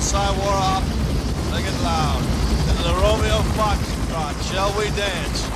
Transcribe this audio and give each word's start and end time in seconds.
sign 0.00 0.36
war 0.38 0.54
off. 0.54 0.84
It 1.54 1.82
loud. 1.84 2.22
Into 2.68 2.82
the 2.82 2.94
Romeo 3.02 3.38
Foxtrot. 3.56 4.34
Shall 4.48 4.72
we 4.78 4.90
dance? 4.96 5.48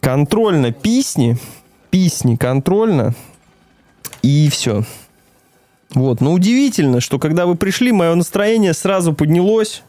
Контрольно 0.00 0.72
писни. 0.72 1.38
Писни 1.90 2.36
контрольно. 2.36 3.14
И 4.22 4.48
все. 4.50 4.84
Вот. 5.94 6.20
Но 6.20 6.32
удивительно, 6.32 7.00
что 7.00 7.18
когда 7.18 7.46
вы 7.46 7.54
пришли, 7.54 7.92
мое 7.92 8.14
настроение 8.14 8.74
сразу 8.74 9.12
поднялось. 9.12 9.82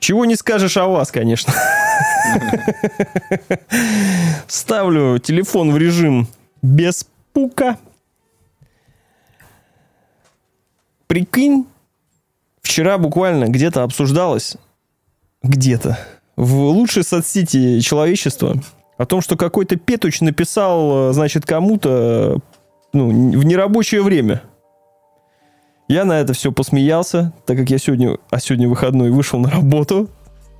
Чего 0.00 0.24
не 0.24 0.36
скажешь 0.36 0.76
о 0.76 0.86
вас, 0.86 1.10
конечно. 1.10 1.52
Ставлю 4.48 5.18
телефон 5.18 5.72
в 5.72 5.78
режим 5.78 6.28
без 6.62 7.06
пука. 7.32 7.78
Прикинь, 11.06 11.66
вчера 12.62 12.98
буквально 12.98 13.44
где-то 13.46 13.82
обсуждалось, 13.82 14.56
где-то, 15.42 15.98
в 16.36 16.54
лучшей 16.54 17.04
соцсети 17.04 17.80
человечества, 17.80 18.56
о 18.98 19.06
том, 19.06 19.20
что 19.20 19.36
какой-то 19.36 19.76
петуч 19.76 20.20
написал, 20.20 21.10
э, 21.10 21.12
значит, 21.12 21.46
кому-то 21.46 22.40
ну, 22.92 23.08
в 23.08 23.44
нерабочее 23.44 24.02
время. 24.02 24.42
Я 25.88 26.04
на 26.04 26.18
это 26.18 26.32
все 26.32 26.50
посмеялся, 26.50 27.32
так 27.44 27.56
как 27.56 27.70
я 27.70 27.78
сегодня, 27.78 28.18
а 28.30 28.40
сегодня 28.40 28.68
выходной, 28.68 29.10
вышел 29.10 29.38
на 29.38 29.50
работу 29.50 30.10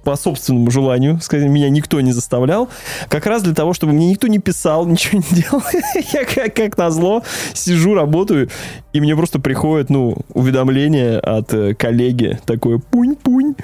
по 0.06 0.14
собственному 0.14 0.70
желанию, 0.70 1.20
сказать, 1.20 1.48
меня 1.48 1.68
никто 1.68 2.00
не 2.00 2.12
заставлял, 2.12 2.68
как 3.08 3.26
раз 3.26 3.42
для 3.42 3.52
того, 3.52 3.72
чтобы 3.72 3.92
мне 3.92 4.08
никто 4.08 4.28
не 4.28 4.38
писал, 4.38 4.86
ничего 4.86 5.18
не 5.18 5.42
делал. 5.42 5.64
Я 6.12 6.24
как, 6.24 6.54
как 6.54 6.78
назло 6.78 7.24
сижу, 7.54 7.92
работаю, 7.94 8.48
и 8.92 9.00
мне 9.00 9.16
просто 9.16 9.40
приходит, 9.40 9.90
ну, 9.90 10.16
уведомление 10.32 11.18
от 11.18 11.52
э, 11.52 11.74
коллеги, 11.74 12.38
такое 12.46 12.78
пунь-пунь. 12.78 13.56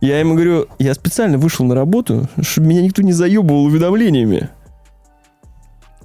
Я 0.00 0.18
ему 0.20 0.36
говорю, 0.36 0.68
я 0.78 0.94
специально 0.94 1.36
вышел 1.36 1.66
на 1.66 1.74
работу, 1.74 2.30
чтобы 2.40 2.68
меня 2.68 2.80
никто 2.80 3.02
не 3.02 3.12
заебывал 3.12 3.64
уведомлениями. 3.64 4.48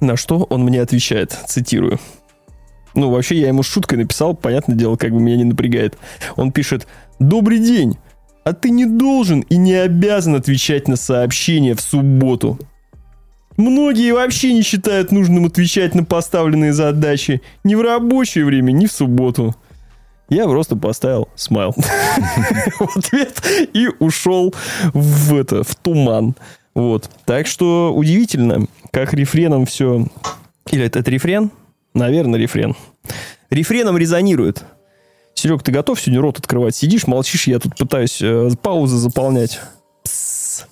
На 0.02 0.18
что 0.18 0.40
он 0.50 0.66
мне 0.66 0.82
отвечает, 0.82 1.32
цитирую. 1.48 2.02
Ну, 2.96 3.12
вообще, 3.12 3.40
я 3.40 3.48
ему 3.48 3.64
шуткой 3.64 4.00
написал, 4.00 4.36
понятное 4.36 4.76
дело, 4.76 4.98
как 4.98 5.12
бы 5.12 5.22
меня 5.22 5.38
не 5.38 5.46
напрягает. 5.46 5.98
Он 6.36 6.52
пишет, 6.52 6.86
«Добрый 7.18 7.60
день, 7.60 7.98
а 8.48 8.54
ты 8.54 8.70
не 8.70 8.86
должен 8.86 9.42
и 9.42 9.58
не 9.58 9.74
обязан 9.74 10.36
отвечать 10.36 10.88
на 10.88 10.96
сообщения 10.96 11.76
в 11.76 11.82
субботу. 11.82 12.58
Многие 13.58 14.14
вообще 14.14 14.54
не 14.54 14.62
считают 14.62 15.12
нужным 15.12 15.48
отвечать 15.48 15.94
на 15.96 16.06
поставленные 16.06 16.72
задачи 16.72 17.42
ни 17.66 17.76
в 17.76 17.82
рабочее 17.82 18.46
время, 18.46 18.72
ни 18.72 18.86
в 18.86 18.92
субботу. 18.94 19.54
Я 20.30 20.46
просто 20.46 20.78
поставил 20.78 21.28
смайл 21.36 21.76
в 22.80 22.98
ответ 22.98 23.44
и 23.74 23.90
ушел 24.00 24.56
в 24.94 25.36
это, 25.36 25.66
в 25.66 25.76
туман. 25.76 26.34
Вот. 26.74 27.10
Так 27.26 27.48
что 27.48 27.94
удивительно, 27.94 28.68
как 28.92 29.14
рефреном 29.14 29.66
все... 29.66 30.08
Или 30.72 30.86
это, 30.86 31.02
рефрен? 31.02 31.52
Наверное, 31.94 32.40
рефрен. 32.40 32.78
Рефреном 33.50 33.98
резонирует. 33.98 34.64
Серег, 35.38 35.62
ты 35.62 35.72
готов 35.72 36.02
сегодня 36.02 36.20
рот 36.20 36.40
открывать? 36.40 36.76
Сидишь, 36.76 37.06
молчишь, 37.06 37.46
я 37.46 37.60
тут 37.60 37.76
пытаюсь 37.78 38.20
э, 38.24 38.50
паузы 38.60 38.98
заполнять. 38.98 39.60
Пс. 40.02 40.66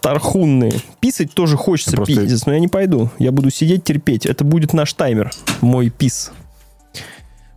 Тархунные. 0.00 0.72
Писать 0.98 1.32
тоже 1.32 1.56
хочется 1.56 1.94
просто- 1.94 2.12
пиздец, 2.22 2.44
но 2.44 2.54
я 2.54 2.58
не 2.58 2.66
пойду. 2.66 3.10
Я 3.20 3.30
буду 3.30 3.50
сидеть 3.50 3.84
терпеть. 3.84 4.26
Это 4.26 4.42
будет 4.42 4.72
наш 4.72 4.92
таймер. 4.94 5.30
Мой 5.60 5.90
пис. 5.90 6.32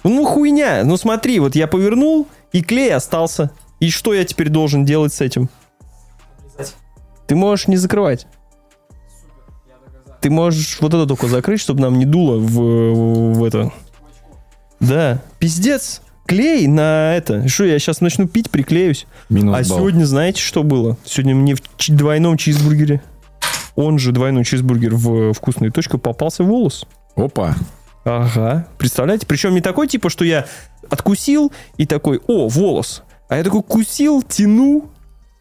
Ну, 0.04 0.24
хуйня. 0.26 0.84
Ну, 0.86 0.96
смотри, 0.98 1.40
вот 1.40 1.56
я 1.56 1.66
повернул, 1.66 2.28
и 2.52 2.62
клей 2.62 2.94
остался. 2.94 3.50
И 3.80 3.90
что 3.90 4.14
я 4.14 4.26
теперь 4.26 4.50
должен 4.50 4.86
делать 4.86 5.12
с 5.12 5.22
этим? 5.22 5.50
Ты 7.26 7.34
можешь 7.36 7.68
не 7.68 7.78
закрывать. 7.78 8.28
Ты 10.22 10.30
можешь 10.30 10.78
вот 10.82 10.94
это 10.94 11.08
только 11.08 11.26
закрыть, 11.26 11.62
чтобы 11.62 11.82
нам 11.82 11.98
не 11.98 12.06
дуло 12.06 12.38
в, 12.38 13.34
в 13.40 13.44
это. 13.44 13.72
Да, 14.88 15.22
пиздец. 15.40 16.02
Клей 16.26 16.66
на 16.66 17.16
это. 17.16 17.48
Что, 17.48 17.66
я 17.66 17.78
сейчас 17.78 18.02
начну 18.02 18.28
пить, 18.28 18.50
приклеюсь. 18.50 19.06
Минус 19.30 19.56
а 19.56 19.70
балл. 19.70 19.80
сегодня 19.80 20.06
знаете, 20.06 20.42
что 20.42 20.64
было? 20.64 20.98
Сегодня 21.06 21.36
мне 21.36 21.54
в 21.56 21.62
двойном 21.90 22.36
чизбургере, 22.38 23.02
он 23.76 24.00
же 24.00 24.12
двойной 24.12 24.44
чизбургер 24.44 24.96
в 24.96 25.34
вкусную 25.34 25.72
точку, 25.72 25.98
попался 25.98 26.44
волос. 26.44 26.88
Опа. 27.16 27.56
Ага. 28.06 28.68
Представляете? 28.78 29.28
Причем 29.28 29.54
не 29.54 29.62
такой, 29.62 29.88
типа, 29.88 30.10
что 30.10 30.26
я 30.26 30.46
откусил 30.90 31.52
и 31.78 31.86
такой, 31.86 32.22
о, 32.28 32.48
волос. 32.48 33.04
А 33.30 33.38
я 33.38 33.44
такой 33.44 33.64
кусил, 33.64 34.22
тяну. 34.22 34.90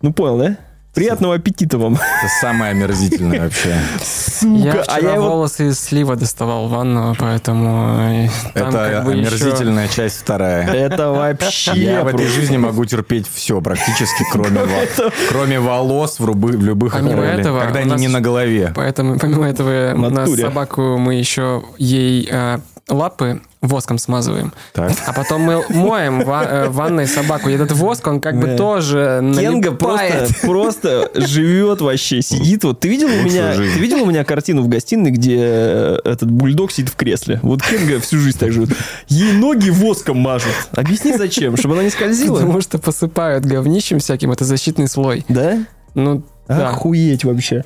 Ну, 0.02 0.12
понял, 0.12 0.38
да? 0.38 0.58
Приятного 0.94 1.34
аппетита 1.34 1.76
вам. 1.76 1.94
Это 1.94 2.28
самое 2.40 2.70
омерзительное 2.70 3.40
вообще. 3.42 3.74
Сука. 4.00 4.54
Я 4.54 4.72
а 4.74 4.82
вчера 4.84 4.98
я 5.10 5.14
его... 5.16 5.28
волосы 5.30 5.68
из 5.68 5.80
слива 5.80 6.14
доставал 6.14 6.68
в 6.68 6.70
ванну, 6.70 7.16
поэтому 7.18 7.98
э, 8.00 8.28
Это 8.54 8.70
как 8.70 9.04
бы 9.04 9.14
еще- 9.14 9.28
омерзительная 9.28 9.88
часть 9.88 10.20
вторая. 10.20 10.68
Это 10.72 11.10
вообще... 11.10 11.72
Я 11.74 12.04
в 12.04 12.06
этой 12.06 12.18
просто- 12.18 12.32
жизни 12.40 12.56
могу 12.58 12.84
терпеть 12.84 13.26
все 13.32 13.60
практически, 13.60 14.24
кроме, 14.30 14.60
во- 14.60 15.10
кроме 15.30 15.58
волос 15.58 16.20
в, 16.20 16.24
рубы- 16.24 16.56
в 16.56 16.62
любых 16.64 16.92
Помимо 16.92 17.22
этого, 17.24 17.60
когда 17.62 17.80
они 17.80 17.90
нас- 17.90 18.00
не 18.00 18.08
на 18.08 18.20
голове. 18.20 18.72
Поэтому, 18.76 19.18
помимо 19.18 19.48
этого, 19.48 19.94
В 19.96 20.00
у 20.00 20.10
нас 20.10 20.30
собаку 20.30 20.96
мы 20.98 21.14
еще 21.14 21.64
ей 21.76 22.28
э, 22.30 22.58
лапы 22.88 23.40
воском 23.68 23.98
смазываем. 23.98 24.52
Так. 24.72 24.92
А 25.06 25.12
потом 25.12 25.42
мы 25.42 25.64
моем 25.68 26.20
ва- 26.24 26.44
э, 26.48 26.68
ванной 26.68 27.06
собаку. 27.06 27.48
И 27.48 27.52
этот 27.54 27.72
воск, 27.72 28.06
он 28.06 28.20
как 28.20 28.40
Да. 28.40 28.46
бы 28.46 28.56
тоже 28.56 29.20
Кенга 29.38 29.72
просто, 29.72 30.28
просто 30.42 31.10
живет 31.14 31.80
вообще, 31.80 32.22
сидит. 32.22 32.64
Вот 32.64 32.80
ты 32.80 32.88
видел 32.88 33.08
у 33.08 33.22
меня, 33.22 33.54
ты 33.54 33.62
видел 33.78 34.02
у 34.02 34.06
меня 34.06 34.24
картину 34.24 34.62
в 34.62 34.68
гостиной, 34.68 35.10
где 35.10 35.38
э, 35.40 35.98
этот 36.04 36.30
бульдог 36.30 36.72
сидит 36.72 36.90
в 36.90 36.96
кресле? 36.96 37.40
Вот 37.42 37.62
Кенга 37.62 38.00
всю 38.00 38.18
жизнь 38.18 38.38
так 38.38 38.52
живет. 38.52 38.70
Ей 39.08 39.32
ноги 39.32 39.70
воском 39.70 40.18
мажут. 40.18 40.52
Объясни 40.72 41.16
зачем, 41.16 41.56
чтобы 41.56 41.74
она 41.74 41.84
не 41.84 41.90
скользила? 41.90 42.36
Потому 42.36 42.60
что 42.60 42.78
посыпают 42.78 43.44
говнищем 43.44 43.98
всяким, 43.98 44.32
это 44.32 44.44
защитный 44.44 44.88
слой. 44.88 45.24
Да? 45.28 45.58
Ну, 45.94 46.22
да. 46.48 46.70
Охуеть 46.70 47.24
вообще. 47.24 47.64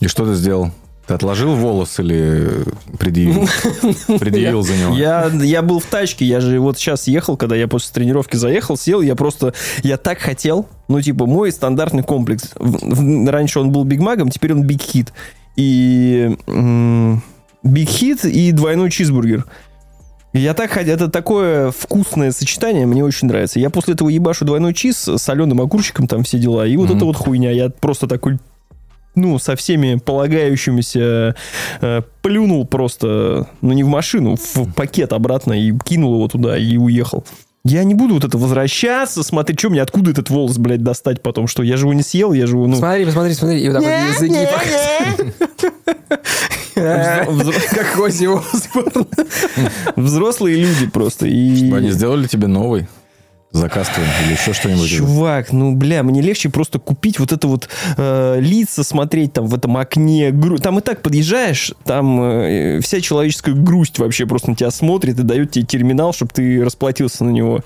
И 0.00 0.08
что 0.08 0.26
ты 0.26 0.34
сделал? 0.34 0.72
Ты 1.12 1.16
отложил 1.16 1.54
волос 1.56 2.00
или 2.00 2.48
предъявил? 2.98 3.46
Предъявил 4.18 4.62
за 4.62 4.74
него? 4.76 4.96
Я, 4.96 5.30
я 5.42 5.60
был 5.60 5.78
в 5.78 5.84
тачке, 5.84 6.24
я 6.24 6.40
же 6.40 6.58
вот 6.58 6.78
сейчас 6.78 7.06
ехал, 7.06 7.36
когда 7.36 7.54
я 7.54 7.68
после 7.68 7.92
тренировки 7.92 8.36
заехал, 8.36 8.78
сел, 8.78 9.02
я 9.02 9.14
просто, 9.14 9.52
я 9.82 9.98
так 9.98 10.20
хотел, 10.20 10.66
ну, 10.88 11.02
типа, 11.02 11.26
мой 11.26 11.52
стандартный 11.52 12.02
комплекс. 12.02 12.52
Раньше 12.56 13.60
он 13.60 13.72
был 13.72 13.84
Биг 13.84 14.00
Маком, 14.00 14.30
теперь 14.30 14.54
он 14.54 14.62
Биг 14.62 14.80
Хит. 14.80 15.12
И 15.56 16.34
Биг 17.62 17.88
Хит 17.90 18.24
и 18.24 18.52
двойной 18.52 18.90
чизбургер. 18.90 19.44
Я 20.32 20.54
так 20.54 20.70
хотел, 20.70 20.94
это 20.94 21.10
такое 21.10 21.72
вкусное 21.72 22.32
сочетание, 22.32 22.86
мне 22.86 23.04
очень 23.04 23.28
нравится. 23.28 23.60
Я 23.60 23.68
после 23.68 23.92
этого 23.92 24.08
ебашу 24.08 24.46
двойной 24.46 24.72
чиз 24.72 24.96
с 24.96 25.18
соленым 25.18 25.60
огурчиком, 25.60 26.08
там 26.08 26.22
все 26.22 26.38
дела. 26.38 26.66
И 26.66 26.74
вот 26.78 26.88
Мгм. 26.88 26.96
это 26.96 27.04
вот 27.04 27.16
хуйня. 27.16 27.50
Я 27.50 27.68
просто 27.68 28.06
такой 28.06 28.38
ну, 29.14 29.38
со 29.38 29.56
всеми 29.56 29.96
полагающимися 29.96 31.34
э, 31.80 32.02
плюнул 32.22 32.66
просто, 32.66 33.48
ну, 33.60 33.72
не 33.72 33.84
в 33.84 33.88
машину, 33.88 34.36
в 34.36 34.72
пакет 34.72 35.12
обратно 35.12 35.52
и 35.52 35.72
кинул 35.84 36.14
его 36.14 36.28
туда 36.28 36.56
и 36.56 36.76
уехал. 36.76 37.24
Я 37.64 37.84
не 37.84 37.94
буду 37.94 38.14
вот 38.14 38.24
это 38.24 38.38
возвращаться, 38.38 39.22
смотреть, 39.22 39.60
что 39.60 39.70
мне, 39.70 39.82
откуда 39.82 40.10
этот 40.10 40.30
волос, 40.30 40.58
блядь, 40.58 40.82
достать 40.82 41.22
потом, 41.22 41.46
что 41.46 41.62
я 41.62 41.76
же 41.76 41.84
его 41.84 41.92
не 41.92 42.02
съел, 42.02 42.32
я 42.32 42.46
же 42.46 42.56
его, 42.56 42.66
ну... 42.66 42.74
Смотри, 42.76 43.04
посмотри, 43.04 43.34
смотри. 43.34 43.60
И 43.60 43.68
вот 43.68 43.82
так 43.82 43.84
вот 43.84 44.14
языки 44.14 44.48
Как 46.74 47.98
Оззи. 47.98 48.28
Взрослые 50.00 50.56
люди 50.56 50.86
просто. 50.86 51.26
И... 51.26 51.56
Чтобы 51.56 51.76
они 51.76 51.90
сделали 51.90 52.26
тебе 52.26 52.48
новый 52.48 52.88
заказ 53.52 53.90
или 54.24 54.32
еще 54.32 54.52
что-нибудь. 54.52 54.88
Чувак, 54.88 55.52
ну, 55.52 55.74
бля, 55.74 56.02
мне 56.02 56.20
легче 56.22 56.48
просто 56.48 56.78
купить 56.78 57.18
вот 57.18 57.32
это 57.32 57.46
вот 57.48 57.68
э, 57.96 58.38
лица, 58.40 58.82
смотреть 58.82 59.32
там 59.34 59.46
в 59.46 59.54
этом 59.54 59.76
окне. 59.76 60.30
гру- 60.30 60.58
Там 60.58 60.78
и 60.78 60.82
так 60.82 61.02
подъезжаешь, 61.02 61.72
там 61.84 62.20
э, 62.22 62.80
вся 62.82 63.00
человеческая 63.00 63.54
грусть 63.54 63.98
вообще 63.98 64.26
просто 64.26 64.50
на 64.50 64.56
тебя 64.56 64.70
смотрит 64.70 65.18
и 65.18 65.22
дает 65.22 65.50
тебе 65.52 65.64
терминал, 65.64 66.12
чтобы 66.12 66.32
ты 66.34 66.64
расплатился 66.64 67.24
на 67.24 67.30
него. 67.30 67.60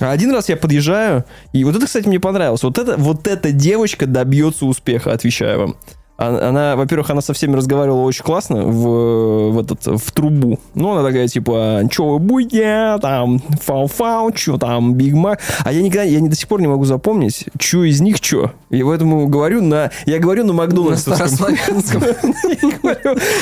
А 0.00 0.10
один 0.10 0.32
раз 0.32 0.48
я 0.48 0.56
подъезжаю, 0.56 1.24
и 1.52 1.64
вот 1.64 1.76
это, 1.76 1.86
кстати, 1.86 2.08
мне 2.08 2.18
понравилось. 2.18 2.62
Вот, 2.62 2.78
это, 2.78 2.96
вот 2.96 3.26
эта 3.28 3.52
девочка 3.52 4.06
добьется 4.06 4.64
успеха, 4.66 5.12
отвечаю 5.12 5.58
вам. 5.60 5.76
А- 6.18 6.48
Она, 6.48 6.76
во-первых, 6.76 7.10
она 7.10 7.20
со 7.20 7.32
всеми 7.32 7.56
разговаривала 7.56 8.02
очень 8.02 8.24
классно 8.24 8.62
в, 8.64 9.50
в 9.52 9.58
этот, 9.58 9.86
в 9.86 10.12
трубу. 10.12 10.58
Ну, 10.74 10.92
она 10.92 11.02
такая, 11.06 11.26
типа, 11.26 11.82
чё 11.90 12.04
вы 12.04 12.18
будете, 12.18 12.98
там, 13.00 13.40
фау-фау, 13.60 14.30
чё 14.32 14.58
там, 14.58 14.94
Биг 14.94 15.14
Мак. 15.14 15.40
А 15.64 15.72
я 15.72 15.82
никогда, 15.82 16.02
я 16.04 16.20
не, 16.20 16.28
до 16.28 16.36
сих 16.36 16.48
пор 16.48 16.60
не 16.60 16.68
могу 16.68 16.84
запомнить, 16.84 17.46
чё 17.58 17.84
из 17.84 18.00
них 18.00 18.20
чё. 18.20 18.52
И 18.70 18.82
поэтому 18.82 19.26
говорю 19.26 19.62
на, 19.62 19.90
я 20.06 20.18
говорю 20.18 20.44
на 20.44 20.52
На 20.52 20.58
Макдональдсовском. 20.58 22.02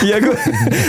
Я 0.03 0.09
Я 0.11 0.21
говорю 0.21 0.39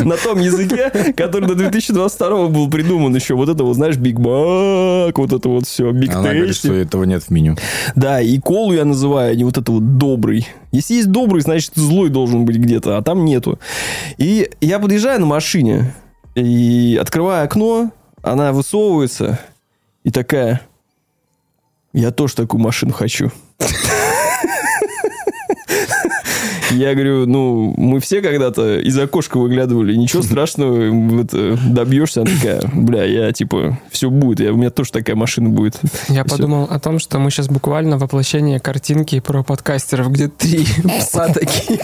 на 0.06 0.18
том 0.18 0.40
языке, 0.40 1.14
который 1.16 1.48
до 1.48 1.56
2022 1.56 2.48
был 2.48 2.70
придуман 2.70 3.16
еще. 3.16 3.34
Вот 3.36 3.50
это 3.50 3.64
вот, 3.64 3.76
знаешь, 3.76 3.98
Биг 3.98 4.20
Мак, 4.20 5.18
вот 5.18 5.34
это 5.34 5.50
вот 5.50 5.66
все, 5.66 5.92
Биг 5.92 6.16
Она 6.16 6.34
говорит, 6.34 6.56
что 6.56 6.74
этого 6.74 7.04
нет 7.04 7.24
в 7.24 7.30
меню. 7.32 7.58
Да, 7.96 8.22
и 8.22 8.38
колу 8.40 8.74
я 8.74 8.86
называю, 8.86 9.32
а 9.32 9.36
не 9.36 9.44
вот 9.44 9.58
это 9.58 9.72
вот 9.72 9.98
добрый. 9.98 10.48
Если 10.72 10.96
есть 10.96 11.12
добрый, 11.12 11.42
значит 11.42 11.74
злой 11.76 12.10
должен 12.10 12.46
быть 12.46 12.58
где-то, 12.58 12.98
а 12.98 13.02
там 13.02 13.26
нету. 13.26 13.60
И 14.18 14.50
я 14.62 14.80
подъезжаю 14.80 15.20
на 15.20 15.26
машине 15.26 15.94
и 16.36 16.98
открываю 17.00 17.46
окно, 17.46 17.92
она 18.22 18.54
высовывается 18.54 19.40
и 20.04 20.12
такая, 20.12 20.62
я 21.94 22.12
тоже 22.12 22.36
такую 22.36 22.62
машину 22.62 22.94
хочу. 22.94 23.32
Я 26.72 26.94
говорю, 26.94 27.26
ну, 27.26 27.74
мы 27.78 28.00
все 28.00 28.22
когда-то 28.22 28.80
из 28.80 28.98
окошка 28.98 29.38
выглядывали, 29.38 29.96
ничего 29.96 30.22
страшного, 30.24 30.90
вот, 30.90 31.32
добьешься. 31.74 32.22
Она 32.22 32.32
такая, 32.32 32.62
бля, 32.74 33.04
я, 33.04 33.32
типа, 33.32 33.78
все 33.90 34.10
будет, 34.10 34.40
я, 34.40 34.54
у 34.54 34.58
меня 34.58 34.70
тоже 34.70 34.92
такая 34.92 35.16
машина 35.16 35.50
будет. 35.50 35.80
Я 36.08 36.24
подумал 36.24 36.68
о 36.70 36.80
том, 36.80 37.00
что 37.00 37.20
мы 37.20 37.30
сейчас 37.30 37.48
буквально 37.48 37.98
воплощение 37.98 38.60
картинки 38.60 39.20
про 39.20 39.44
подкастеров, 39.44 40.12
где 40.12 40.28
три 40.28 40.66
пса 41.00 41.28
такие. 41.34 41.80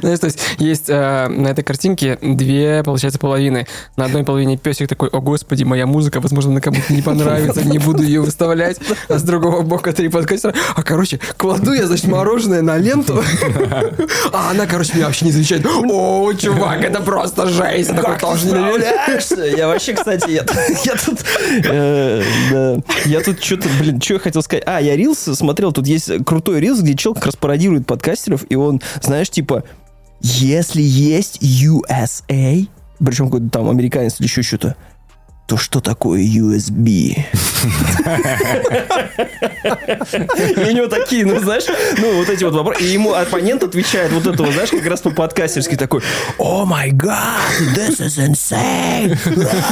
Знаешь, 0.00 0.18
то 0.18 0.26
есть 0.26 0.40
есть 0.58 0.88
э, 0.88 1.28
на 1.28 1.48
этой 1.48 1.62
картинке 1.62 2.18
две, 2.22 2.82
получается, 2.82 3.18
половины. 3.18 3.66
На 3.96 4.06
одной 4.06 4.24
половине 4.24 4.56
песик 4.56 4.88
такой, 4.88 5.08
о 5.08 5.20
господи, 5.20 5.64
моя 5.64 5.86
музыка, 5.86 6.20
возможно, 6.20 6.52
на 6.52 6.60
кому-то 6.60 6.92
не 6.92 7.02
понравится, 7.02 7.62
не 7.62 7.78
буду 7.78 8.02
ее 8.02 8.20
выставлять. 8.20 8.78
А 9.08 9.18
с 9.18 9.22
другого 9.22 9.62
бока 9.62 9.92
три 9.92 10.08
подкастера. 10.08 10.54
А, 10.74 10.82
короче, 10.82 11.20
кладу 11.36 11.72
я, 11.72 11.86
значит, 11.86 12.06
мороженое 12.06 12.62
на 12.62 12.78
ленту, 12.78 13.22
а 14.32 14.50
она, 14.50 14.66
короче, 14.66 14.94
меня 14.94 15.06
вообще 15.06 15.24
не 15.26 15.32
замечает. 15.32 15.64
О, 15.66 16.32
чувак, 16.32 16.82
это 16.82 17.00
просто 17.00 17.48
жесть. 17.48 17.90
Я 17.90 17.94
такой, 17.94 18.18
тоже 18.18 18.46
не? 18.46 19.56
Я 19.56 19.68
вообще, 19.68 19.94
кстати, 19.94 20.30
я, 20.30 20.44
я 20.84 20.96
тут... 20.96 21.24
э, 21.64 22.22
да. 22.50 22.76
я 23.04 23.20
тут 23.20 23.42
что-то, 23.42 23.68
блин, 23.78 24.00
что 24.00 24.14
я 24.14 24.20
хотел 24.20 24.42
сказать? 24.42 24.64
А, 24.66 24.80
я 24.80 24.96
Рилс 24.96 25.18
смотрел, 25.18 25.72
тут 25.72 25.86
есть 25.86 26.24
крутой 26.24 26.60
Рилс, 26.60 26.80
где 26.80 26.94
чел 26.94 27.14
как 27.14 27.26
раз 27.26 27.36
пародирует 27.36 27.86
подкастеров, 27.86 28.44
и 28.48 28.56
он, 28.56 28.80
знаешь, 29.02 29.30
типа, 29.30 29.64
если 30.20 30.82
есть 30.82 31.42
USA, 31.42 32.68
причем 32.98 33.26
какой-то 33.26 33.48
там 33.50 33.68
американец 33.68 34.16
или 34.20 34.26
еще 34.26 34.42
что-то, 34.42 34.76
то 35.50 35.56
что 35.56 35.80
такое 35.80 36.20
USB? 36.20 36.86
И 36.86 37.16
у 40.60 40.70
него 40.70 40.86
такие, 40.86 41.26
ну, 41.26 41.40
знаешь, 41.40 41.64
ну, 41.98 42.18
вот 42.18 42.28
эти 42.28 42.44
вот 42.44 42.54
вопросы. 42.54 42.84
И 42.84 42.86
ему 42.86 43.14
оппонент 43.14 43.64
отвечает 43.64 44.12
вот 44.12 44.28
это 44.32 44.40
вот, 44.44 44.52
знаешь, 44.52 44.70
как 44.70 44.86
раз 44.86 45.00
по-подкастерски 45.00 45.74
такой, 45.74 46.02
о 46.38 46.64
май 46.66 46.92
гад, 46.92 47.40
this 47.76 47.98
is 47.98 48.24
insane. 48.24 49.18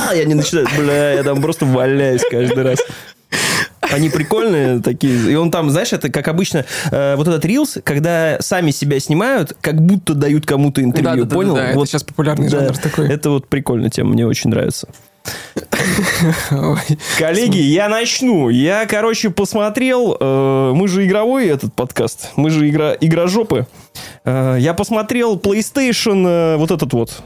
А, 0.08 0.16
Я 0.16 0.25
не 0.25 0.34
начинаю, 0.34 0.66
бля, 0.76 1.12
я 1.12 1.22
там 1.22 1.40
просто 1.40 1.64
валяюсь 1.64 2.22
каждый 2.28 2.64
раз. 2.64 2.80
Они 3.80 4.10
прикольные 4.10 4.80
такие. 4.80 5.30
И 5.30 5.36
он 5.36 5.52
там, 5.52 5.70
знаешь, 5.70 5.92
это 5.92 6.10
как 6.10 6.26
обычно, 6.26 6.64
э, 6.90 7.14
вот 7.14 7.28
этот 7.28 7.44
рилс, 7.44 7.78
когда 7.84 8.38
сами 8.40 8.72
себя 8.72 8.98
снимают, 8.98 9.56
как 9.60 9.80
будто 9.80 10.14
дают 10.14 10.44
кому-то 10.44 10.82
интервью, 10.82 11.25
Да-да-да-да, 11.25 11.34
понял? 11.36 11.56
это 11.56 11.78
вот, 11.78 11.88
сейчас 11.88 12.02
популярный 12.02 12.48
да, 12.48 12.62
жанр 12.62 12.78
такой. 12.78 13.08
Это 13.08 13.30
вот 13.30 13.46
прикольная 13.46 13.90
тема, 13.90 14.10
мне 14.10 14.26
очень 14.26 14.50
нравится. 14.50 14.88
Коллеги, 17.19 17.58
я 17.58 17.88
начну. 17.88 18.48
Я, 18.48 18.86
короче, 18.86 19.30
посмотрел. 19.30 20.16
э, 20.19 20.72
мы 20.75 20.88
же 20.88 21.06
игровой 21.06 21.46
этот 21.48 21.75
подкаст. 21.75 22.30
Мы 22.36 22.50
же 22.50 22.69
игра, 22.69 22.94
игрожопы. 23.00 23.66
Э, 24.25 24.56
я 24.58 24.75
посмотрел 24.75 25.36
PlayStation, 25.36 26.26
э, 26.26 26.56
вот 26.56 26.70
этот 26.70 26.92
вот. 26.92 27.22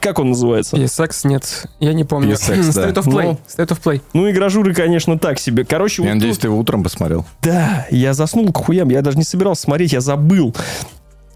Как 0.00 0.18
он 0.18 0.30
называется? 0.30 0.76
PSX 0.76 1.10
нет, 1.24 1.66
я 1.78 1.92
не 1.92 2.04
помню. 2.04 2.32
PSX, 2.34 2.74
да. 2.74 2.88
State 2.88 2.94
of 2.94 3.04
Play. 3.06 3.24
Ну. 3.24 3.38
State 3.46 3.68
of 3.68 3.82
Play. 3.82 4.00
Ну, 4.14 4.30
игражуры, 4.30 4.72
конечно, 4.74 5.18
так 5.18 5.38
себе. 5.38 5.64
Короче, 5.66 6.02
Я 6.02 6.08
вот 6.08 6.14
надеюсь, 6.14 6.36
тут- 6.36 6.42
ты 6.42 6.48
его 6.48 6.58
утром 6.58 6.82
посмотрел. 6.82 7.26
Да, 7.42 7.86
я 7.90 8.14
заснул 8.14 8.50
к 8.50 8.56
хуям. 8.64 8.88
Я 8.88 9.02
даже 9.02 9.18
не 9.18 9.24
собирался 9.24 9.62
смотреть, 9.62 9.92
я 9.92 10.00
забыл. 10.00 10.54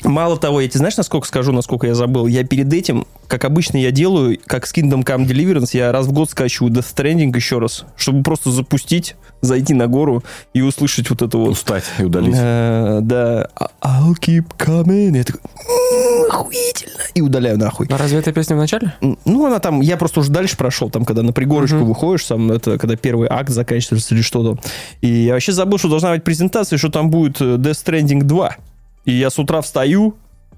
Мало 0.02 0.38
того, 0.38 0.60
я 0.62 0.68
тебе 0.68 0.78
знаешь, 0.78 0.96
насколько 0.96 1.26
скажу, 1.26 1.52
насколько 1.52 1.86
я 1.86 1.94
забыл? 1.94 2.26
Я 2.26 2.44
перед 2.44 2.72
этим, 2.72 3.06
как 3.28 3.44
обычно 3.44 3.76
я 3.78 3.90
делаю, 3.90 4.38
как 4.46 4.66
с 4.66 4.72
Kingdom 4.74 5.04
Come 5.04 5.26
Deliverance, 5.26 5.70
я 5.72 5.92
раз 5.92 6.06
в 6.06 6.12
год 6.12 6.30
скачиваю 6.30 6.72
Death 6.72 6.94
Stranding 6.94 7.34
еще 7.36 7.58
раз, 7.58 7.84
чтобы 7.96 8.22
просто 8.22 8.50
запустить, 8.50 9.16
зайти 9.40 9.74
на 9.74 9.86
гору 9.86 10.22
и 10.54 10.60
услышать 10.62 11.10
вот 11.10 11.22
это 11.22 11.36
вот. 11.38 11.50
Устать 11.50 11.84
и 11.98 12.04
удалить. 12.04 12.34
Э, 12.36 13.00
да, 13.02 13.48
I'll 13.82 14.14
keep 14.20 14.46
coming. 14.58 15.16
Я 15.16 15.24
такой, 15.24 15.40
«М, 15.42 16.30
охуительно. 16.30 16.94
И 17.14 17.20
удаляю 17.20 17.58
нахуй. 17.58 17.86
А 17.90 17.98
разве 17.98 18.18
эта 18.18 18.32
песня 18.32 18.56
в 18.56 18.58
начале? 18.58 18.94
Ну, 19.24 19.46
она 19.46 19.58
там, 19.60 19.80
я 19.80 19.96
просто 19.96 20.20
уже 20.20 20.30
дальше 20.30 20.56
прошел, 20.56 20.90
там, 20.90 21.04
когда 21.04 21.22
на 21.22 21.32
пригорочку 21.32 21.76
Мгм. 21.76 21.86
выходишь, 21.86 22.24
сам, 22.24 22.50
это 22.50 22.78
когда 22.78 22.96
первый 22.96 23.28
акт 23.30 23.50
заканчивается 23.50 24.14
или 24.14 24.22
что-то. 24.22 24.60
И 25.00 25.08
я 25.08 25.34
вообще 25.34 25.52
забыл, 25.52 25.78
что 25.78 25.88
должна 25.88 26.12
быть 26.12 26.24
презентация, 26.24 26.76
что 26.78 26.88
там 26.90 27.10
будет 27.10 27.40
э, 27.40 27.56
Death 27.56 27.84
Stranding 27.84 28.22
2. 28.22 28.56
И 29.04 29.12
я 29.12 29.28
с 29.30 29.38
утра 29.38 29.60
встаю, 29.60 30.14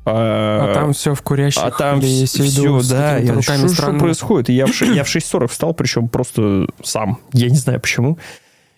А 0.08 0.72
там 0.72 0.92
все 0.92 1.14
в 1.14 1.22
курящих 1.22 1.62
а 1.62 1.70
там 1.72 2.00
все, 2.00 2.80
да, 2.88 3.18
я, 3.18 3.42
что, 3.42 3.68
что 3.68 3.92
происходит? 3.94 4.50
И 4.50 4.52
я 4.52 4.66
в, 4.66 4.82
я 4.82 5.02
в 5.02 5.08
6.40 5.08 5.48
встал, 5.48 5.74
причем 5.74 6.08
просто 6.08 6.66
сам, 6.82 7.18
я 7.32 7.50
не 7.50 7.56
знаю 7.56 7.80
почему. 7.80 8.18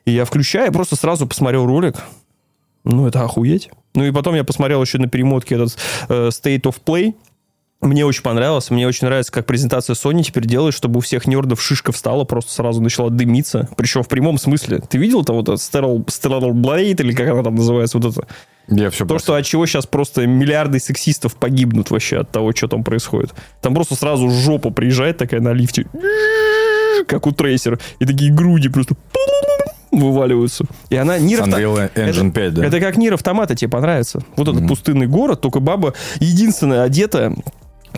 И 0.07 0.13
я 0.13 0.25
включаю, 0.25 0.73
просто 0.73 0.97
сразу 0.97 1.27
посмотрел 1.27 1.67
ролик. 1.67 1.97
Ну, 2.85 3.07
это 3.07 3.23
охуеть. 3.23 3.69
Ну, 3.95 4.05
и 4.05 4.11
потом 4.11 4.35
я 4.35 4.45
посмотрел 4.45 4.81
еще 4.81 4.97
на 4.99 5.09
перемотке 5.09 5.57
этот 5.57 5.77
э, 6.09 6.29
State 6.29 6.63
of 6.63 6.77
Play. 6.85 7.15
Мне 7.81 8.05
очень 8.05 8.23
понравилось. 8.23 8.71
Мне 8.71 8.89
очень 8.89 9.07
нравится, 9.07 9.31
как 9.31 9.47
презентация 9.47 9.95
Sony 9.95 10.23
теперь 10.23 10.47
делает, 10.47 10.75
чтобы 10.75 10.99
у 10.99 11.01
всех 11.01 11.29
нердов 11.29 11.63
шишка 11.63 11.93
встала, 11.93 12.25
просто 12.25 12.51
сразу 12.53 12.81
начала 12.81 13.09
дымиться. 13.09 13.69
Причем 13.77 14.03
в 14.03 14.09
прямом 14.09 14.37
смысле. 14.39 14.81
Ты 14.81 14.99
видел 14.99 15.25
там 15.25 15.37
вот 15.37 15.49
Sterile, 15.49 16.05
Sterile 16.07 16.53
Blade, 16.53 17.01
или 17.01 17.13
как 17.13 17.29
она 17.29 17.45
там 17.45 17.55
называется, 17.55 17.99
вот 17.99 18.13
это? 18.13 18.27
Я 18.69 18.91
все 18.91 19.07
То, 19.07 19.19
что 19.19 19.35
от 19.35 19.45
чего 19.47 19.65
сейчас 19.65 19.87
просто 19.87 20.27
миллиарды 20.27 20.81
сексистов 20.81 21.37
погибнут 21.37 21.91
вообще 21.91 22.19
от 22.19 22.31
того, 22.31 22.53
что 22.53 22.67
там 22.67 22.83
происходит. 22.83 23.33
Там 23.63 23.75
просто 23.75 23.95
сразу 23.95 24.29
жопа 24.29 24.71
приезжает 24.71 25.17
такая 25.17 25.41
на 25.41 25.53
лифте, 25.53 25.87
как 27.07 27.27
у 27.27 27.33
трейсера, 27.33 27.79
и 28.01 28.05
такие 28.05 28.33
груди 28.33 28.69
просто 28.69 28.97
вываливаются. 29.91 30.65
И 30.91 30.97
она 30.97 31.19
Нир 31.19 31.41
Unreal 31.43 31.91
Engine 31.95 32.33
5, 32.33 32.55
да. 32.55 32.67
Это 32.67 32.81
как 32.81 32.97
Нир 32.97 33.15
Автомата 33.15 33.55
тебе 33.55 33.71
понравится. 33.71 34.23
Вот 34.37 34.49
этот 34.49 34.67
пустынный 34.67 35.07
город, 35.07 35.41
только 35.41 35.61
баба 35.61 35.95
единственная 36.21 36.83
одета 36.83 37.35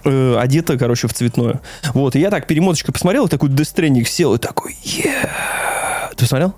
э, 0.04 0.36
одета, 0.38 0.76
короче, 0.78 1.08
в 1.08 1.14
цветное. 1.14 1.60
Вот, 1.94 2.16
и 2.16 2.20
я 2.20 2.30
так 2.30 2.46
перемоточкой 2.46 2.92
посмотрел, 2.92 3.26
и 3.26 3.28
такой 3.28 3.48
Stranding 3.50 4.04
сел, 4.04 4.34
и 4.34 4.38
такой, 4.38 4.76
yeah. 4.84 5.28
Ты 6.16 6.26
смотрел? 6.26 6.54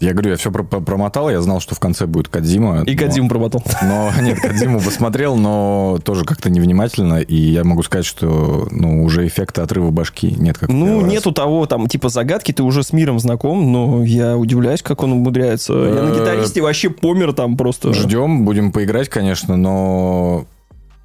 Я 0.00 0.14
говорю, 0.14 0.30
я 0.30 0.36
все 0.36 0.50
промотал, 0.50 1.30
я 1.30 1.40
знал, 1.40 1.60
что 1.60 1.76
в 1.76 1.78
конце 1.78 2.06
будет 2.06 2.26
Кадзима. 2.26 2.82
И 2.86 2.92
но- 2.92 2.98
Кадзиму 2.98 3.28
промотал. 3.28 3.62
Но 3.82 4.10
нет, 4.20 4.40
Кадзиму 4.40 4.80
посмотрел, 4.80 5.36
но 5.36 6.00
тоже 6.02 6.24
как-то 6.24 6.50
невнимательно. 6.50 7.20
И 7.20 7.36
я 7.36 7.62
могу 7.62 7.84
сказать, 7.84 8.04
что 8.04 8.66
ну, 8.72 9.04
уже 9.04 9.24
эффекта 9.28 9.62
отрыва 9.62 9.90
башки 9.92 10.34
нет. 10.36 10.58
Как 10.58 10.70
Ну, 10.70 10.86
первый 10.86 11.02
раз. 11.04 11.12
нету 11.12 11.30
того, 11.30 11.66
там, 11.66 11.86
типа, 11.86 12.08
загадки, 12.08 12.50
ты 12.50 12.64
уже 12.64 12.82
с 12.82 12.92
миром 12.92 13.20
знаком, 13.20 13.70
но 13.70 14.02
я 14.02 14.36
удивляюсь, 14.36 14.82
как 14.82 15.04
он 15.04 15.12
умудряется. 15.12 15.72
Я 15.72 16.02
на 16.02 16.08
Э, 16.08 16.18
гитаристе 16.18 16.62
вообще 16.62 16.90
помер 16.90 17.32
там 17.32 17.56
просто. 17.56 17.92
Ждем, 17.92 18.44
будем 18.44 18.72
поиграть, 18.72 19.08
конечно, 19.08 19.56
но 19.56 20.46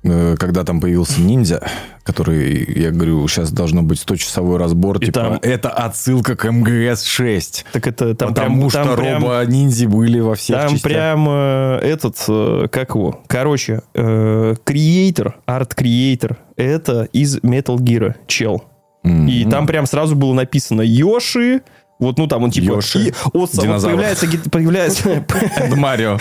когда 0.03 0.63
там 0.63 0.79
появился 0.79 1.19
ниндзя, 1.21 1.61
который, 2.03 2.65
я 2.79 2.91
говорю, 2.91 3.27
сейчас 3.27 3.51
должно 3.51 3.83
быть 3.83 3.99
100-часовой 3.99 4.57
разбор, 4.57 4.97
И 4.97 5.05
типа, 5.07 5.11
там- 5.19 5.39
это 5.41 5.69
отсылка 5.69 6.35
к 6.35 6.45
МГС-6. 6.45 7.65
Так 7.73 7.87
это 7.87 8.15
там 8.15 8.29
потому 8.29 8.57
прям, 8.57 8.69
что 8.69 8.83
там 8.83 8.95
прям, 8.95 9.23
робо-ниндзи 9.23 9.85
были 9.87 10.19
во 10.19 10.35
всех 10.35 10.57
там 10.57 10.69
частях. 10.69 10.91
прям 10.91 11.27
э, 11.29 11.79
этот, 11.83 12.15
э, 12.29 12.67
как 12.71 12.95
его, 12.95 13.19
короче, 13.27 13.81
э, 13.93 14.55
креатор, 14.63 15.37
арт-креатор, 15.45 16.37
это 16.55 17.03
из 17.11 17.37
Metal 17.39 17.77
Gear, 17.77 18.15
чел. 18.27 18.63
М, 19.03 19.27
И 19.27 19.45
там 19.45 19.67
прям 19.67 19.85
сразу 19.85 20.15
было 20.15 20.33
написано 20.33 20.81
Йоши, 20.81 21.61
вот, 21.99 22.17
ну, 22.19 22.27
там 22.27 22.43
он 22.43 22.51
типа... 22.51 22.73
Йоши. 22.73 22.99
И, 22.99 23.09
от- 23.33 23.33
вот 23.33 23.81
появляется, 23.83 24.27
появляется, 24.51 25.09
Марио. 25.75 26.17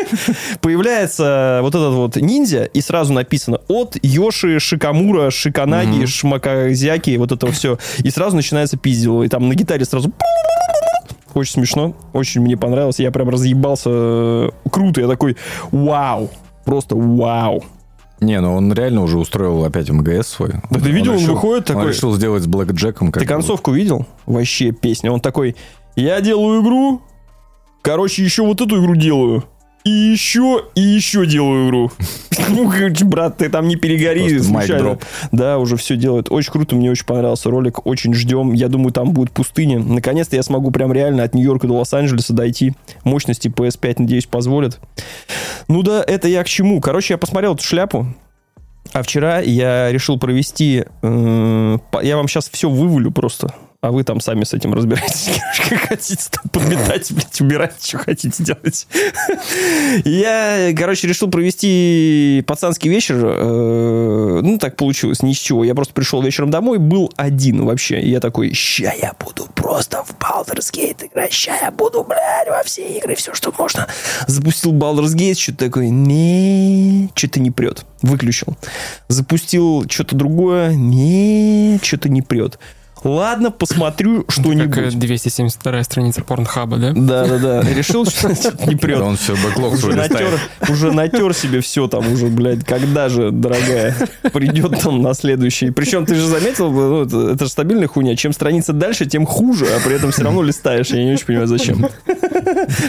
появляется 0.60 1.60
вот 1.62 1.74
этот 1.74 1.94
вот 1.94 2.16
ниндзя, 2.16 2.64
и 2.64 2.80
сразу 2.80 3.12
написано 3.12 3.60
от 3.68 3.96
Йоши, 4.02 4.58
Шикамура, 4.58 5.30
Шиканаги, 5.30 6.06
Шмаказяки, 6.06 7.16
вот 7.16 7.32
это 7.32 7.50
все. 7.52 7.78
И 7.98 8.10
сразу 8.10 8.36
начинается 8.36 8.76
пиздило. 8.76 9.22
И 9.22 9.28
там 9.28 9.48
на 9.48 9.54
гитаре 9.54 9.84
сразу... 9.84 10.12
Очень 11.34 11.52
смешно, 11.52 11.94
очень 12.12 12.40
мне 12.40 12.56
понравилось. 12.56 12.98
Я 12.98 13.12
прям 13.12 13.28
разъебался. 13.28 14.50
Круто, 14.68 15.00
я 15.00 15.06
такой, 15.06 15.36
вау, 15.70 16.28
просто 16.64 16.96
вау. 16.96 17.62
Не, 18.20 18.40
ну 18.40 18.54
он 18.54 18.72
реально 18.72 19.02
уже 19.02 19.18
устроил 19.18 19.64
опять 19.64 19.88
МГС 19.90 20.28
свой. 20.28 20.50
Да 20.70 20.78
ты 20.80 20.90
видел, 20.90 21.12
он 21.12 21.18
решил- 21.18 21.34
выходит 21.34 21.64
такой- 21.64 21.82
Он 21.84 21.88
решил 21.88 22.12
сделать 22.14 22.42
с 22.42 22.46
Блэк 22.46 22.72
Джеком. 22.72 23.12
Ты 23.12 23.24
концовку 23.24 23.72
видел? 23.72 24.06
Вообще 24.26 24.72
песня. 24.72 25.10
Он 25.10 25.20
такой, 25.20 25.56
я 25.96 26.20
делаю 26.20 26.62
игру, 26.62 27.00
короче, 27.82 28.22
еще 28.22 28.42
вот 28.44 28.60
эту 28.60 28.78
игру 28.82 28.94
делаю. 28.94 29.44
И 29.84 29.90
еще, 29.90 30.64
и 30.74 30.80
еще 30.80 31.26
делаю 31.26 31.66
игру. 31.68 31.92
Ну, 32.48 32.68
брат, 33.04 33.36
ты 33.36 33.48
там 33.48 33.68
не 33.68 33.76
перегори. 33.76 34.38
Случайно. 34.40 34.98
Да, 35.30 35.58
уже 35.58 35.76
все 35.76 35.96
делает. 35.96 36.30
Очень 36.30 36.52
круто, 36.52 36.74
мне 36.74 36.90
очень 36.90 37.04
понравился 37.04 37.48
ролик. 37.48 37.86
Очень 37.86 38.12
ждем. 38.14 38.52
Я 38.54 38.68
думаю, 38.68 38.92
там 38.92 39.12
будет 39.12 39.30
пустыня. 39.30 39.78
Наконец-то 39.78 40.34
я 40.34 40.42
смогу 40.42 40.70
прям 40.72 40.92
реально 40.92 41.22
от 41.22 41.34
Нью-Йорка 41.34 41.68
до 41.68 41.74
Лос-Анджелеса 41.74 42.32
дойти. 42.32 42.72
Мощности 43.04 43.48
PS5, 43.48 43.94
надеюсь, 43.98 44.26
позволят. 44.26 44.80
Ну 45.68 45.82
да, 45.82 46.02
это 46.04 46.26
я 46.26 46.42
к 46.42 46.48
чему? 46.48 46.80
Короче, 46.80 47.14
я 47.14 47.18
посмотрел 47.18 47.54
эту 47.54 47.62
шляпу. 47.62 48.06
А 48.92 49.02
вчера 49.02 49.38
я 49.38 49.92
решил 49.92 50.18
провести... 50.18 50.84
э, 51.02 51.78
я 52.02 52.16
вам 52.16 52.26
сейчас 52.26 52.48
все 52.48 52.68
вывалю 52.68 53.12
просто. 53.12 53.54
А 53.82 53.92
вы 53.92 54.04
там 54.04 54.20
сами 54.20 54.44
с 54.44 54.52
этим 54.52 54.74
разбирайтесь. 54.74 55.30
Как 55.70 55.78
хотите 55.88 56.22
там 56.30 56.50
подметать, 56.52 57.10
блядь, 57.12 57.40
убирать, 57.40 57.82
что 57.82 57.96
хотите 57.96 58.44
делать. 58.44 58.86
Я, 60.04 60.70
короче, 60.76 61.08
решил 61.08 61.30
провести 61.30 62.44
пацанский 62.46 62.90
вечер. 62.90 63.16
э, 63.24 64.40
Ну, 64.42 64.58
так 64.58 64.76
получилось, 64.76 65.22
ни 65.22 65.32
с 65.32 65.38
чего. 65.38 65.64
Я 65.64 65.74
просто 65.74 65.94
пришел 65.94 66.20
вечером 66.20 66.50
домой, 66.50 66.76
был 66.76 67.10
один 67.16 67.64
вообще. 67.64 68.00
Я 68.02 68.20
такой, 68.20 68.52
ща 68.52 68.92
я 68.92 69.14
буду 69.18 69.48
просто 69.54 70.04
в 70.04 70.10
Baldur's 70.18 70.70
Gate 70.70 71.06
играть. 71.06 71.32
Ща 71.32 71.56
я 71.62 71.70
буду, 71.70 72.04
блядь, 72.04 72.48
во 72.48 72.62
все 72.62 72.86
игры, 72.98 73.14
все, 73.14 73.32
что 73.32 73.50
можно. 73.56 73.86
Запустил 74.26 74.74
Baldur's 74.74 75.16
Gate, 75.16 75.38
что-то 75.38 75.64
такое, 75.66 75.88
не, 75.88 77.08
что-то 77.14 77.40
не 77.40 77.50
прет. 77.50 77.86
Выключил. 78.02 78.58
Запустил 79.08 79.86
что-то 79.88 80.16
другое, 80.16 80.74
не, 80.74 81.80
что-то 81.82 82.10
не 82.10 82.20
прет. 82.20 82.58
Ладно, 83.04 83.50
посмотрю 83.50 84.22
Как 84.22 84.38
э, 84.38 84.40
что-нибудь. 84.40 84.98
272 84.98 85.84
страница 85.84 86.22
порнхаба, 86.22 86.76
да? 86.76 86.92
Да, 86.94 87.26
да, 87.26 87.38
да. 87.38 87.60
Решил, 87.74 88.04
что 88.04 88.28
не 88.66 88.76
прет. 88.76 89.00
Он 89.00 89.16
все 89.16 89.34
бэклог 89.34 89.76
свой 89.76 89.94
натер, 89.94 90.38
уже 90.68 90.92
натер 90.92 91.34
себе 91.34 91.60
все 91.60 91.88
там 91.88 92.12
уже, 92.12 92.26
блядь, 92.26 92.64
когда 92.64 93.08
же, 93.08 93.30
дорогая, 93.30 93.96
придет 94.32 94.80
там 94.80 95.02
на 95.02 95.14
следующий. 95.14 95.70
Причем 95.70 96.04
ты 96.04 96.14
же 96.14 96.26
заметил, 96.26 96.70
ну, 96.70 97.02
это, 97.02 97.30
это 97.30 97.44
же 97.44 97.50
стабильная 97.50 97.88
хуйня. 97.88 98.16
Чем 98.16 98.32
страница 98.32 98.72
дальше, 98.72 99.06
тем 99.06 99.26
хуже, 99.26 99.66
а 99.66 99.80
при 99.84 99.96
этом 99.96 100.10
все 100.10 100.24
равно 100.24 100.42
листаешь. 100.42 100.88
Я 100.88 101.04
не 101.04 101.12
очень 101.12 101.26
понимаю, 101.26 101.48
зачем. 101.48 101.86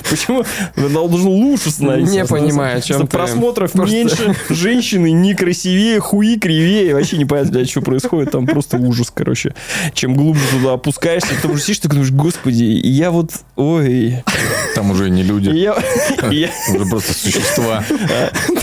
Почему? 0.10 0.44
Должен 0.75 1.27
лучше 1.27 1.72
становиться. 1.72 2.13
Не 2.13 2.25
понимаю, 2.25 2.80
о 2.80 2.82
чем. 2.82 3.08
Просмотров 3.08 3.75
меньше, 3.75 4.36
женщины 4.50 5.12
не 5.12 5.36
красивее, 5.36 6.00
хуи 6.00 6.38
кривее. 6.38 6.94
Вообще 6.94 7.18
не 7.18 7.25
понятно, 7.25 7.53
блядь, 7.53 7.70
что 7.70 7.82
происходит. 7.82 8.32
Там 8.32 8.46
просто 8.46 8.77
ужас, 8.77 9.12
короче. 9.13 9.53
Чем 10.01 10.15
глубже 10.15 10.41
туда 10.50 10.74
опускаешься, 10.74 11.29
ты 11.39 11.48
уже 11.48 11.75
ты 11.75 11.88
думаешь, 11.88 12.10
господи, 12.10 12.63
я 12.63 13.12
вот, 13.12 13.29
ой, 13.55 14.24
Там 14.74 14.89
уже 14.89 15.12
не 15.12 15.22
люди, 15.22 15.50
уже 16.75 16.86
просто 16.89 17.13
существа. 17.13 17.84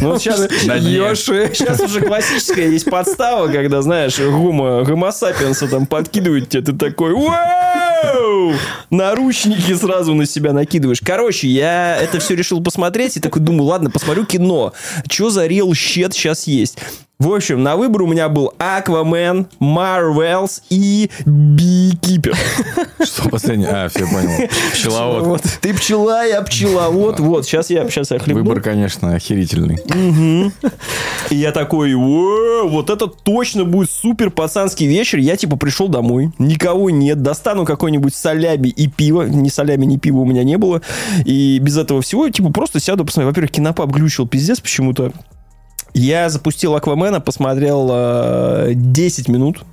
ну, 0.01 0.19
сейчас. 0.19 0.49
Ёши. 0.81 1.53
сейчас 1.55 1.79
уже 1.79 2.01
классическая 2.01 2.69
есть 2.69 2.87
подстава, 2.87 3.47
когда, 3.47 3.83
знаешь, 3.83 4.19
гомо, 4.19 4.83
гомо 4.83 5.13
сапиенса 5.13 5.69
там 5.69 5.87
подкидывают 5.87 6.49
тебе, 6.49 6.63
ты 6.63 6.73
такой, 6.73 7.15
вау! 7.15 8.55
Наручники 8.91 9.75
сразу 9.75 10.15
на 10.15 10.27
себя 10.27 10.53
накидываешь. 10.53 11.01
Короче, 11.01 11.47
я 11.47 11.97
это 11.99 12.19
все 12.19 12.35
решил 12.35 12.61
посмотреть 12.61 13.17
и 13.17 13.21
такой 13.21 13.43
думаю, 13.43 13.63
ладно, 13.63 13.91
посмотрю 13.91 14.27
кино. 14.27 14.73
Что 15.09 15.31
за 15.31 15.47
real 15.47 15.71
shit 15.71 16.15
сейчас 16.15 16.49
есть? 16.49 16.79
В 17.21 17.35
общем, 17.35 17.65
на 17.65 17.75
выбор 17.75 18.03
у 18.03 18.07
меня 18.07 18.29
был 18.29 18.55
Аквамен, 18.59 19.49
Марвелс 19.59 20.63
и 20.71 21.11
Бикипер. 21.27 22.37
Что 23.03 23.29
последнее? 23.29 23.69
А, 23.71 23.89
все 23.89 24.07
понял. 24.07 24.49
Пчеловод. 24.73 25.43
Ты 25.61 25.75
пчела, 25.75 26.25
я 26.25 26.43
пчеловод. 26.43 27.19
Вот, 27.19 27.45
сейчас 27.45 27.71
я, 27.71 27.91
сейчас 27.91 28.13
я 28.13 28.21
хлебну. 28.21 28.45
Выбор, 28.45 28.63
конечно, 28.63 29.17
охерительный. 29.17 29.81
И 31.31 31.35
я 31.35 31.51
такой, 31.51 31.93
«Воу, 31.95 32.69
вот 32.69 32.89
это 32.89 33.09
точно 33.09 33.65
будет 33.65 33.91
супер 33.91 34.31
пацанский 34.31 34.87
вечер. 34.87 35.19
Я 35.19 35.37
типа 35.37 35.57
пришел 35.57 35.89
домой, 35.89 36.31
никого 36.39 36.89
нет, 36.89 37.21
достану 37.21 37.65
какой-нибудь 37.65 38.15
соляби 38.15 38.69
и 38.69 38.87
пиво. 38.87 39.23
Ни 39.23 39.49
соляби, 39.49 39.87
ни 39.87 39.97
пива 39.97 40.19
у 40.19 40.25
меня 40.25 40.45
не 40.45 40.57
было. 40.57 40.83
И 41.25 41.59
без 41.59 41.79
этого 41.79 42.01
всего, 42.01 42.29
типа, 42.29 42.53
просто 42.53 42.79
сяду, 42.79 43.05
посмотрю. 43.05 43.31
Во-первых, 43.31 43.51
кинопаб 43.51 43.91
глючил 43.91 44.29
пиздец 44.29 44.61
почему-то. 44.61 45.13
Я 45.99 46.31
запустил 46.31 46.77
Аквамена, 46.77 47.21
посмотрел 47.21 47.89
э, 47.91 48.73
10 48.75 49.29
минут. 49.29 49.65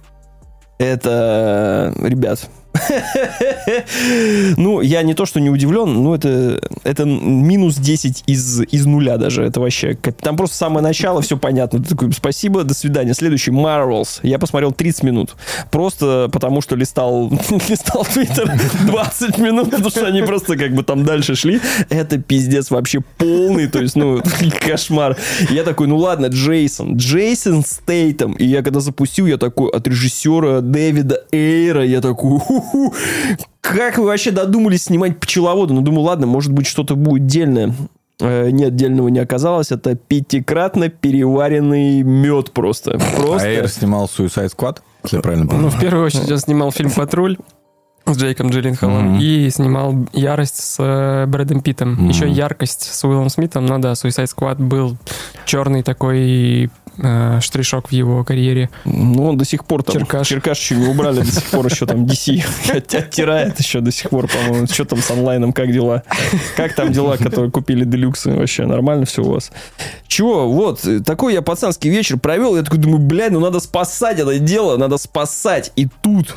Это, 0.79 1.93
ребят, 2.01 2.49
ну, 4.57 4.81
я 4.81 5.01
не 5.03 5.13
то, 5.13 5.25
что 5.25 5.39
не 5.39 5.49
удивлен, 5.49 6.03
но 6.03 6.15
это, 6.15 6.61
это 6.83 7.05
минус 7.05 7.75
10 7.75 8.23
из, 8.27 8.61
из 8.61 8.85
нуля 8.85 9.17
даже. 9.17 9.43
Это 9.43 9.59
вообще... 9.59 9.95
Там 9.95 10.37
просто 10.37 10.57
самое 10.57 10.81
начало, 10.81 11.21
все 11.21 11.37
понятно. 11.37 11.81
Ты 11.81 11.89
такой, 11.89 12.11
спасибо, 12.13 12.63
до 12.63 12.73
свидания. 12.73 13.13
Следующий, 13.13 13.51
Marvels. 13.51 14.19
Я 14.23 14.39
посмотрел 14.39 14.71
30 14.71 15.03
минут. 15.03 15.35
Просто 15.71 16.29
потому, 16.31 16.61
что 16.61 16.75
листал, 16.75 17.31
листал 17.69 18.05
Твиттер 18.05 18.51
20 18.87 19.37
минут, 19.37 19.71
потому 19.71 19.89
что 19.89 20.07
они 20.07 20.21
просто 20.21 20.57
как 20.57 20.73
бы 20.73 20.83
там 20.83 21.03
дальше 21.03 21.35
шли. 21.35 21.59
Это 21.89 22.17
пиздец 22.17 22.71
вообще 22.71 23.01
полный, 23.17 23.67
то 23.67 23.79
есть, 23.79 23.95
ну, 23.95 24.21
кошмар. 24.59 25.17
Я 25.49 25.63
такой, 25.63 25.87
ну 25.87 25.97
ладно, 25.97 26.27
Джейсон. 26.27 26.97
Джейсон 26.97 27.63
Стейтом. 27.63 28.33
И 28.33 28.45
я 28.45 28.61
когда 28.63 28.79
запустил, 28.79 29.25
я 29.27 29.37
такой, 29.37 29.69
от 29.71 29.87
режиссера 29.87 30.61
Дэвида 30.61 31.23
Эйра, 31.31 31.85
я 31.85 32.01
такой, 32.01 32.39
«Ху-ху, 32.65 32.93
как 33.61 33.97
вы 33.97 34.05
вообще 34.05 34.31
додумались 34.31 34.83
снимать 34.83 35.19
пчеловода? 35.19 35.73
Ну, 35.73 35.81
думаю, 35.81 36.01
ладно, 36.01 36.27
может 36.27 36.51
быть, 36.51 36.67
что-то 36.67 36.95
будет 36.95 37.25
дельное. 37.25 37.73
Э, 38.21 38.49
Нет, 38.49 38.75
дельного 38.75 39.09
не 39.09 39.19
оказалось. 39.19 39.71
Это 39.71 39.95
пятикратно 39.95 40.89
переваренный 40.89 42.01
мед 42.03 42.51
просто. 42.51 42.97
Просто. 43.17 43.47
А 43.47 43.51
Эйр 43.51 43.67
снимал 43.67 44.05
Suicide 44.05 44.51
Squad, 44.55 44.77
если 45.03 45.17
я 45.17 45.21
правильно 45.21 45.47
помню. 45.47 45.63
Ну, 45.63 45.69
в 45.69 45.79
первую 45.79 46.05
очередь, 46.05 46.31
он 46.31 46.37
снимал 46.37 46.71
фильм 46.71 46.91
«Патруль» 46.91 47.37
с 48.05 48.15
Джейком 48.17 48.51
Джилленхолом 48.51 49.13
Мгм. 49.15 49.19
и 49.19 49.49
снимал 49.49 49.95
«Ярость» 50.13 50.57
с 50.63 50.77
э, 50.79 51.25
Брэдом 51.25 51.61
Питтом. 51.61 51.93
Мгм. 51.93 52.09
Еще 52.09 52.29
«Яркость» 52.29 52.83
с 52.93 53.03
Уиллом 53.03 53.29
Смитом. 53.29 53.65
Ну 53.65 53.79
да, 53.79 53.93
Suicide 53.93 54.27
Squad 54.33 54.61
был 54.61 54.95
черный 55.45 55.81
такой 55.83 56.69
э, 56.97 57.39
штришок 57.41 57.89
в 57.89 57.91
его 57.91 58.23
карьере. 58.23 58.69
Ну, 58.85 59.25
он 59.25 59.37
до 59.37 59.45
сих 59.45 59.65
пор 59.65 59.83
там... 59.83 59.95
Черкаш. 59.95 60.27
Черкаш 60.27 60.59
еще 60.59 60.75
не 60.75 60.87
убрали, 60.87 61.19
до 61.19 61.31
сих 61.31 61.43
пор 61.45 61.65
еще 61.67 61.85
там 61.85 62.05
DC 62.05 62.43
от- 62.75 62.93
оттирает 62.93 63.59
еще 63.59 63.81
до 63.81 63.91
сих 63.91 64.09
пор, 64.09 64.27
по-моему. 64.27 64.67
Что 64.67 64.85
там 64.85 64.99
с 64.99 65.11
онлайном, 65.11 65.53
как 65.53 65.71
дела? 65.71 66.03
Как 66.55 66.73
там 66.73 66.91
дела, 66.91 67.17
которые 67.17 67.51
купили 67.51 67.85
делюксы? 67.85 68.31
Вообще 68.31 68.65
нормально 68.65 69.05
все 69.05 69.23
у 69.23 69.31
вас? 69.31 69.51
Чего? 70.07 70.51
Вот, 70.51 70.85
такой 71.05 71.33
я 71.33 71.41
пацанский 71.41 71.89
вечер 71.89 72.17
провел. 72.17 72.55
Я 72.55 72.63
такой 72.63 72.79
думаю, 72.79 72.99
блядь, 72.99 73.31
ну 73.31 73.39
надо 73.39 73.59
спасать 73.59 74.19
это 74.19 74.39
дело, 74.39 74.77
надо 74.77 74.97
спасать. 74.97 75.71
И 75.75 75.87
тут 76.01 76.35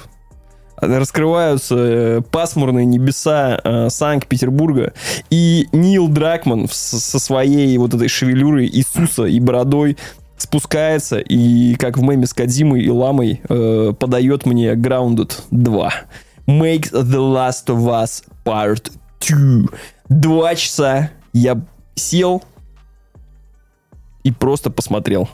раскрываются 0.81 1.75
э, 1.77 2.21
пасмурные 2.31 2.87
небеса 2.87 3.61
э, 3.63 3.89
Санкт-Петербурга, 3.91 4.93
и 5.31 5.67
Нил 5.73 6.09
Дракман 6.09 6.69
со 6.71 7.19
своей 7.19 7.77
вот 7.79 7.95
этой 7.95 8.09
шевелюрой 8.09 8.67
Иисуса 8.67 9.25
и 9.25 9.41
бородой 9.41 9.97
спускается 10.39 11.19
и, 11.19 11.75
как 11.75 11.99
в 11.99 12.03
меме 12.03 12.27
с 12.27 12.33
Кадзимой 12.33 12.83
и 12.83 12.91
Ламой, 12.91 13.41
э, 13.49 13.93
подает 13.99 14.47
мне 14.47 14.73
Grounded 14.75 15.33
2. 15.51 15.93
Make 16.47 16.91
the 16.93 17.19
Last 17.19 17.67
of 17.67 17.85
Us 17.85 18.25
Part 18.45 18.93
2. 19.21 19.69
Два 20.09 20.55
часа 20.55 21.11
я 21.33 21.61
сел 21.95 22.43
и 24.23 24.33
просто 24.33 24.71
посмотрел. 24.71 25.29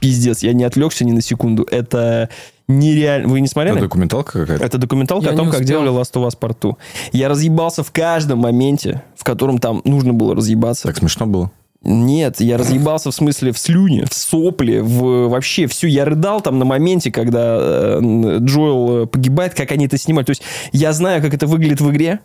Пиздец, 0.00 0.42
я 0.42 0.52
не 0.52 0.64
отвлекся 0.64 1.04
ни 1.04 1.12
на 1.12 1.20
секунду. 1.20 1.66
Это 1.70 2.28
нереально. 2.68 3.28
Вы 3.28 3.40
не 3.40 3.48
смотрели? 3.48 3.76
Это 3.76 3.86
документалка 3.86 4.40
какая-то? 4.40 4.64
Это 4.64 4.78
документалка 4.78 5.26
Я 5.26 5.32
о 5.32 5.36
том, 5.36 5.50
как 5.50 5.64
делали 5.64 5.90
Last 5.90 6.14
of 6.14 6.26
Us 6.26 6.38
Part 6.38 6.56
2. 6.60 6.76
Я 7.12 7.28
разъебался 7.28 7.82
в 7.82 7.90
каждом 7.90 8.40
моменте, 8.40 9.02
в 9.16 9.24
котором 9.24 9.58
там 9.58 9.82
нужно 9.84 10.12
было 10.12 10.34
разъебаться. 10.34 10.86
Так 10.88 10.98
смешно 10.98 11.26
было. 11.26 11.50
Нет, 11.82 12.40
я 12.40 12.58
разъебался 12.58 13.10
в 13.10 13.14
смысле 13.14 13.52
в 13.52 13.58
слюне, 13.58 14.04
в 14.10 14.14
сопле, 14.14 14.82
в 14.82 15.28
вообще 15.28 15.66
всю. 15.68 15.86
Я 15.86 16.04
рыдал 16.04 16.40
там 16.40 16.58
на 16.58 16.64
моменте, 16.64 17.12
когда 17.12 17.56
э, 17.60 18.38
Джоэл 18.40 19.04
э, 19.04 19.06
погибает, 19.06 19.54
как 19.54 19.70
они 19.70 19.86
это 19.86 19.96
снимали. 19.96 20.24
То 20.24 20.30
есть 20.30 20.42
я 20.72 20.92
знаю, 20.92 21.22
как 21.22 21.34
это 21.34 21.46
выглядит 21.46 21.80
в 21.80 21.90
игре. 21.90 22.20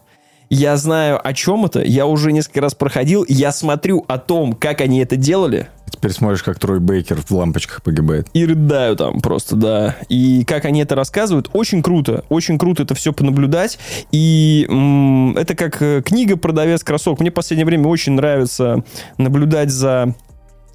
Я 0.50 0.78
знаю, 0.78 1.20
о 1.26 1.34
чем 1.34 1.66
это. 1.66 1.82
Я 1.82 2.06
уже 2.06 2.32
несколько 2.32 2.62
раз 2.62 2.76
проходил. 2.76 3.26
Я 3.28 3.52
смотрю 3.52 4.06
о 4.08 4.18
том, 4.18 4.54
как 4.54 4.82
они 4.82 5.00
это 5.00 5.16
делали. 5.16 5.68
Теперь 5.90 6.12
смотришь, 6.12 6.44
как 6.44 6.60
Трой 6.60 6.80
Бейкер 6.80 7.22
в 7.22 7.32
лампочках 7.32 7.82
погибает. 7.82 8.28
И 8.34 8.46
рыдаю 8.46 8.96
там 8.96 9.22
просто, 9.22 9.56
да. 9.56 9.96
И 10.10 10.44
как 10.44 10.66
они 10.66 10.82
это 10.82 10.96
рассказывают, 10.96 11.50
очень 11.54 11.82
круто. 11.82 12.26
Очень 12.30 12.58
круто 12.58 12.84
это 12.84 12.96
все 12.96 13.14
понаблюдать. 13.14 13.78
И 14.12 14.66
м, 14.70 15.38
это 15.38 15.56
как 15.56 15.82
э, 15.82 16.02
книга 16.04 16.36
«Продавец 16.36 16.84
кроссовок». 16.84 17.20
Мне 17.20 17.32
в 17.32 17.34
последнее 17.34 17.66
время 17.66 17.88
очень 17.88 18.14
нравится 18.14 18.84
наблюдать 19.18 19.70
за 19.70 20.16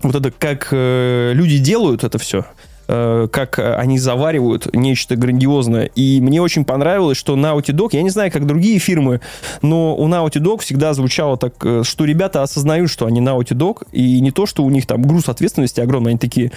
вот 0.02 0.14
это 0.14 0.30
как 0.30 0.68
э, 0.70 1.32
люди 1.34 1.58
делают 1.58 2.04
это 2.04 2.18
все, 2.18 2.46
как 2.88 3.58
э, 3.58 3.74
они 3.74 3.98
заваривают 3.98 4.74
нечто 4.74 5.14
грандиозное. 5.14 5.90
И 5.94 6.20
мне 6.22 6.40
очень 6.40 6.64
понравилось, 6.64 7.18
что 7.18 7.36
Naughty 7.36 7.74
Dog, 7.74 7.90
я 7.92 8.02
не 8.02 8.10
знаю, 8.10 8.32
как 8.32 8.46
другие 8.46 8.78
фирмы, 8.78 9.20
но 9.60 9.94
у 9.94 10.08
Naughty 10.08 10.40
Dog 10.40 10.62
всегда 10.62 10.94
звучало 10.94 11.36
так, 11.36 11.54
э, 11.64 11.82
что 11.84 12.04
ребята 12.06 12.42
осознают, 12.42 12.90
что 12.90 13.06
они 13.06 13.20
Naughty 13.20 13.54
Dog, 13.54 13.86
и 13.92 14.20
не 14.20 14.30
то, 14.30 14.46
что 14.46 14.64
у 14.64 14.70
них 14.70 14.86
там 14.86 15.02
груз 15.02 15.28
ответственности 15.28 15.80
огромный, 15.80 16.12
они 16.12 16.18
такие, 16.18 16.50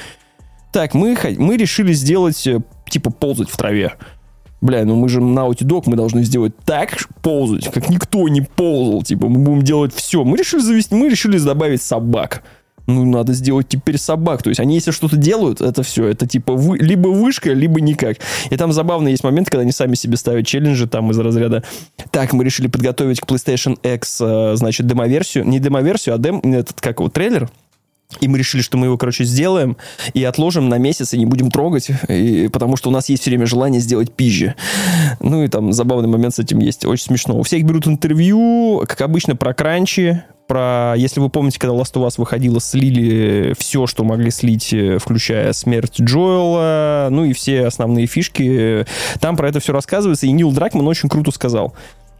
так, 0.72 0.94
мы, 0.94 1.18
мы 1.38 1.58
решили 1.58 1.92
сделать, 1.92 2.48
э, 2.48 2.62
типа, 2.90 3.12
ползать 3.12 3.50
в 3.50 3.58
траве. 3.58 3.94
Бля, 4.62 4.86
ну 4.86 4.96
мы 4.96 5.10
же 5.10 5.20
Naughty 5.20 5.64
Dog, 5.64 5.84
мы 5.88 5.98
должны 5.98 6.24
сделать 6.24 6.56
так 6.64 7.10
ползать, 7.22 7.70
как 7.72 7.90
никто 7.90 8.30
не 8.30 8.42
ползал. 8.42 9.02
Типа, 9.02 9.28
мы 9.28 9.40
будем 9.40 9.64
делать 9.64 9.94
все. 9.94 10.24
Мы 10.24 10.38
решили 10.38 10.62
завести, 10.62 10.96
мы 10.96 11.10
решили 11.10 11.40
добавить 11.40 11.82
собак. 11.82 12.44
Ну, 12.88 13.06
надо 13.06 13.34
сделать 13.34 13.68
теперь 13.70 13.98
собак. 13.98 14.44
То 14.44 14.50
есть 14.50 14.60
они, 14.60 14.76
если 14.76 14.92
что-то 14.92 15.16
делают, 15.18 15.62
это 15.62 15.84
все. 15.84 16.08
Это 16.08 16.28
типа 16.28 16.54
вы, 16.54 16.78
либо 16.78 17.10
вышка, 17.10 17.54
либо 17.54 17.80
никак. 17.80 18.18
И 18.50 18.58
там 18.58 18.72
забавно 18.72 19.08
есть 19.08 19.24
момент, 19.24 19.50
когда 19.50 19.62
они 19.62 19.72
сами 19.72 19.96
себе 19.96 20.18
ставят 20.18 20.46
челленджи 20.48 20.88
там 20.88 21.12
из 21.12 21.20
разряда. 21.20 21.64
Так, 22.12 22.34
мы 22.34 22.44
решили 22.44 22.68
подготовить 22.68 23.22
к 23.22 23.26
PlayStation 23.26 23.78
X, 23.96 24.18
э, 24.22 24.54
значит, 24.56 24.88
демоверсию. 24.88 25.48
Не 25.48 25.60
демоверсию, 25.60 26.16
а 26.16 26.18
дем, 26.18 26.40
этот, 26.40 26.82
как 26.82 27.00
его, 27.00 27.10
трейлер. 27.10 27.50
И 28.20 28.28
мы 28.28 28.38
решили, 28.38 28.62
что 28.62 28.78
мы 28.78 28.88
его, 28.88 28.98
короче, 28.98 29.24
сделаем 29.24 29.78
и 30.14 30.24
отложим 30.26 30.68
на 30.68 30.78
месяц 30.78 31.14
и 31.14 31.18
не 31.18 31.26
будем 31.26 31.50
трогать, 31.50 31.90
и- 32.10 32.50
потому 32.50 32.76
что 32.76 32.90
у 32.90 32.92
нас 32.92 33.08
есть 33.08 33.22
все 33.22 33.32
время 33.32 33.46
желание 33.46 33.80
сделать 33.80 34.12
пизже. 34.12 34.56
Ну 35.22 35.44
и 35.44 35.48
там 35.48 35.72
забавный 35.72 36.10
момент 36.10 36.36
с 36.36 36.40
этим 36.40 36.60
есть, 36.60 36.84
очень 36.84 37.06
смешно. 37.06 37.38
У 37.38 37.44
всех 37.44 37.64
берут 37.64 37.88
интервью, 37.88 38.84
как 38.86 39.00
обычно, 39.00 39.38
про 39.38 39.54
кранчи, 39.54 40.24
про, 40.52 40.96
если 40.98 41.22
вы 41.22 41.30
помните, 41.30 41.58
когда 41.58 41.74
Last 41.74 41.94
of 41.94 42.06
Us 42.06 42.16
выходила, 42.18 42.60
слили 42.60 43.54
все, 43.58 43.88
что 43.88 44.04
могли 44.04 44.32
слить, 44.32 44.74
э, 44.74 44.98
включая 45.00 45.54
смерть 45.54 46.02
Джоэла, 46.02 47.08
ну 47.10 47.24
и 47.24 47.32
все 47.32 47.68
основные 47.68 48.06
фишки. 48.06 48.86
Там 49.22 49.38
про 49.38 49.48
это 49.48 49.62
все 49.62 49.72
рассказывается, 49.72 50.26
и 50.26 50.32
Нил 50.34 50.52
Дракман 50.52 50.86
очень 50.90 51.08
круто 51.08 51.32
сказал. 51.32 51.74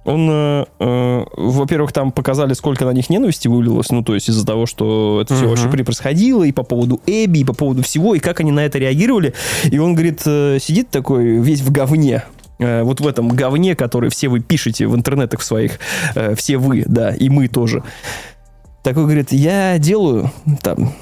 Он, 0.06 0.30
э, 0.32 0.66
э, 0.80 1.26
во-первых, 1.36 1.92
там 1.92 2.14
показали, 2.14 2.54
сколько 2.54 2.86
на 2.86 2.92
них 2.92 3.10
ненависти 3.10 3.50
вылилось, 3.50 3.92
ну, 3.92 4.02
то 4.02 4.16
есть 4.16 4.30
из-за 4.30 4.46
того, 4.46 4.66
что 4.66 5.20
это 5.22 5.36
все 5.36 5.48
вообще 5.48 5.68
при- 5.68 5.84
происходило, 5.84 6.46
и 6.46 6.54
по 6.54 6.64
поводу 6.64 7.02
Эбби, 7.06 7.40
и 7.40 7.44
по 7.44 7.54
поводу 7.54 7.84
всего, 7.84 8.16
и 8.16 8.20
как 8.20 8.40
они 8.40 8.52
на 8.54 8.62
это 8.66 8.80
реагировали. 8.80 9.34
И 9.70 9.78
он, 9.78 9.94
говорит, 9.94 10.22
э, 10.26 10.58
сидит 10.62 10.90
такой 10.90 11.26
весь 11.42 11.60
в 11.60 11.70
говне, 11.70 12.24
вот 12.62 13.02
в 13.02 13.08
этом 13.08 13.30
говне, 13.30 13.76
который 13.76 14.10
все 14.10 14.30
вы 14.30 14.40
пишете 14.40 14.88
в 14.88 14.96
интернетах 14.96 15.42
своих, 15.42 15.80
э, 16.16 16.36
все 16.36 16.58
вы, 16.58 16.84
да, 16.86 17.10
и 17.12 17.30
мы 17.30 17.48
тоже. 17.48 17.84
Такой 18.84 19.04
говорит, 19.04 19.32
я 19.32 19.78
делаю 19.78 20.32
там 20.62 20.94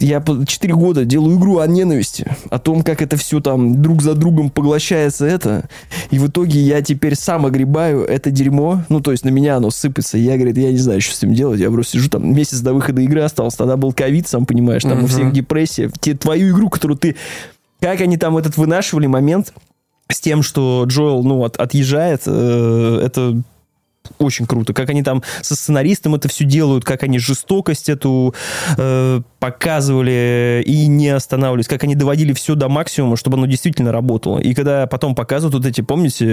я 0.00 0.22
4 0.22 0.74
года 0.74 1.04
делаю 1.04 1.36
игру 1.36 1.58
о 1.58 1.66
ненависти, 1.66 2.30
о 2.50 2.58
том, 2.58 2.82
как 2.82 3.02
это 3.02 3.16
все 3.16 3.40
там 3.40 3.82
друг 3.82 4.02
за 4.02 4.14
другом 4.14 4.50
поглощается 4.50 5.26
это, 5.26 5.68
и 6.10 6.18
в 6.18 6.28
итоге 6.28 6.60
я 6.60 6.82
теперь 6.82 7.16
сам 7.16 7.46
огребаю 7.46 8.04
это 8.04 8.30
дерьмо, 8.30 8.84
ну, 8.88 9.00
то 9.00 9.10
есть 9.10 9.24
на 9.24 9.30
меня 9.30 9.56
оно 9.56 9.70
сыпется, 9.70 10.16
и 10.18 10.22
я, 10.22 10.36
говорит, 10.36 10.56
я 10.56 10.70
не 10.70 10.78
знаю, 10.78 11.00
что 11.00 11.14
с 11.14 11.18
этим 11.18 11.34
делать, 11.34 11.60
я 11.60 11.70
просто 11.70 11.92
сижу 11.98 12.08
там, 12.10 12.32
месяц 12.34 12.60
до 12.60 12.74
выхода 12.74 13.00
игры 13.02 13.22
остался, 13.22 13.58
тогда 13.58 13.76
был 13.76 13.92
ковид, 13.92 14.28
сам 14.28 14.46
понимаешь, 14.46 14.82
там 14.82 14.98
у 14.98 15.02
Мгм. 15.02 15.08
всех 15.08 15.32
депрессия, 15.32 15.90
те, 16.00 16.14
твою 16.14 16.54
игру, 16.54 16.68
которую 16.68 16.96
ты, 16.96 17.16
как 17.80 18.00
они 18.00 18.16
там 18.16 18.36
этот 18.38 18.56
вынашивали 18.56 19.06
момент 19.06 19.52
с 20.10 20.20
тем, 20.20 20.42
что 20.42 20.84
Джоэл, 20.86 21.22
ну, 21.22 21.44
от- 21.44 21.56
отъезжает, 21.56 22.22
э, 22.26 23.02
это 23.04 23.36
очень 24.18 24.46
круто. 24.46 24.72
Как 24.72 24.88
они 24.88 25.02
там 25.02 25.22
со 25.42 25.54
сценаристом 25.54 26.14
это 26.14 26.28
все 26.28 26.44
делают, 26.44 26.84
как 26.84 27.02
они 27.02 27.18
жестокость 27.18 27.88
эту 27.88 28.34
э, 28.76 29.20
показывали 29.38 30.62
и 30.66 30.86
не 30.86 31.08
останавливались, 31.08 31.68
как 31.68 31.84
они 31.84 31.94
доводили 31.94 32.32
все 32.32 32.54
до 32.54 32.68
максимума, 32.68 33.16
чтобы 33.16 33.36
оно 33.36 33.46
действительно 33.46 33.92
работало. 33.92 34.38
И 34.38 34.54
когда 34.54 34.86
потом 34.86 35.14
показывают 35.14 35.54
вот 35.54 35.66
эти, 35.66 35.82
помните, 35.82 36.24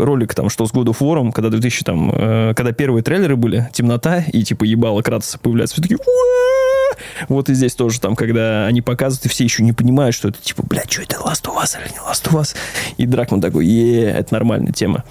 ролик 0.00 0.34
там, 0.34 0.50
что 0.50 0.66
с 0.66 0.72
God 0.72 0.86
of 0.86 1.32
когда 1.32 1.48
2000 1.48 1.84
там, 1.84 2.12
э, 2.14 2.54
когда 2.54 2.72
первые 2.72 3.02
трейлеры 3.02 3.36
были, 3.36 3.68
темнота, 3.72 4.18
и 4.20 4.42
типа 4.42 4.64
ебало 4.64 5.02
Кратоса 5.02 5.38
появляется, 5.38 5.74
все 5.74 5.82
такие! 5.82 5.98
Вот 7.28 7.48
и 7.48 7.54
здесь 7.54 7.74
тоже 7.74 8.00
там, 8.00 8.16
когда 8.16 8.66
они 8.66 8.82
показывают, 8.82 9.26
и 9.26 9.28
все 9.28 9.44
еще 9.44 9.62
не 9.62 9.72
понимают, 9.72 10.14
что 10.14 10.28
это 10.28 10.40
типа, 10.40 10.62
бля, 10.66 10.82
что 10.88 11.02
это, 11.02 11.16
Last 11.16 11.44
of 11.44 11.56
Us 11.62 11.78
или 11.80 11.92
не 11.92 11.98
Last 11.98 12.30
of 12.30 12.40
Us? 12.40 12.54
И 12.96 13.06
Дракман 13.06 13.40
такой, 13.40 13.66
е 13.66 14.10
это 14.10 14.32
нормальная 14.34 14.72
тема. 14.72 15.04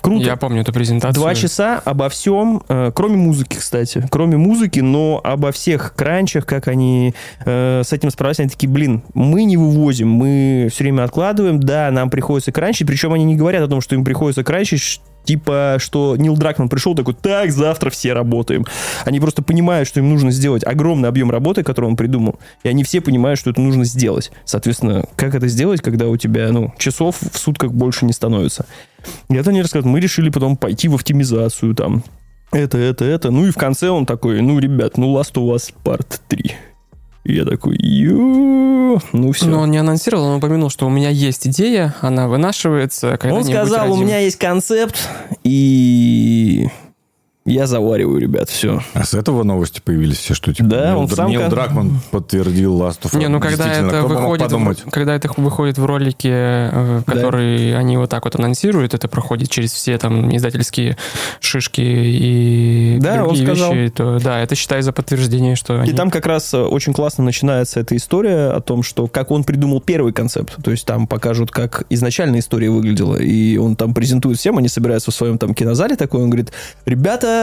Круто. 0.00 0.24
Я 0.24 0.36
помню 0.36 0.62
эту 0.62 0.72
презентацию. 0.72 1.14
Два 1.20 1.34
часа 1.34 1.80
обо 1.84 2.08
всем, 2.08 2.62
э, 2.68 2.90
кроме 2.94 3.16
музыки, 3.16 3.56
кстати. 3.56 4.06
Кроме 4.10 4.36
музыки, 4.36 4.80
но 4.80 5.20
обо 5.22 5.52
всех 5.52 5.94
кранчах, 5.94 6.46
как 6.46 6.68
они 6.68 7.14
э, 7.44 7.82
с 7.84 7.92
этим 7.92 8.10
справляются. 8.10 8.42
Они 8.42 8.50
такие, 8.50 8.68
блин, 8.68 9.02
мы 9.14 9.44
не 9.44 9.56
вывозим, 9.56 10.08
мы 10.08 10.68
все 10.72 10.84
время 10.84 11.04
откладываем, 11.04 11.60
да, 11.60 11.90
нам 11.90 12.10
приходится 12.10 12.52
кранчить. 12.52 12.86
Причем 12.86 13.12
они 13.12 13.24
не 13.24 13.36
говорят 13.36 13.62
о 13.62 13.68
том, 13.68 13.80
что 13.80 13.94
им 13.94 14.04
приходится 14.04 14.44
кранчить, 14.44 15.00
типа, 15.26 15.76
что 15.78 16.16
Нил 16.16 16.36
Дракман 16.36 16.68
пришел 16.68 16.94
такой, 16.94 17.14
так, 17.14 17.52
завтра 17.52 17.90
все 17.90 18.12
работаем. 18.12 18.64
Они 19.04 19.20
просто 19.20 19.42
понимают, 19.42 19.88
что 19.88 20.00
им 20.00 20.08
нужно 20.08 20.30
сделать 20.30 20.64
огромный 20.64 21.08
объем 21.08 21.30
работы, 21.30 21.62
который 21.62 21.86
он 21.86 21.96
придумал, 21.96 22.38
и 22.62 22.68
они 22.68 22.84
все 22.84 23.00
понимают, 23.00 23.38
что 23.38 23.50
это 23.50 23.60
нужно 23.60 23.84
сделать. 23.84 24.30
Соответственно, 24.44 25.04
как 25.16 25.34
это 25.34 25.48
сделать, 25.48 25.82
когда 25.82 26.06
у 26.06 26.16
тебя, 26.16 26.50
ну, 26.50 26.72
часов 26.78 27.16
в 27.20 27.38
сутках 27.38 27.72
больше 27.72 28.06
не 28.06 28.12
становится? 28.12 28.66
И 29.28 29.34
это 29.34 29.50
они 29.50 29.62
рассказывают. 29.62 29.92
Мы 29.92 30.00
решили 30.00 30.30
потом 30.30 30.56
пойти 30.56 30.88
в 30.88 30.94
оптимизацию, 30.94 31.74
там, 31.74 32.02
это, 32.52 32.78
это, 32.78 33.04
это. 33.04 33.30
Ну 33.30 33.46
и 33.46 33.50
в 33.50 33.56
конце 33.56 33.90
он 33.90 34.06
такой, 34.06 34.40
ну, 34.40 34.58
ребят, 34.58 34.96
ну, 34.96 35.14
Last 35.16 35.34
of 35.34 35.54
Us 35.54 35.72
Part 35.84 36.20
3. 36.28 36.52
И 37.26 37.34
я 37.34 37.44
такой, 37.44 37.76
ё 37.80 39.00
ну 39.12 39.32
все. 39.32 39.46
Но 39.46 39.62
он 39.62 39.72
не 39.72 39.78
анонсировал, 39.78 40.26
он 40.26 40.36
упомянул, 40.36 40.70
что 40.70 40.86
у 40.86 40.90
меня 40.90 41.10
есть 41.10 41.48
идея, 41.48 41.96
она 42.00 42.28
вынашивается. 42.28 43.10
он 43.10 43.18
когда-нибудь 43.18 43.50
сказал, 43.52 43.86
у 43.86 43.94
родим». 43.94 44.06
меня 44.06 44.18
есть 44.20 44.36
концепт, 44.36 44.96
и 45.42 46.68
я 47.46 47.66
завариваю, 47.66 48.18
ребят, 48.18 48.48
все. 48.50 48.82
А 48.94 49.04
с 49.04 49.14
этого 49.14 49.42
новости 49.44 49.80
появились 49.82 50.18
все, 50.18 50.34
что 50.34 50.52
типа 50.52 50.68
Да, 50.68 50.90
Нил, 50.90 50.98
он 51.00 51.08
сам 51.08 51.30
Нил 51.30 51.48
Дракман 51.48 52.00
подтвердил 52.10 52.80
Last 52.80 53.02
of 53.02 53.12
Us. 53.12 53.18
Не, 53.18 53.28
ну 53.28 53.40
когда 53.40 53.72
это 53.72 54.02
выходит, 54.02 54.50
в, 54.52 54.90
когда 54.90 55.14
это 55.14 55.30
выходит 55.36 55.78
в 55.78 55.84
ролике, 55.86 56.30
э, 56.32 57.02
Да. 57.06 57.12
который 57.12 57.76
они 57.76 57.96
вот 57.96 58.10
так 58.10 58.24
вот 58.24 58.34
анонсируют, 58.36 58.94
это 58.94 59.08
проходит 59.08 59.48
через 59.50 59.72
все 59.72 59.96
там 59.98 60.34
издательские 60.36 60.96
шишки 61.40 61.80
и 61.80 62.98
Да, 63.00 63.22
он 63.24 63.28
другие 63.34 63.46
сказал. 63.46 63.74
вещи, 63.74 63.92
то 63.92 64.18
да, 64.20 64.40
это 64.40 64.54
считай 64.54 64.82
за 64.82 64.92
подтверждение, 64.92 65.56
что 65.56 65.76
И 65.76 65.78
они... 65.80 65.92
там 65.92 66.10
как 66.10 66.26
раз 66.26 66.52
э, 66.54 66.58
очень 66.58 66.92
классно 66.92 67.24
начинается 67.24 67.80
эта 67.80 67.96
история 67.96 68.50
о 68.50 68.60
том, 68.60 68.82
что 68.82 69.06
как 69.06 69.30
он 69.30 69.44
придумал 69.44 69.80
первый 69.80 70.12
концепт. 70.12 70.56
То 70.62 70.70
есть 70.70 70.84
там 70.86 71.06
покажут, 71.06 71.50
как 71.50 71.84
изначально 71.90 72.38
история 72.38 72.70
выглядела. 72.70 73.16
И 73.16 73.56
он 73.56 73.76
там 73.76 73.94
презентует 73.94 74.38
всем, 74.38 74.58
они 74.58 74.68
собираются 74.68 75.10
в 75.10 75.14
своем 75.14 75.38
там 75.38 75.54
кинозале 75.54 75.96
такой, 75.96 76.22
он 76.22 76.30
говорит, 76.30 76.52
ребята, 76.84 77.35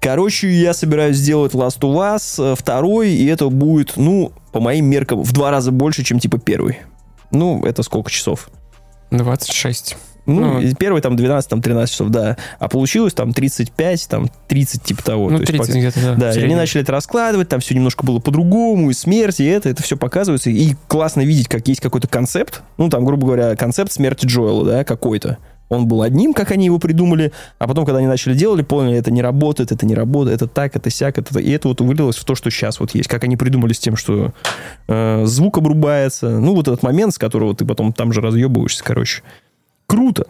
короче, 0.00 0.50
я 0.50 0.74
собираюсь 0.74 1.16
сделать 1.16 1.52
Last 1.54 1.80
of 1.80 1.94
Us 2.16 2.52
э, 2.52 2.54
второй, 2.58 3.10
и 3.10 3.26
это 3.26 3.48
будет, 3.48 3.92
ну, 3.96 4.32
по 4.52 4.60
моим 4.60 4.86
меркам, 4.86 5.22
в 5.22 5.32
два 5.32 5.50
раза 5.50 5.70
больше, 5.70 6.02
чем 6.04 6.18
типа 6.18 6.38
первый. 6.38 6.78
Ну, 7.30 7.64
это 7.64 7.82
сколько 7.82 8.10
часов? 8.10 8.48
26. 9.10 9.96
Ну, 10.24 10.60
Ну. 10.60 10.74
первый 10.78 11.02
там 11.02 11.16
12, 11.16 11.50
там 11.50 11.60
13 11.60 11.92
часов, 11.92 12.08
да. 12.10 12.36
А 12.60 12.68
получилось 12.68 13.12
там 13.12 13.32
35, 13.32 14.06
там 14.08 14.30
30 14.46 14.82
типа 14.82 15.02
того. 15.02 15.30
ну, 15.30 15.38
То 15.38 15.42
есть 15.42 15.52
30 15.52 15.66
пока- 15.66 15.78
где-то, 15.80 16.00
да. 16.00 16.14
да, 16.14 16.32
и 16.40 16.44
они 16.44 16.54
начали 16.54 16.82
это 16.82 16.92
раскладывать, 16.92 17.48
там 17.48 17.58
все 17.58 17.74
немножко 17.74 18.04
было 18.06 18.20
по-другому, 18.20 18.90
и 18.90 18.94
смерть, 18.94 19.40
и 19.40 19.44
это, 19.44 19.68
это 19.68 19.82
все 19.82 19.96
показывается. 19.96 20.50
И 20.50 20.74
классно 20.86 21.22
видеть, 21.22 21.48
как 21.48 21.66
есть 21.66 21.80
какой-то 21.80 22.06
концепт, 22.06 22.62
ну, 22.78 22.88
там, 22.88 23.04
грубо 23.04 23.26
говоря, 23.26 23.56
концепт 23.56 23.90
смерти 23.90 24.26
Джоэла, 24.26 24.64
да, 24.64 24.84
какой-то. 24.84 25.38
Он 25.72 25.88
был 25.88 26.02
одним, 26.02 26.34
как 26.34 26.50
они 26.50 26.66
его 26.66 26.78
придумали, 26.78 27.32
а 27.58 27.66
потом, 27.66 27.86
когда 27.86 27.98
они 27.98 28.06
начали 28.06 28.34
делать, 28.34 28.68
поняли, 28.68 28.98
это 28.98 29.10
не 29.10 29.22
работает, 29.22 29.72
это 29.72 29.86
не 29.86 29.94
работает, 29.94 30.42
это 30.42 30.46
так, 30.46 30.76
это 30.76 30.90
сяк, 30.90 31.16
это... 31.16 31.38
И 31.40 31.50
это 31.50 31.68
вот 31.68 31.80
вылилось 31.80 32.16
в 32.16 32.24
то, 32.26 32.34
что 32.34 32.50
сейчас 32.50 32.78
вот 32.78 32.94
есть. 32.94 33.08
Как 33.08 33.24
они 33.24 33.38
придумали 33.38 33.72
с 33.72 33.78
тем, 33.78 33.96
что 33.96 34.34
э, 34.88 35.24
звук 35.24 35.56
обрубается. 35.56 36.28
Ну, 36.28 36.54
вот 36.54 36.68
этот 36.68 36.82
момент, 36.82 37.14
с 37.14 37.18
которого 37.18 37.56
ты 37.56 37.64
потом 37.64 37.94
там 37.94 38.12
же 38.12 38.20
разъебываешься, 38.20 38.84
короче. 38.84 39.22
Круто, 39.86 40.26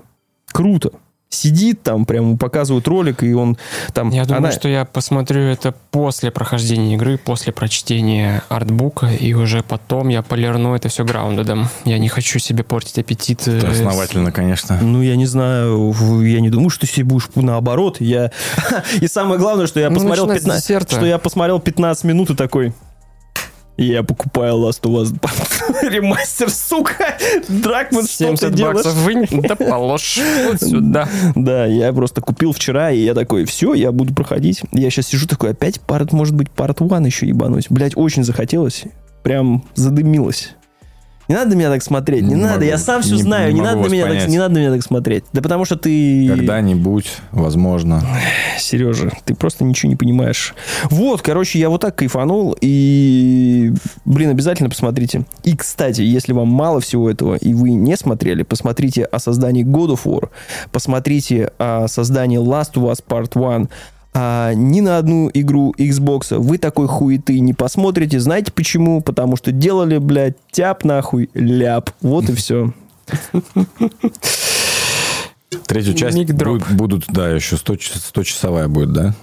круто. 0.46 0.92
Сидит 1.32 1.82
там, 1.82 2.04
прям 2.04 2.36
показывают 2.36 2.86
ролик, 2.86 3.22
и 3.22 3.32
он 3.32 3.56
там... 3.94 4.10
Я 4.10 4.26
думаю, 4.26 4.44
она- 4.44 4.52
что 4.52 4.68
я 4.68 4.84
посмотрю 4.84 5.40
это 5.44 5.72
после 5.90 6.30
прохождения 6.30 6.94
игры, 6.94 7.16
после 7.16 7.54
прочтения 7.54 8.42
артбука, 8.50 9.06
и 9.06 9.32
уже 9.32 9.62
потом 9.62 10.08
я 10.08 10.20
полирну 10.22 10.74
это 10.74 10.90
все 10.90 11.04
граундедом. 11.04 11.68
Я 11.86 11.98
не 11.98 12.08
хочу 12.10 12.38
себе 12.38 12.64
портить 12.64 12.98
аппетит. 12.98 13.48
э, 13.48 13.56
Это 13.58 13.70
Основательно, 13.70 14.30
конечно. 14.30 14.78
Ну, 14.82 15.00
я 15.00 15.16
не 15.16 15.24
знаю, 15.26 15.94
я 16.22 16.40
не 16.40 16.50
думаю, 16.50 16.68
что 16.68 16.86
себе 16.86 17.04
будешь 17.04 17.30
наоборот. 17.34 17.96
Я... 18.00 18.30
И 19.00 19.08
самое 19.08 19.40
главное, 19.40 19.66
что 19.66 19.80
я 19.80 19.88
Ну, 19.88 19.96
посмотрел 19.96 20.26
начинать 20.26 20.42
с 20.42 20.44
15... 20.44 20.62
десерта. 20.68 20.96
что 20.96 21.06
я 21.06 21.16
посмотрел 21.18 21.60
15 21.60 22.04
минут 22.04 22.28
и 22.30 22.34
такой... 22.36 22.74
Я 23.78 24.02
покупаю 24.02 24.54
Last 24.56 24.82
of 24.82 25.02
Us 25.02 25.12
2 25.80 25.82
ремастер, 25.88 26.50
сука! 26.50 27.16
Дракман, 27.48 28.04
что 28.06 28.18
ты 28.18 28.24
70 28.36 28.54
делаешь? 28.54 28.76
баксов 28.76 28.94
вынь, 28.94 29.26
да 29.30 29.56
положь 29.56 30.20
вот 30.46 30.60
сюда. 30.60 31.08
Да, 31.34 31.64
я 31.64 31.92
просто 31.92 32.20
купил 32.20 32.52
вчера, 32.52 32.90
и 32.90 32.98
я 32.98 33.14
такой, 33.14 33.44
все, 33.46 33.72
я 33.74 33.90
буду 33.90 34.14
проходить. 34.14 34.62
Я 34.72 34.90
сейчас 34.90 35.06
сижу 35.08 35.26
такой, 35.26 35.50
опять 35.50 35.80
парт, 35.80 36.12
может 36.12 36.34
быть, 36.34 36.50
парт 36.50 36.82
1 36.82 37.04
еще 37.06 37.26
ебануть. 37.26 37.66
Блять, 37.70 37.96
очень 37.96 38.24
захотелось. 38.24 38.84
Прям 39.22 39.64
задымилось. 39.74 40.54
Не 41.28 41.34
надо 41.36 41.50
на 41.50 41.54
меня 41.54 41.70
так 41.70 41.82
смотреть, 41.82 42.22
не, 42.22 42.30
Не 42.30 42.34
надо, 42.42 42.54
могу, 42.54 42.64
я 42.64 42.78
сам 42.78 43.00
все 43.02 43.14
не- 43.14 43.22
знаю, 43.22 43.48
не 43.52 43.60
не, 43.60 43.64
надо 43.64 43.88
меня 43.88 44.06
так, 44.06 44.28
не 44.28 44.38
надо 44.38 44.54
на 44.54 44.58
меня 44.58 44.72
так 44.72 44.82
смотреть. 44.82 45.24
Да 45.32 45.40
потому 45.40 45.64
что 45.64 45.76
ты... 45.76 46.26
Когда-нибудь, 46.28 47.06
возможно. 47.30 48.02
Сережа, 48.58 49.10
ты 49.24 49.34
просто 49.34 49.64
ничего 49.64 49.88
не 49.90 49.96
понимаешь. 49.96 50.54
Вот, 50.90 51.22
короче, 51.22 51.58
я 51.58 51.68
вот 51.68 51.80
так 51.80 51.94
кайфанул, 51.96 52.56
и, 52.60 53.72
блин, 54.04 54.30
обязательно 54.30 54.68
посмотрите. 54.68 55.24
И, 55.44 55.56
кстати, 55.56 56.00
если 56.02 56.32
вам 56.32 56.48
мало 56.48 56.80
всего 56.80 57.08
этого, 57.10 57.36
и 57.36 57.54
вы 57.54 57.70
не 57.72 57.96
смотрели, 57.96 58.42
посмотрите 58.42 59.04
о 59.04 59.18
создании 59.18 59.64
God 59.64 59.94
of 59.94 60.00
War, 60.04 60.28
посмотрите 60.72 61.52
о 61.58 61.86
создании 61.88 62.38
Last 62.40 62.74
of 62.74 62.90
Us 62.90 63.02
Part 63.06 63.30
1, 63.34 63.68
а 64.14 64.52
ни 64.54 64.80
на 64.80 64.98
одну 64.98 65.30
игру 65.32 65.74
Xbox 65.78 66.36
вы 66.38 66.58
такой 66.58 66.86
хуеты 66.86 67.40
не 67.40 67.54
посмотрите. 67.54 68.20
Знаете 68.20 68.52
почему? 68.52 69.00
Потому 69.00 69.36
что 69.36 69.52
делали, 69.52 69.98
блядь, 69.98 70.36
тяп 70.50 70.84
нахуй, 70.84 71.30
ляп. 71.34 71.90
Вот 72.02 72.28
и 72.28 72.34
все. 72.34 72.72
Третью 75.66 75.94
часть 75.94 76.16
будет- 76.16 76.72
будут, 76.76 77.04
да, 77.08 77.30
еще 77.30 77.56
100, 77.56 77.74
100-часовая 77.74 78.68
будет, 78.68 78.92
да? 78.92 79.14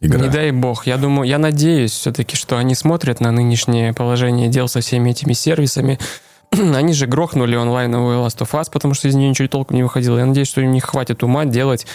Игра. 0.00 0.20
Не 0.20 0.28
дай 0.28 0.50
бог. 0.50 0.86
Я 0.86 0.96
думаю, 0.96 1.28
я 1.28 1.38
надеюсь 1.38 1.92
все-таки, 1.92 2.34
что 2.36 2.56
они 2.56 2.74
смотрят 2.74 3.20
на 3.20 3.32
нынешнее 3.32 3.92
положение 3.92 4.48
дел 4.48 4.66
со 4.66 4.80
всеми 4.80 5.10
этими 5.10 5.34
сервисами. 5.34 5.98
Они 6.52 6.94
же 6.94 7.06
грохнули 7.06 7.54
онлайновую 7.54 8.24
Last 8.24 8.38
of 8.38 8.50
Us, 8.58 8.70
потому 8.72 8.94
что 8.94 9.08
из 9.08 9.14
нее 9.14 9.28
ничего 9.28 9.46
толком 9.46 9.76
не 9.76 9.82
выходило. 9.82 10.18
Я 10.18 10.24
надеюсь, 10.24 10.48
что 10.48 10.62
у 10.62 10.64
них 10.64 10.84
хватит 10.84 11.22
ума 11.22 11.44
делать 11.44 11.86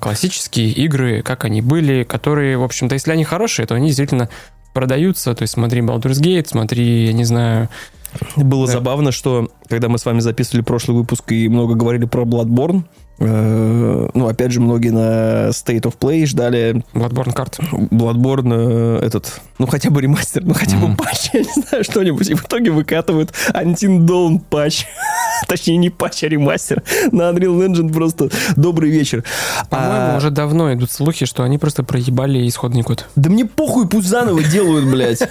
классические 0.00 0.70
игры, 0.70 1.22
как 1.22 1.44
они 1.44 1.60
были, 1.62 2.04
которые, 2.04 2.56
в 2.58 2.62
общем-то, 2.62 2.94
если 2.94 3.12
они 3.12 3.24
хорошие, 3.24 3.66
то 3.66 3.74
они 3.74 3.86
действительно 3.88 4.28
продаются. 4.72 5.34
То 5.34 5.42
есть 5.42 5.54
смотри 5.54 5.80
Baldur's 5.82 6.20
Gate, 6.20 6.48
смотри, 6.48 7.06
я 7.06 7.12
не 7.12 7.24
знаю, 7.24 7.68
Было 8.36 8.66
Да. 8.68 8.74
забавно, 8.74 9.10
что 9.10 9.48
когда 9.68 9.88
мы 9.88 9.98
с 9.98 10.04
вами 10.04 10.20
записывали 10.20 10.62
прошлый 10.62 10.96
выпуск 10.96 11.32
и 11.32 11.48
много 11.48 11.74
говорили 11.74 12.04
про 12.04 12.22
Bloodborne, 12.22 12.84
ну, 13.18 14.26
опять 14.28 14.50
же, 14.50 14.60
многие 14.60 14.90
на 14.90 15.48
State 15.50 15.82
of 15.82 15.96
Play 15.98 16.26
ждали 16.26 16.82
Bloodborne 16.94 17.32
Card. 17.34 17.58
Bloodborne 17.90 18.98
э, 19.00 19.06
этот, 19.06 19.40
ну, 19.58 19.66
хотя 19.66 19.90
бы 19.90 20.00
ремастер, 20.02 20.42
ну, 20.44 20.52
хотя 20.54 20.76
бы 20.76 20.88
Мгм. 20.88 20.96
патч, 20.96 21.30
я 21.32 21.40
не 21.40 21.62
знаю, 21.68 21.84
что-нибудь. 21.84 22.28
И 22.28 22.34
в 22.34 22.44
итоге 22.44 22.70
выкатывают 22.72 23.32
Until 23.52 23.98
Dawn 24.00 24.40
патч. 24.50 24.86
Точнее, 25.48 25.76
не 25.76 25.90
патч, 25.90 26.24
а 26.24 26.28
ремастер 26.28 26.82
на 27.12 27.30
Unreal 27.30 27.66
Engine 27.66 27.92
просто 27.92 28.30
добрый 28.56 28.90
вечер. 28.90 29.22
По-моему, 29.70 29.94
А, 30.14 30.16
уже 30.16 30.30
давно 30.30 30.72
идут 30.72 30.90
слухи, 30.90 31.24
что 31.26 31.42
они 31.44 31.58
просто 31.58 31.82
проебали 31.84 32.46
исходный 32.48 32.82
код. 32.82 33.06
Да 33.16 33.30
мне 33.30 33.44
похуй, 33.44 33.86
пусть 33.88 34.08
заново 34.08 34.42
делают, 34.42 34.86
блядь. 34.86 35.20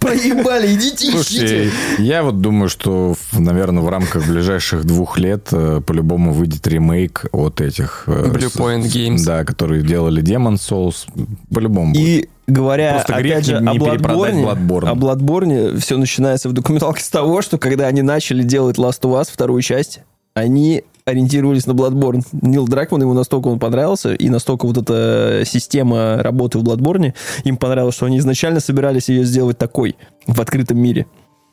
Проебали, 0.00 0.74
идите 0.74 1.08
ищите. 1.08 1.70
Я 1.98 2.22
вот 2.22 2.40
думаю, 2.40 2.68
что, 2.68 3.14
наверное, 3.32 3.82
в 3.82 3.88
рамках 3.88 4.26
ближайших 4.26 4.81
двух 4.84 5.18
лет 5.18 5.48
э, 5.52 5.80
по-любому 5.86 6.32
выйдет 6.32 6.66
ремейк 6.66 7.26
от 7.32 7.60
этих... 7.60 8.04
э, 8.06 8.26
Blue 8.32 8.54
Point 8.56 8.82
Games. 8.84 9.24
Да, 9.24 9.44
которые 9.44 9.82
делали 9.82 10.22
Demon 10.22 10.54
Souls. 10.54 11.06
По-любому 11.52 11.92
будет. 11.92 12.02
И 12.02 12.28
говоря, 12.46 12.92
Просто 12.94 13.14
грех 13.14 13.32
опять 13.38 13.46
же, 13.46 13.60
не- 13.60 13.68
о 13.68 13.74
Bloodborne, 13.74 14.44
Bloodborne. 14.44 14.88
о 14.88 14.94
Bloodborne 14.94 15.78
все 15.78 15.96
начинается 15.96 16.48
в 16.48 16.52
документалке 16.52 17.02
с 17.02 17.08
того, 17.08 17.42
что 17.42 17.58
когда 17.58 17.86
они 17.86 18.02
начали 18.02 18.42
делать 18.42 18.78
Last 18.78 19.00
of 19.02 19.20
Us, 19.20 19.28
вторую 19.32 19.62
часть, 19.62 20.00
они 20.34 20.84
ориентировались 21.04 21.66
на 21.66 21.72
Bloodborne. 21.72 22.24
Нил 22.42 22.66
Дракман, 22.68 23.02
ему 23.02 23.12
настолько 23.12 23.48
он 23.48 23.58
понравился, 23.58 24.14
и 24.14 24.28
настолько 24.28 24.66
вот 24.66 24.78
эта 24.78 25.42
система 25.44 26.22
работы 26.22 26.58
в 26.58 26.62
Bloodborne 26.62 27.12
им 27.44 27.56
понравилась, 27.56 27.96
что 27.96 28.06
они 28.06 28.18
изначально 28.18 28.60
собирались 28.60 29.08
ее 29.08 29.24
сделать 29.24 29.58
такой, 29.58 29.96
в 30.26 30.40
открытом 30.40 30.78
мире. 30.78 31.06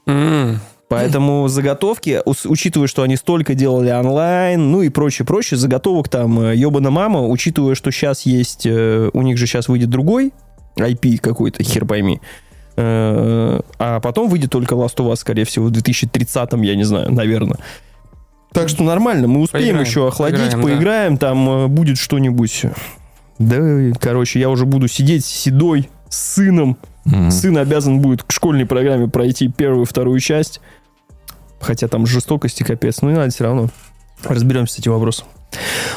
М, 0.06 0.60
Поэтому 0.89 1.47
заготовки, 1.47 2.21
учитывая, 2.25 2.88
что 2.88 3.04
они 3.04 3.15
столько 3.15 3.54
делали 3.54 3.91
онлайн, 3.91 4.71
ну 4.71 4.82
и 4.82 4.89
прочее, 4.89 5.25
прочее, 5.25 5.58
заготовок 5.60 6.10
там 6.10 6.39
э, 6.39 6.56
ебана 6.56 6.89
мама, 6.89 7.25
учитывая, 7.25 7.75
что 7.75 7.91
сейчас 7.91 8.23
есть, 8.23 8.65
э, 8.65 9.10
у 9.13 9.21
них 9.21 9.38
же 9.38 9.45
сейчас 9.45 9.67
выйдет 9.67 9.89
другой 9.89 10.34
IP 10.78 11.19
какой-то, 11.19 11.63
хер 11.63 11.86
пойми, 11.86 12.19
Э, 12.82 13.60
а 13.78 13.99
потом 13.99 14.30
выйдет 14.30 14.52
только 14.52 14.73
Last 14.75 14.95
of 14.95 15.12
Us, 15.12 15.17
скорее 15.17 15.43
всего, 15.43 15.65
в 15.65 15.71
2030-м, 15.71 16.62
я 16.62 16.75
не 16.78 16.86
знаю, 16.86 17.12
наверное. 17.12 17.58
Так 18.54 18.69
что 18.69 18.84
нормально, 18.84 19.28
мы 19.28 19.41
успеем 19.41 19.65
Поиграем, 19.65 19.86
еще 19.86 20.08
охладить, 20.08 20.39
поиграем, 20.39 20.62
поиграем, 20.63 21.13
да. 21.17 21.28
там 21.28 21.49
э, 21.49 21.67
будет 21.67 21.97
что-нибудь. 21.97 22.63
Да, 23.38 23.58
короче, 23.99 24.39
я 24.39 24.49
уже 24.49 24.65
буду 24.65 24.88
сидеть 24.88 25.25
седой 25.25 25.89
с 26.08 26.36
сыном, 26.36 26.78
Мгм. 27.06 27.32
Сын 27.32 27.58
обязан 27.58 28.02
будет 28.02 28.23
к 28.23 28.32
школьной 28.32 28.65
программе 28.65 29.08
пройти 29.08 29.47
первую 29.47 29.84
и 29.84 29.88
вторую 29.88 30.19
часть. 30.19 30.62
Хотя 31.60 31.88
там 31.88 32.06
жестокости 32.06 32.63
капец. 32.63 33.02
Ну, 33.02 33.10
не 33.10 33.15
надо 33.15 33.32
все 33.32 33.43
равно. 33.43 33.69
Разберемся 34.24 34.76
с 34.76 34.80
этим 34.80 34.93
вопросом. 34.93 35.28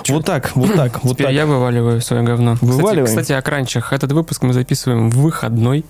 Вот 0.08 0.24
так, 0.24 0.56
вот 0.56 0.74
так, 0.74 1.04
вот 1.04 1.14
Теперь 1.14 1.26
так. 1.26 1.34
я 1.34 1.46
вываливаю 1.46 2.00
свое 2.00 2.22
говно. 2.22 2.56
Вываливай. 2.60 3.06
Кстати, 3.06 3.22
кстати, 3.22 3.38
о 3.38 3.42
кранчах. 3.42 3.92
Этот 3.92 4.12
выпуск 4.12 4.42
мы 4.42 4.52
записываем 4.52 5.10
в 5.10 5.16
выходной. 5.16 5.84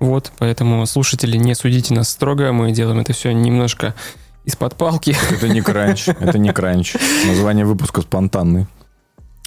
Вот, 0.00 0.32
поэтому 0.38 0.84
слушатели, 0.86 1.36
не 1.36 1.54
судите 1.54 1.94
нас 1.94 2.08
строго. 2.10 2.52
Мы 2.52 2.72
делаем 2.72 3.00
это 3.00 3.12
все 3.12 3.32
немножко 3.32 3.94
из-под 4.44 4.76
палки. 4.76 5.16
Это 5.30 5.48
не 5.48 5.60
кранч, 5.60 6.08
это 6.08 6.38
не 6.38 6.52
кранч. 6.52 6.94
Название 7.26 7.64
выпуска 7.64 8.02
спонтанный. 8.02 8.66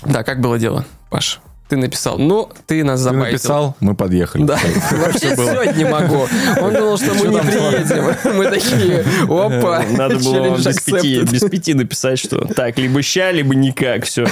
Да, 0.03 0.23
как 0.23 0.39
было 0.39 0.57
дело, 0.57 0.85
Паш? 1.09 1.41
Ты 1.69 1.77
написал. 1.77 2.17
Ну, 2.17 2.49
ты 2.65 2.83
нас 2.83 2.99
Ты 2.99 3.03
забайтил. 3.03 3.33
написал, 3.33 3.75
мы 3.79 3.93
подъехали. 3.95 4.43
Да, 4.43 4.57
вообще 4.91 5.35
сегодня 5.35 5.71
не 5.73 5.85
могу. 5.85 6.27
Он 6.59 6.73
думал, 6.73 6.97
что 6.97 7.13
мы 7.13 7.27
не 7.27 7.39
приедем. 7.39 8.35
Мы 8.35 8.45
такие, 8.45 9.05
опа, 9.29 9.83
Э, 9.83 9.95
Надо 9.95 10.15
было 10.17 10.57
без 10.57 11.43
пяти, 11.43 11.73
написать, 11.75 12.17
что 12.17 12.39
так, 12.55 12.77
либо 12.79 13.01
ща, 13.03 13.31
либо 13.31 13.53
никак, 13.53 14.05
все. 14.05 14.25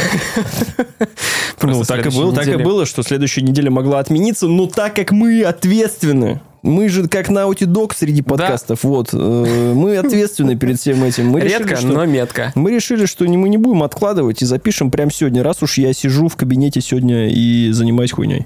Ну, 1.62 1.84
так 1.84 2.06
и 2.06 2.10
было, 2.10 2.34
так 2.34 2.47
и 2.47 2.56
было, 2.58 2.86
что 2.86 3.04
следующая 3.04 3.41
неделя 3.41 3.69
могла 3.69 4.00
отмениться, 4.00 4.47
но 4.47 4.65
так 4.67 4.95
как 4.95 5.12
мы 5.12 5.43
ответственны, 5.43 6.41
мы 6.67 6.89
же 6.89 7.08
как 7.08 7.30
Naughty 7.30 7.65
Dog 7.65 7.93
среди 7.95 8.21
подкастов, 8.21 8.84
вот, 8.84 9.10
э, 9.13 9.73
мы 9.73 9.97
ответственны 9.97 10.56
перед 10.56 10.80
всем 10.80 11.03
этим. 11.03 11.30
Мы 11.30 11.39
решили, 11.41 11.60
Редко, 11.60 11.75
что- 11.77 11.88
но 11.88 12.06
метко. 12.06 12.51
Мы 12.56 12.71
решили, 12.71 13.06
что 13.06 13.25
не, 13.25 13.38
мы 13.38 13.49
не 13.49 13.58
будем 13.58 13.84
откладывать 13.84 14.41
и 14.41 14.45
запишем 14.45 14.91
прямо 14.91 15.12
сегодня, 15.12 15.43
раз 15.43 15.63
уж 15.63 15.77
я 15.77 15.93
сижу 15.93 16.27
в 16.27 16.36
кабинете 16.36 16.82
сегодня 16.82 17.30
и 17.30 17.71
занимаюсь 17.71 18.12
хуйней. 18.12 18.45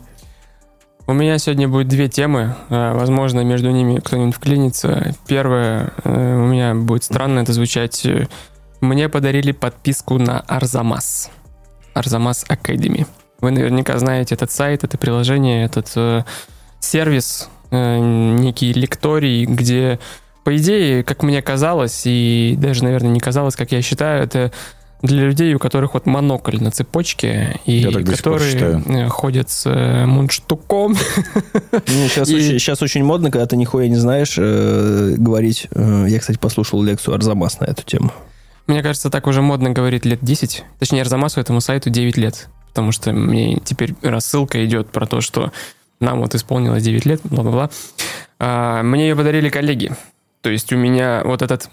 У 1.08 1.14
меня 1.14 1.38
сегодня 1.40 1.68
будет 1.68 1.88
две 1.88 2.08
темы. 2.08 2.56
Э, 2.70 2.94
Возможно, 2.94 3.42
между 3.42 3.72
ними 3.72 4.00
кто-нибудь 4.00 4.36
вклинится. 4.36 5.16
Первое, 5.28 5.92
э, 6.04 6.36
у 6.38 6.46
меня 6.48 6.76
будет 6.76 7.04
странно 7.04 7.40
это 7.40 7.52
звучать. 7.54 8.06
Мне 8.82 9.10
подарили 9.10 9.52
подписку 9.52 10.18
на 10.20 10.40
Арзамас. 10.42 11.30
Арзамас 11.94 12.46
Academy. 12.48 13.06
Вы 13.42 13.52
наверняка 13.52 13.98
знаете 13.98 14.36
этот 14.36 14.52
сайт, 14.52 14.84
это 14.84 14.98
приложение, 14.98 15.66
этот 15.66 15.92
э, 15.96 16.24
сервис, 16.80 17.50
э, 17.72 17.98
некий 18.00 18.74
лекторий, 18.74 19.46
где, 19.46 20.00
по 20.44 20.56
идее, 20.56 21.04
как 21.04 21.24
мне 21.24 21.42
казалось, 21.42 22.04
и 22.06 22.56
даже, 22.58 22.84
наверное, 22.84 23.12
не 23.12 23.20
казалось, 23.20 23.56
как 23.56 23.72
я 23.72 23.82
считаю, 23.82 24.24
это 24.24 24.52
для 25.02 25.26
людей, 25.26 25.54
у 25.56 25.60
которых 25.60 25.96
вот 25.96 26.06
монокль 26.06 26.62
на 26.62 26.70
цепочке, 26.70 27.60
и 27.66 27.84
которые 27.84 28.84
э, 28.86 29.08
ходят 29.10 29.50
с 29.50 29.66
э, 29.66 30.06
мундштуком, 30.06 30.96
Ну, 31.72 32.08
сейчас, 32.08 32.30
И- 32.30 32.36
очень, 32.36 32.60
сейчас 32.60 32.82
очень 32.82 33.04
модно, 33.04 33.32
когда 33.32 33.46
ты 33.48 33.58
нихуя 33.58 33.88
не 33.88 33.96
знаешь, 33.96 34.36
э, 34.38 35.16
говорить. 35.18 35.68
Э, 35.72 36.06
я, 36.08 36.20
кстати, 36.20 36.38
послушал 36.38 36.84
лекцию 36.84 37.16
Арзамас 37.16 37.60
на 37.60 37.66
эту 37.66 37.84
тему. 37.84 38.12
Мне 38.68 38.84
кажется, 38.84 39.10
так 39.10 39.26
уже 39.28 39.42
модно 39.42 39.72
говорить 39.72 40.06
лет 40.06 40.20
10. 40.22 40.64
Точнее, 40.80 41.02
Арзамасу 41.02 41.42
этому 41.42 41.62
сайту 41.62 41.90
9 41.90 42.18
лет. 42.18 42.48
Потому 42.70 42.92
что 42.92 43.12
мне 43.12 43.60
теперь 43.66 43.96
рассылка 44.02 44.64
идет 44.64 44.90
про 44.92 45.06
то, 45.08 45.20
что 45.20 45.52
нам 46.02 46.22
вот 46.22 46.36
исполнилось 46.36 46.84
9 46.84 47.06
лет, 47.06 47.22
бла-бла-бла. 47.24 47.70
А, 48.40 48.84
мне 48.84 49.10
ее 49.10 49.16
подарили 49.16 49.50
коллеги. 49.50 49.92
То 50.42 50.50
есть 50.50 50.74
у 50.74 50.78
меня 50.78 51.22
вот 51.24 51.42
этот 51.42 51.70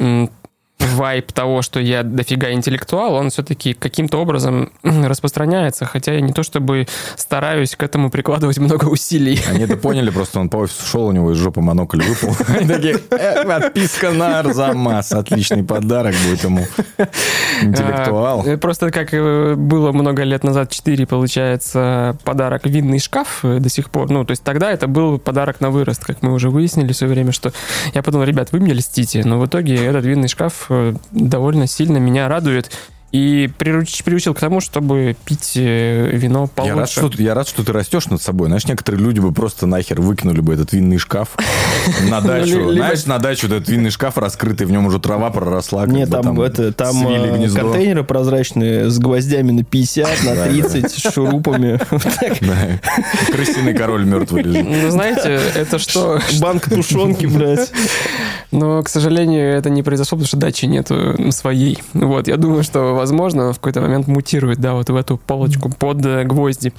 м, 0.81 0.87
вайб 0.97 1.33
того, 1.33 1.63
что 1.63 1.81
я 1.81 2.03
дофига 2.03 2.53
интеллектуал, 2.53 3.15
он 3.15 3.31
все-таки 3.31 3.75
каким-то 3.75 4.19
образом 4.19 4.71
распространяется, 4.83 5.85
хотя 5.85 6.13
я 6.15 6.21
не 6.21 6.33
то 6.33 6.43
чтобы 6.43 6.87
стараюсь 7.17 7.77
к 7.77 7.83
этому 7.83 8.11
прикладывать 8.11 8.59
много 8.59 8.87
усилий. 8.87 9.41
Они 9.49 9.65
это 9.65 9.77
поняли, 9.77 10.11
просто 10.11 10.41
он 10.41 10.49
по 10.49 10.59
офису 10.59 10.87
шел, 10.87 11.07
у 11.07 11.13
него 11.13 11.33
из 11.33 11.37
жопы 11.39 11.61
монокль 11.61 12.03
выпал. 12.03 12.37
Они 12.49 12.67
такие, 12.69 12.99
«Э, 13.11 13.45
подписка 13.45 14.11
на 14.11 14.39
Арзамас, 14.41 15.13
отличный 15.13 15.63
подарок 15.65 16.15
будет 16.27 16.45
ему. 16.45 16.67
Интеллектуал. 17.63 18.45
А, 18.47 18.57
Просто 18.57 18.91
как 18.91 19.13
э, 19.13 19.55
было 19.55 19.93
много 19.93 20.23
лет 20.23 20.45
назад, 20.45 20.71
4, 20.71 21.07
получается, 21.07 22.17
подарок 22.25 22.67
винный 22.67 22.99
шкаф 22.99 23.41
до 23.43 23.69
сих 23.69 23.91
пор. 23.91 24.11
Ну, 24.11 24.25
то 24.25 24.33
есть 24.33 24.43
тогда 24.43 24.71
это 24.71 24.87
был 24.87 25.19
подарок 25.19 25.61
на 25.61 25.71
вырост, 25.71 26.05
как 26.05 26.23
мы 26.23 26.33
уже 26.33 26.51
выяснили 26.51 26.93
все 26.93 27.07
время, 27.07 27.33
что 27.33 27.53
я 27.95 28.03
подумал, 28.03 28.27
ребят, 28.27 28.53
вы 28.53 28.61
мне 28.61 28.73
льстите, 28.73 29.23
но 29.25 29.39
в 29.39 29.47
итоге 29.47 29.77
этот 29.77 30.05
винный 30.05 30.29
шкаф 30.29 30.68
довольно 31.13 31.67
сильно 31.67 31.99
меня 31.99 32.29
радует 32.29 32.71
и 33.11 33.49
прируч- 33.59 34.03
приучил 34.05 34.35
к 34.35 34.41
тому, 34.41 34.61
чтобы 34.61 35.17
пить 35.25 35.53
э, 35.57 36.11
вино 36.13 36.47
получше. 36.47 36.75
Я 36.75 36.81
рад, 36.81 36.91
что, 36.91 37.11
я 37.23 37.35
рад, 37.35 37.49
что 37.49 37.65
ты 37.65 37.73
растешь 37.73 38.07
над 38.07 38.21
собой. 38.21 38.49
Знаешь, 38.49 38.67
некоторые 38.67 39.03
люди 39.03 39.19
бы 39.21 39.33
просто 39.33 39.67
нахер 39.67 40.01
выкинули 40.01 40.41
бы 40.41 40.53
этот 40.55 40.73
винный 40.73 40.99
шкаф 40.99 41.31
на 42.11 42.21
дачу. 42.21 42.59
либо- 42.59 42.73
Знаешь, 42.75 43.07
на 43.07 43.19
дачу 43.19 43.47
этот 43.47 43.69
винный 43.69 43.91
шкаф 43.91 44.19
раскрытый, 44.19 44.67
в 44.67 44.71
нем 44.71 44.87
уже 44.87 44.99
трава 45.01 45.31
проросла. 45.31 45.87
как 45.87 45.95
Нет, 45.95 46.11
бы 46.11 46.23
там, 46.23 46.41
это, 46.41 46.73
там 46.73 46.93
свили 46.95 47.47
э, 47.51 47.55
контейнеры 47.55 48.05
прозрачные 48.05 48.91
с 48.91 48.99
гвоздями 48.99 49.53
на 49.53 49.65
50, 49.65 50.25
на 50.25 50.45
30, 50.45 50.91
с 50.91 51.13
шурупами. 51.13 51.81
Крысиный 53.33 53.75
король 53.75 54.05
мертвый 54.05 54.43
лежит. 54.43 54.67
Ну, 54.69 54.91
знаете, 54.91 55.41
это 55.55 55.79
что? 55.79 56.21
Банка 56.41 56.71
тушенки, 56.71 57.27
блядь. 57.27 57.71
Но, 58.51 58.83
к 58.83 58.89
сожалению, 58.89 59.53
это 59.57 59.69
не 59.71 59.83
произошло, 59.83 60.17
потому 60.17 60.27
что 60.27 60.37
дачи 60.39 60.65
нету 60.65 61.15
своей. 61.33 61.79
Вот, 61.93 62.29
я 62.29 62.37
думаю, 62.37 62.63
что, 62.65 62.95
возможно, 62.99 63.53
в 63.53 63.57
какой-то 63.57 63.81
момент 63.81 64.07
мутирует, 64.09 64.59
да, 64.59 64.75
вот 64.75 64.91
в 64.91 64.97
эту 64.97 65.17
полочку 65.17 65.71
под 65.71 66.05
э, 66.05 66.25
гвозди 66.25 66.73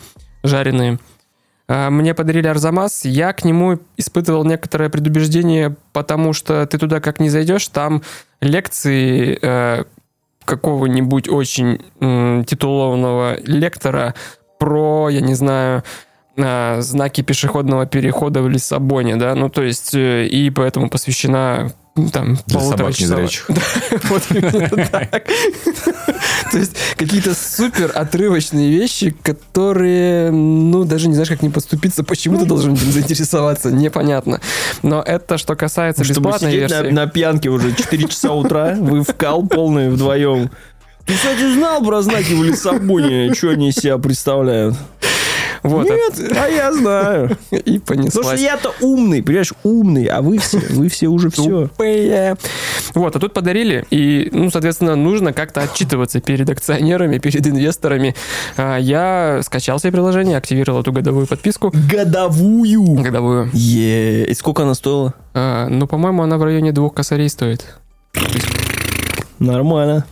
жареные. 0.43 0.99
А, 1.67 1.89
Мне 1.89 2.13
подарили 2.13 2.47
Арзамас, 2.47 3.05
я 3.05 3.33
к 3.33 3.45
нему 3.45 3.79
испытывал 3.97 4.43
некоторое 4.43 4.89
предубеждение, 4.89 5.75
потому 5.93 6.33
что 6.33 6.65
ты 6.65 6.77
туда 6.77 6.99
как 6.99 7.19
не 7.19 7.29
зайдешь, 7.29 7.67
там 7.69 8.01
лекции 8.41 9.37
э, 9.41 9.83
какого-нибудь 10.45 11.29
очень 11.29 11.79
м, 11.99 12.43
титулованного 12.43 13.37
лектора 13.41 14.15
про, 14.57 15.09
я 15.09 15.21
не 15.21 15.35
знаю, 15.35 15.83
а, 16.41 16.81
знаки 16.81 17.21
пешеходного 17.21 17.85
перехода 17.85 18.41
в 18.41 18.49
Лиссабоне, 18.49 19.15
да, 19.15 19.35
ну 19.35 19.49
то 19.49 19.61
есть 19.63 19.93
э, 19.93 20.27
и 20.27 20.49
поэтому 20.49 20.89
посвящена 20.89 21.71
м, 21.97 22.09
там 22.09 22.37
Для 22.47 22.59
собак 22.59 22.99
незрячих. 22.99 23.49
Вот 24.03 24.23
именно 24.31 24.85
так. 24.91 25.27
То 26.51 26.57
есть 26.57 26.75
какие-то 26.97 27.33
супер 27.35 27.91
отрывочные 27.93 28.71
вещи, 28.71 29.15
которые, 29.21 30.31
ну, 30.31 30.83
даже 30.85 31.07
не 31.07 31.13
знаешь, 31.13 31.29
как 31.29 31.41
не 31.41 31.49
подступиться, 31.49 32.03
почему 32.03 32.39
ты 32.39 32.45
должен 32.45 32.73
этим 32.73 32.91
заинтересоваться, 32.91 33.71
непонятно. 33.71 34.41
Но 34.81 35.01
это 35.01 35.37
что 35.37 35.55
касается 35.55 36.03
бесплатной 36.03 36.55
версии. 36.55 36.91
на 36.91 37.07
пьянке 37.07 37.49
уже 37.49 37.73
4 37.73 38.07
часа 38.07 38.33
утра, 38.33 38.75
вы 38.79 39.03
в 39.03 39.13
кал 39.15 39.45
полный 39.45 39.89
вдвоем. 39.89 40.49
Ты, 41.05 41.15
кстати, 41.15 41.53
знал 41.53 41.83
про 41.83 42.01
знаки 42.01 42.33
в 42.33 42.43
Лиссабоне, 42.43 43.33
что 43.33 43.49
они 43.49 43.69
из 43.69 43.75
себя 43.75 43.97
представляют? 43.97 44.75
Вот, 45.69 45.85
Нет, 45.87 46.31
а 46.35 46.47
я 46.47 46.73
знаю. 46.73 47.37
и 47.51 47.79
Потому 47.79 48.07
что 48.09 48.19
понеслась. 48.21 48.41
я-то 48.41 48.73
умный, 48.81 49.21
понимаешь, 49.23 49.53
умный, 49.63 50.05
а 50.05 50.21
вы 50.21 50.37
все, 50.39 50.59
вы 50.69 50.89
все 50.89 51.07
уже 51.07 51.29
все. 51.29 51.67
Тупые. 51.67 52.35
Вот, 52.95 53.15
а 53.15 53.19
тут 53.19 53.33
подарили, 53.33 53.85
и, 53.91 54.29
ну, 54.31 54.49
соответственно, 54.49 54.95
нужно 54.95 55.31
как-то 55.33 55.61
отчитываться 55.61 56.19
перед 56.21 56.49
акционерами, 56.49 57.17
перед 57.19 57.45
инвесторами. 57.47 58.15
А, 58.57 58.77
Я 58.77 59.41
скачал 59.43 59.79
себе 59.79 59.91
приложение, 59.91 60.37
активировал 60.37 60.81
эту 60.81 60.91
годовую 60.91 61.27
подписку. 61.27 61.71
Годовую. 61.91 62.95
Годовую. 63.03 63.49
Е, 63.53 64.25
И 64.25 64.33
сколько 64.33 64.63
она 64.63 64.73
стоила? 64.73 65.13
А, 65.33 65.67
Ну, 65.69 65.87
по-моему, 65.87 66.23
она 66.23 66.37
в 66.37 66.43
районе 66.43 66.71
двух 66.71 66.93
косарей 66.93 67.29
стоит. 67.29 67.65
Нормально. 69.39 70.05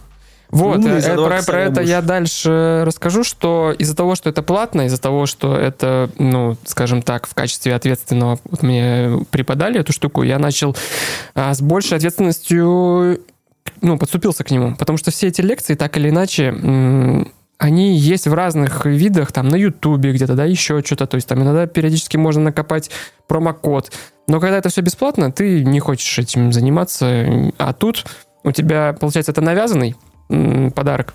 Вот, 0.50 0.78
Умный 0.78 0.98
э, 0.98 1.02
за 1.02 1.12
э, 1.12 1.16
два 1.16 1.30
про, 1.30 1.44
про 1.44 1.62
это 1.64 1.76
будешь. 1.76 1.90
я 1.90 2.02
дальше 2.02 2.84
расскажу, 2.86 3.24
что 3.24 3.74
из-за 3.78 3.96
того, 3.96 4.16
что 4.16 4.30
это 4.30 4.42
платно, 4.42 4.84
из-за 4.84 5.00
того, 5.00 5.26
что 5.26 5.56
это, 5.56 6.10
ну, 6.18 6.58
скажем 6.66 7.02
так, 7.02 7.28
в 7.28 7.34
качестве 7.34 7.76
ответственного 7.76 8.40
вот 8.46 8.64
мне 8.64 9.26
преподали 9.30 9.80
эту 9.80 9.92
штуку, 9.92 10.24
я 10.24 10.40
начал 10.40 10.76
а, 11.36 11.54
с 11.54 11.62
большей 11.62 11.98
ответственностью, 11.98 13.22
ну, 13.82 13.98
подступился 13.98 14.44
к 14.44 14.52
нему, 14.52 14.76
потому 14.76 14.98
что 14.98 15.12
все 15.12 15.28
эти 15.28 15.42
лекции, 15.42 15.76
так 15.76 15.98
или 15.98 16.10
иначе, 16.10 16.56
они 17.58 17.98
есть 17.98 18.28
в 18.28 18.34
разных 18.34 18.86
видах, 18.86 19.32
там, 19.34 19.50
на 19.50 19.56
Ютубе 19.56 20.14
где-то, 20.14 20.36
да, 20.36 20.46
еще 20.46 20.82
что-то, 20.86 21.08
то 21.08 21.16
есть 21.16 21.28
там 21.28 21.42
иногда 21.42 21.68
периодически 21.68 22.16
можно 22.16 22.44
накопать 22.44 22.90
промокод, 23.28 23.92
но 24.28 24.40
когда 24.40 24.58
это 24.58 24.70
все 24.70 24.82
бесплатно, 24.82 25.32
ты 25.32 25.66
не 25.66 25.80
хочешь 25.80 26.20
этим 26.20 26.54
заниматься, 26.54 27.52
а 27.58 27.74
тут 27.74 28.06
у 28.44 28.52
тебя, 28.52 28.96
получается, 28.98 29.32
это 29.32 29.42
навязанный 29.42 29.96
подарок. 30.28 31.13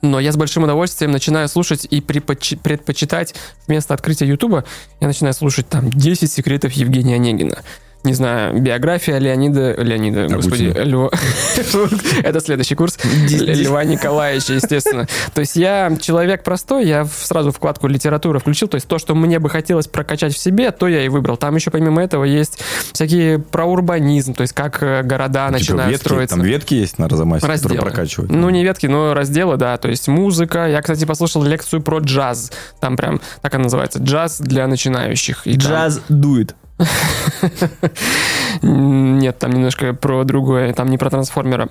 Но 0.00 0.20
я 0.20 0.30
с 0.30 0.36
большим 0.36 0.62
удовольствием 0.62 1.10
начинаю 1.10 1.48
слушать 1.48 1.86
и 1.90 2.00
предпочитать 2.00 3.34
вместо 3.66 3.94
открытия 3.94 4.26
Ютуба, 4.26 4.64
я 5.00 5.08
начинаю 5.08 5.34
слушать 5.34 5.68
там 5.68 5.90
10 5.90 6.30
секретов 6.30 6.72
Евгения 6.72 7.16
Онегина. 7.16 7.58
Не 8.04 8.14
знаю, 8.14 8.60
биография 8.60 9.18
Леонида... 9.18 9.74
Леонида, 9.82 10.28
господи, 10.28 10.66
Агутина. 10.66 10.84
Льва... 10.84 11.10
Это 12.22 12.40
следующий 12.40 12.76
курс. 12.76 12.96
Льва 13.28 13.82
Николаевича, 13.84 14.54
естественно. 14.54 15.08
То 15.34 15.40
есть 15.40 15.56
я 15.56 15.94
человек 16.00 16.44
простой, 16.44 16.86
я 16.86 17.04
сразу 17.06 17.50
вкладку 17.50 17.88
литература 17.88 18.38
включил, 18.38 18.68
то 18.68 18.76
есть 18.76 18.86
то, 18.86 18.98
что 18.98 19.16
мне 19.16 19.40
бы 19.40 19.50
хотелось 19.50 19.88
прокачать 19.88 20.32
в 20.34 20.38
себе, 20.38 20.70
то 20.70 20.86
я 20.86 21.04
и 21.04 21.08
выбрал. 21.08 21.36
Там 21.36 21.56
еще 21.56 21.70
помимо 21.72 22.00
этого 22.02 22.22
есть 22.24 22.60
всякие 22.92 23.40
про 23.40 23.64
урбанизм, 23.64 24.32
то 24.32 24.42
есть 24.42 24.52
как 24.54 24.80
э, 24.82 25.02
города 25.02 25.50
начинают 25.50 25.90
ветки, 25.90 26.04
строиться. 26.04 26.36
там 26.36 26.44
ветки 26.44 26.74
есть 26.74 26.98
на 26.98 27.06
Арзамасе, 27.06 27.40
которые 27.40 27.56
Разделы. 27.62 27.80
прокачивают. 27.82 28.30
Ну, 28.30 28.48
не 28.50 28.62
ветки, 28.62 28.86
но 28.86 29.12
разделы, 29.12 29.56
да. 29.56 29.76
То 29.76 29.88
есть 29.88 30.06
музыка. 30.06 30.68
Я, 30.68 30.80
кстати, 30.82 31.04
послушал 31.04 31.42
лекцию 31.42 31.82
про 31.82 31.98
джаз. 31.98 32.52
Там 32.80 32.96
прям, 32.96 33.20
так 33.42 33.54
она 33.54 33.64
называется, 33.64 33.98
джаз 33.98 34.40
для 34.40 34.66
начинающих. 34.68 35.46
И 35.46 35.58
там- 35.58 35.70
Джаз 35.70 36.00
дует. 36.08 36.54
Нет, 38.62 39.38
там 39.38 39.52
немножко 39.52 39.92
про 39.94 40.24
другое. 40.24 40.72
Там 40.72 40.88
не 40.88 40.98
про 40.98 41.10
трансформера. 41.10 41.68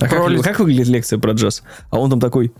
А 0.00 0.08
как, 0.08 0.10
Про 0.24 0.28
ли- 0.28 0.42
как 0.42 0.58
выглядит 0.58 0.88
лекция 0.88 1.18
про 1.20 1.32
джаз? 1.32 1.62
А 1.90 1.98
он 2.00 2.10
там 2.10 2.18
такой... 2.20 2.52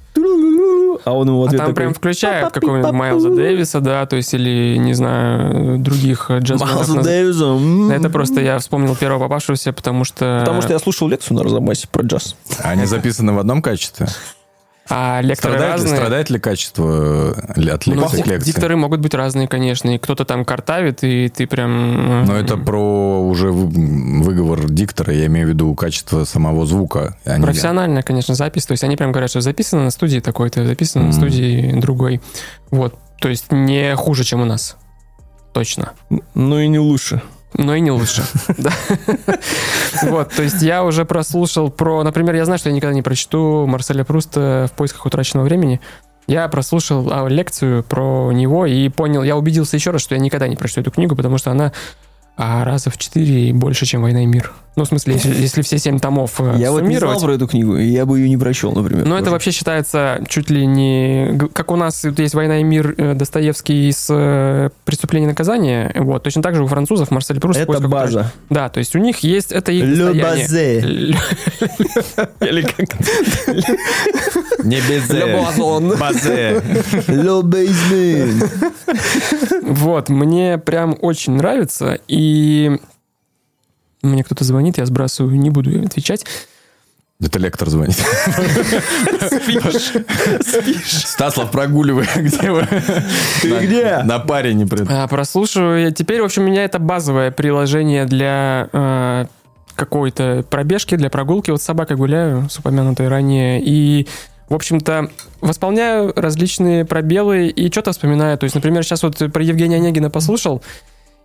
А 1.05 1.13
он 1.13 1.27
ему 1.27 1.41
в 1.41 1.43
А 1.43 1.47
ответ 1.47 1.59
там 1.59 1.67
такой... 1.71 1.75
прям 1.75 1.93
включают 1.95 2.53
какого-нибудь 2.53 2.93
Майлза 2.93 3.29
Дэвиса, 3.31 3.81
да, 3.81 4.07
то 4.07 4.15
есть, 4.15 4.33
или, 4.33 4.77
не 4.79 4.95
знаю, 4.95 5.79
других 5.81 6.31
джазменов. 6.31 6.75
Майлза 6.77 6.95
наз- 7.01 7.03
Дэвиса. 7.03 7.45
м. 7.45 7.91
Это 7.91 8.09
просто 8.09 8.41
я 8.41 8.59
вспомнил 8.61 8.95
первого 8.95 9.19
попавшегося, 9.25 9.73
потому 9.73 10.05
что... 10.05 10.39
Потому 10.45 10.63
что 10.63 10.73
я 10.73 10.79
слушал 10.79 11.09
лекцию 11.09 11.35
на 11.37 11.43
Арзамасе 11.43 11.89
про 11.91 12.05
джаз. 12.05 12.37
Они 12.63 12.87
записаны 12.87 13.33
в 13.33 13.39
одном 13.41 13.61
качестве? 13.63 14.07
А 14.91 15.21
лекторы 15.23 15.55
Страдает, 15.55 15.77
ли- 15.79 15.83
разные. 15.83 15.97
страдает 15.97 16.31
ли 16.31 16.39
качество 16.39 17.35
э, 17.57 17.71
от 17.71 17.87
Ну, 17.87 17.95
лекции 17.95 18.21
к 18.23 18.27
лекции? 18.27 18.53
дикторы 18.53 18.77
могут 18.77 19.01
быть 19.01 19.15
разные, 19.15 19.49
конечно. 19.49 19.95
И 19.95 19.99
кто-то 19.99 20.25
там 20.27 20.45
картавит, 20.45 21.03
и 21.03 21.31
ты 21.31 21.47
прям... 21.47 22.27
Но 22.27 22.37
это 22.37 22.59
про 22.59 23.23
уже 23.27 23.51
вы- 23.51 24.23
выговор 24.23 24.69
диктора, 24.69 25.15
я 25.15 25.27
имею 25.27 25.47
в 25.47 25.51
виду 25.51 25.75
качество 25.75 26.25
самого 26.25 26.67
звука. 26.67 27.17
а 27.25 27.39
не- 27.39 27.45
Профессиональная, 27.45 28.03
конечно, 28.03 28.35
запись. 28.35 28.67
То 28.67 28.73
есть 28.73 28.85
они 28.85 28.97
прям 28.97 29.11
говорят, 29.13 29.31
что 29.31 29.41
записано 29.41 29.85
на 29.85 29.91
студии 29.91 30.21
такой-то, 30.21 30.67
записано 30.67 31.05
на 31.05 31.11
Мгм. 31.11 31.17
студии 31.19 31.81
другой. 31.81 32.21
Вот. 32.71 32.95
То 33.21 33.31
есть 33.31 33.51
не 33.53 33.97
хуже, 33.97 34.25
чем 34.25 34.43
у 34.43 34.45
нас. 34.45 34.77
Точно. 35.55 35.93
Ну 36.35 36.59
и 36.59 36.69
не 36.69 36.79
лучше. 36.79 37.23
Но 37.57 37.75
и 37.75 37.81
не 37.81 37.91
лучше. 37.91 38.25
Вот, 40.03 40.33
то 40.33 40.43
есть 40.43 40.61
я 40.61 40.85
уже 40.85 41.05
прослушал 41.05 41.71
про... 41.71 42.03
Например, 42.03 42.35
я 42.35 42.45
знаю, 42.45 42.59
что 42.59 42.69
я 42.69 42.75
никогда 42.75 42.93
не 42.93 43.01
прочту 43.01 43.65
Марселя 43.67 44.05
Пруста 44.05 44.69
«В 44.71 44.77
поисках 44.77 45.07
утраченного 45.07 45.45
времени». 45.45 45.81
Я 46.27 46.49
прослушал 46.49 47.09
а, 47.11 47.29
лекцию 47.29 47.85
про 47.85 48.33
него 48.33 48.67
и 48.67 48.89
понял, 48.89 49.23
я 49.23 49.37
убедился 49.37 49.77
еще 49.77 49.91
раз, 49.91 50.03
что 50.03 50.15
я 50.15 50.21
никогда 50.21 50.49
не 50.49 50.57
прочту 50.57 50.81
эту 50.81 50.91
книгу, 50.91 51.15
потому 51.15 51.39
что 51.39 51.51
она 51.51 51.73
а, 52.37 52.65
раза 52.65 52.91
в 52.91 52.99
четыре 52.99 53.53
больше, 53.53 53.87
чем 53.87 54.03
«Война 54.03 54.23
и 54.23 54.27
мир». 54.27 54.53
Ну, 54.77 54.83
в 54.83 54.89
смысле, 54.89 55.15
если, 55.15 55.33
если 55.41 55.63
все 55.63 55.79
семь 55.79 56.01
томов 56.01 56.41
э, 56.41 56.55
Я 56.59 56.73
вот 56.73 56.83
не 56.83 56.97
знал 56.99 57.21
про 57.21 57.35
эту 57.35 57.47
книгу, 57.47 57.77
и 57.77 57.87
я 57.87 58.07
бы 58.07 58.19
ее 58.19 58.29
не 58.29 58.37
прочел, 58.37 58.73
например. 58.73 59.07
Но 59.07 59.17
это 59.17 59.31
вообще 59.31 59.53
считается 59.53 60.21
чуть 60.27 60.51
ли 60.51 60.67
не... 60.67 61.39
Как 61.53 61.71
у 61.71 61.77
нас 61.77 62.01
тут 62.01 62.19
есть 62.19 62.35
«Война 62.35 62.59
и 62.59 62.65
мир» 62.65 62.93
э, 62.99 63.15
Достоевский 63.15 63.89
из 63.89 64.09
э, 64.11 64.71
«Преступления 64.85 65.27
и 65.27 65.29
наказания», 65.29 65.93
вот, 65.95 66.25
точно 66.25 66.43
так 66.43 66.57
же 66.57 66.65
у 66.65 66.67
французов 66.67 67.13
Марсель 67.13 67.39
Пруст. 67.39 67.61
«В 67.61 67.63
Это 67.63 67.73
база. 67.73 67.87
утраченного». 67.87 68.33
Да, 68.51 68.69
то 68.69 68.79
есть 68.79 68.97
у 68.97 68.99
них 68.99 69.19
есть... 69.19 69.53
Это 69.53 69.71
их 69.71 69.85
Le. 69.85 70.09
Л- 70.09 71.17
Или 72.49 72.63
как? 72.63 72.99
Не 74.65 74.81
безе. 74.81 75.21
Le. 75.21 75.97
Базе. 75.97 76.63
Le. 77.07 78.51
Вот, 79.63 80.09
мне 80.09 80.59
прям 80.59 80.97
очень 81.01 81.35
нравится, 81.35 81.99
и 82.09 82.24
мне 84.03 84.25
кто-то 84.25 84.45
звонит, 84.45 84.79
я 84.79 84.87
сбрасываю, 84.87 85.37
не 85.37 85.51
буду 85.51 85.71
отвечать. 85.85 86.25
Это 87.23 87.39
лектор 87.39 87.71
звонит. 87.71 87.97
Стаслав, 90.85 91.51
прогуливай. 91.51 92.07
Где 92.17 92.51
вы? 92.51 92.67
Ты 93.41 93.59
где? 93.61 94.03
На 94.05 94.19
паре 94.19 94.53
не 94.53 94.67
пред... 94.67 94.91
А, 94.91 95.07
прослушиваю. 95.07 95.85
я. 95.85 95.91
Теперь, 95.93 96.21
в 96.21 96.25
общем, 96.25 96.43
у 96.43 96.47
меня 96.47 96.65
это 96.65 96.79
базовое 96.79 97.31
приложение 97.31 98.05
для 98.05 98.69
э, 98.73 99.27
какой-то 99.77 100.45
пробежки, 100.51 100.97
для 100.97 101.09
прогулки. 101.09 101.51
Вот 101.51 101.63
с 101.63 101.65
собакой 101.65 101.97
гуляю, 101.97 102.49
с 102.51 102.59
упомянутой 102.59 103.09
ранее. 103.09 103.63
И, 103.65 104.09
в 104.49 104.55
общем-то, 104.55 105.09
восполняю 105.41 106.13
различные 106.17 106.85
пробелы 106.85 107.47
и 107.47 107.71
что-то 107.71 107.93
вспоминаю. 107.93 108.37
То 108.39 108.45
есть, 108.45 108.57
например, 108.57 108.83
сейчас 108.83 109.05
вот 109.05 109.17
про 109.33 109.43
Евгения 109.43 109.77
Онегина 109.77 110.11
послушал, 110.11 110.63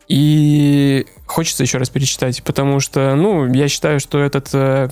и 0.10 1.06
хочется 1.28 1.63
еще 1.63 1.78
раз 1.78 1.89
перечитать, 1.89 2.43
потому 2.43 2.80
что, 2.80 3.15
ну, 3.15 3.45
я 3.54 3.67
считаю, 3.67 4.00
что 4.00 4.19
этот 4.19 4.50
э, 4.54 4.89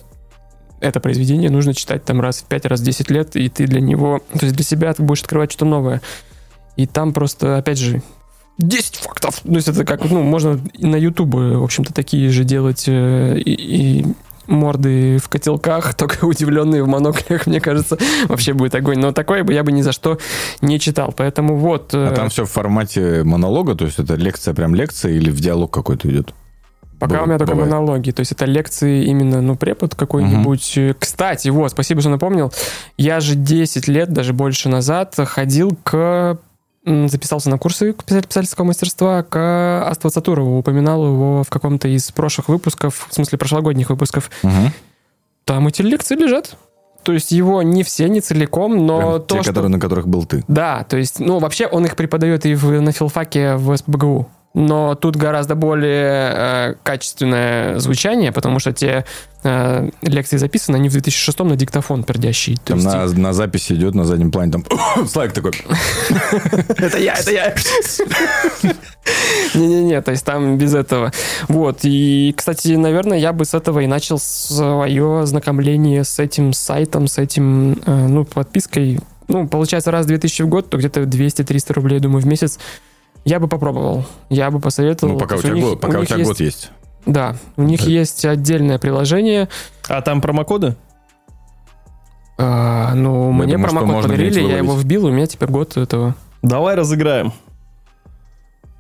это 0.80 1.00
произведение 1.00 1.50
нужно 1.50 1.74
читать 1.74 2.06
там 2.06 2.22
раз 2.22 2.38
в 2.38 2.46
5, 2.46 2.66
раз 2.68 2.82
в 2.82 2.84
10 2.84 3.10
лет, 3.10 3.36
и 3.36 3.50
ты 3.50 3.66
для 3.66 3.82
него, 3.82 4.22
то 4.34 4.46
есть 4.46 4.56
для 4.56 4.64
себя 4.64 4.94
ты 4.94 5.02
будешь 5.02 5.22
открывать 5.22 5.52
что-то 5.52 5.66
новое. 5.66 6.02
И 6.76 6.86
там 6.86 7.14
просто, 7.14 7.58
опять 7.58 7.80
же, 7.80 8.04
10 8.60 8.96
фактов. 8.98 9.42
То 9.44 9.52
есть 9.52 9.68
это 9.68 9.84
как, 9.86 10.06
ну, 10.06 10.22
можно 10.22 10.60
на 10.78 10.96
YouTube, 10.96 11.34
в 11.34 11.64
общем-то, 11.64 11.94
такие 11.94 12.30
же 12.30 12.44
делать 12.44 12.86
э, 12.88 13.40
и, 13.40 14.02
и 14.02 14.06
морды 14.48 15.18
в 15.18 15.30
котелках, 15.30 15.94
только 15.98 16.26
удивленные 16.26 16.84
в 16.84 16.88
моноклях, 16.88 17.46
мне 17.48 17.62
кажется, 17.62 17.98
вообще 18.28 18.54
будет 18.54 18.76
огонь. 18.76 19.00
Но 19.00 19.12
такое 19.12 19.44
бы 19.44 19.54
я 19.54 19.64
бы 19.64 19.72
ни 19.72 19.82
за 19.82 19.92
что 19.92 20.18
не 20.62 20.80
читал. 20.80 21.14
Поэтому 21.16 21.58
вот... 21.58 21.94
э, 21.94 22.08
А 22.08 22.12
там 22.16 22.30
все 22.30 22.46
в 22.46 22.50
формате 22.52 23.24
монолога, 23.24 23.76
то 23.76 23.86
есть 23.86 24.00
это 24.00 24.16
лекция 24.16 24.54
прям 24.54 24.74
лекция 24.76 25.12
или 25.14 25.30
в 25.30 25.40
диалог 25.40 25.72
какой-то 25.74 26.10
идет? 26.10 26.34
Пока 27.00 27.18
Быва- 27.18 27.24
у 27.24 27.28
меня 27.28 27.38
только 27.38 27.52
бывает. 27.54 27.72
монологи, 27.72 28.10
то 28.10 28.22
есть 28.22 28.32
это 28.32 28.46
лекции 28.46 29.06
именно, 29.06 29.40
ну, 29.40 29.56
препод 29.56 29.94
какой-нибудь. 29.94 30.74
Э, 30.78 30.96
Кстати, 30.98 31.50
вот, 31.50 31.70
спасибо, 31.72 32.02
что 32.02 32.10
напомнил. 32.10 32.52
Я 32.98 33.20
же 33.20 33.36
10 33.36 33.88
лет, 33.88 34.12
даже 34.12 34.34
больше 34.34 34.68
назад, 34.68 35.14
ходил 35.28 35.78
к... 35.84 36.40
Записался 36.88 37.50
на 37.50 37.58
курсы 37.58 37.92
писатель- 37.92 38.28
писательского 38.28 38.66
мастерства 38.66 39.22
к 39.24 39.86
Аству 39.90 40.10
Цатурову. 40.10 40.60
Упоминал 40.60 41.06
его 41.06 41.44
в 41.44 41.50
каком-то 41.50 41.90
из 41.90 42.12
прошлых 42.12 42.48
выпусков, 42.48 43.08
в 43.10 43.14
смысле 43.14 43.38
прошлогодних 43.38 43.90
выпусков. 43.90 44.32
Мгм. 44.42 44.72
Там 45.44 45.68
эти 45.68 45.82
лекции 45.82 46.16
лежат. 46.16 46.56
То 47.04 47.14
есть 47.14 47.32
его 47.32 47.62
не 47.62 47.84
все, 47.84 48.08
не 48.10 48.22
целиком, 48.22 48.86
но 48.86 48.98
Прям 48.98 49.12
то, 49.22 49.36
те, 49.36 49.42
что... 49.44 49.52
которые, 49.52 49.70
на 49.70 49.80
которых 49.80 50.08
был 50.08 50.26
ты. 50.26 50.44
Да, 50.48 50.84
то 50.84 50.98
есть, 50.98 51.20
ну, 51.20 51.40
вообще 51.40 51.66
он 51.68 51.86
их 51.86 51.96
преподает 51.96 52.46
и 52.46 52.56
в, 52.56 52.82
на 52.82 52.92
филфаке 52.92 53.56
в 53.56 53.76
СПБГУ. 53.76 54.30
Но 54.58 54.96
тут 54.96 55.16
гораздо 55.18 55.54
более 55.54 56.32
э, 56.34 56.76
качественное 56.82 57.78
звучание, 57.78 58.32
потому 58.32 58.58
что 58.58 58.74
те 58.74 59.06
э, 59.44 59.90
лекции 60.02 60.38
записаны, 60.38 60.78
они 60.78 60.90
в 60.90 60.94
2006 60.94 61.40
на 61.42 61.56
диктофон 61.56 62.04
пердящий. 62.04 62.58
Там 62.66 62.80
есть- 62.80 62.88
на, 62.92 63.06
на 63.06 63.34
записи 63.34 63.74
идет 63.74 63.94
на 63.94 64.04
заднем 64.04 64.32
плане, 64.32 64.54
там 64.54 64.66
Слайк 65.08 65.34
такой. 65.34 65.52
Это 66.70 66.98
я, 66.98 67.14
это 67.14 67.32
я. 67.32 67.54
Не-не-не, 69.54 70.02
то 70.02 70.10
есть 70.10 70.26
там 70.26 70.58
без 70.58 70.74
этого. 70.74 71.12
Вот, 71.48 71.82
и, 71.84 72.34
кстати, 72.36 72.70
наверное, 72.70 73.20
я 73.20 73.34
бы 73.34 73.46
с 73.46 73.54
этого 73.54 73.82
и 73.82 73.86
начал 73.88 74.18
свое 74.18 75.28
знакомление 75.28 76.04
с 76.04 76.18
этим 76.18 76.52
сайтом, 76.52 77.06
с 77.06 77.20
этим, 77.20 77.74
э, 77.86 78.08
ну, 78.08 78.26
подпиской. 78.26 79.02
Ну, 79.28 79.48
получается, 79.48 79.92
раз 79.92 80.06
в 80.06 80.08
2000 80.08 80.42
в 80.42 80.48
год, 80.48 80.68
то 80.72 80.78
где-то 80.78 81.02
200-300 81.02 81.74
рублей, 81.74 82.00
думаю, 82.00 82.24
в 82.24 82.26
месяц. 82.26 82.58
Я 83.28 83.42
бы 83.42 83.50
попробовал. 83.50 84.06
Я 84.30 84.50
бы 84.52 84.62
посоветовал. 84.62 85.14
Ну, 85.16 85.20
пока 85.20 85.36
у 85.36 85.42
тебя 85.42 85.52
них- 85.54 85.64
год, 85.66 85.82
пока 85.82 85.98
у 85.98 86.00
них 86.00 86.08
тебя 86.08 86.18
есть- 86.20 86.30
год 86.30 86.40
есть. 86.40 86.72
Да, 87.06 87.36
у 87.58 87.64
них 87.64 87.82
Да. 87.84 87.90
есть 87.92 88.24
отдельное 88.26 88.80
приложение. 88.80 89.50
А 89.90 90.02
там 90.02 90.22
промокоды? 90.22 90.78
А, 92.38 92.94
ну, 92.94 93.32
мне 93.34 93.54
думаю, 93.54 93.64
промокод 93.70 93.90
можно 93.90 94.10
подарили, 94.12 94.40
я 94.42 94.58
его 94.60 94.76
вбил, 94.76 95.06
у 95.08 95.12
меня 95.12 95.26
теперь 95.28 95.50
год 95.50 95.76
этого. 95.76 96.16
Давай 96.42 96.76
разыграем. 96.76 97.34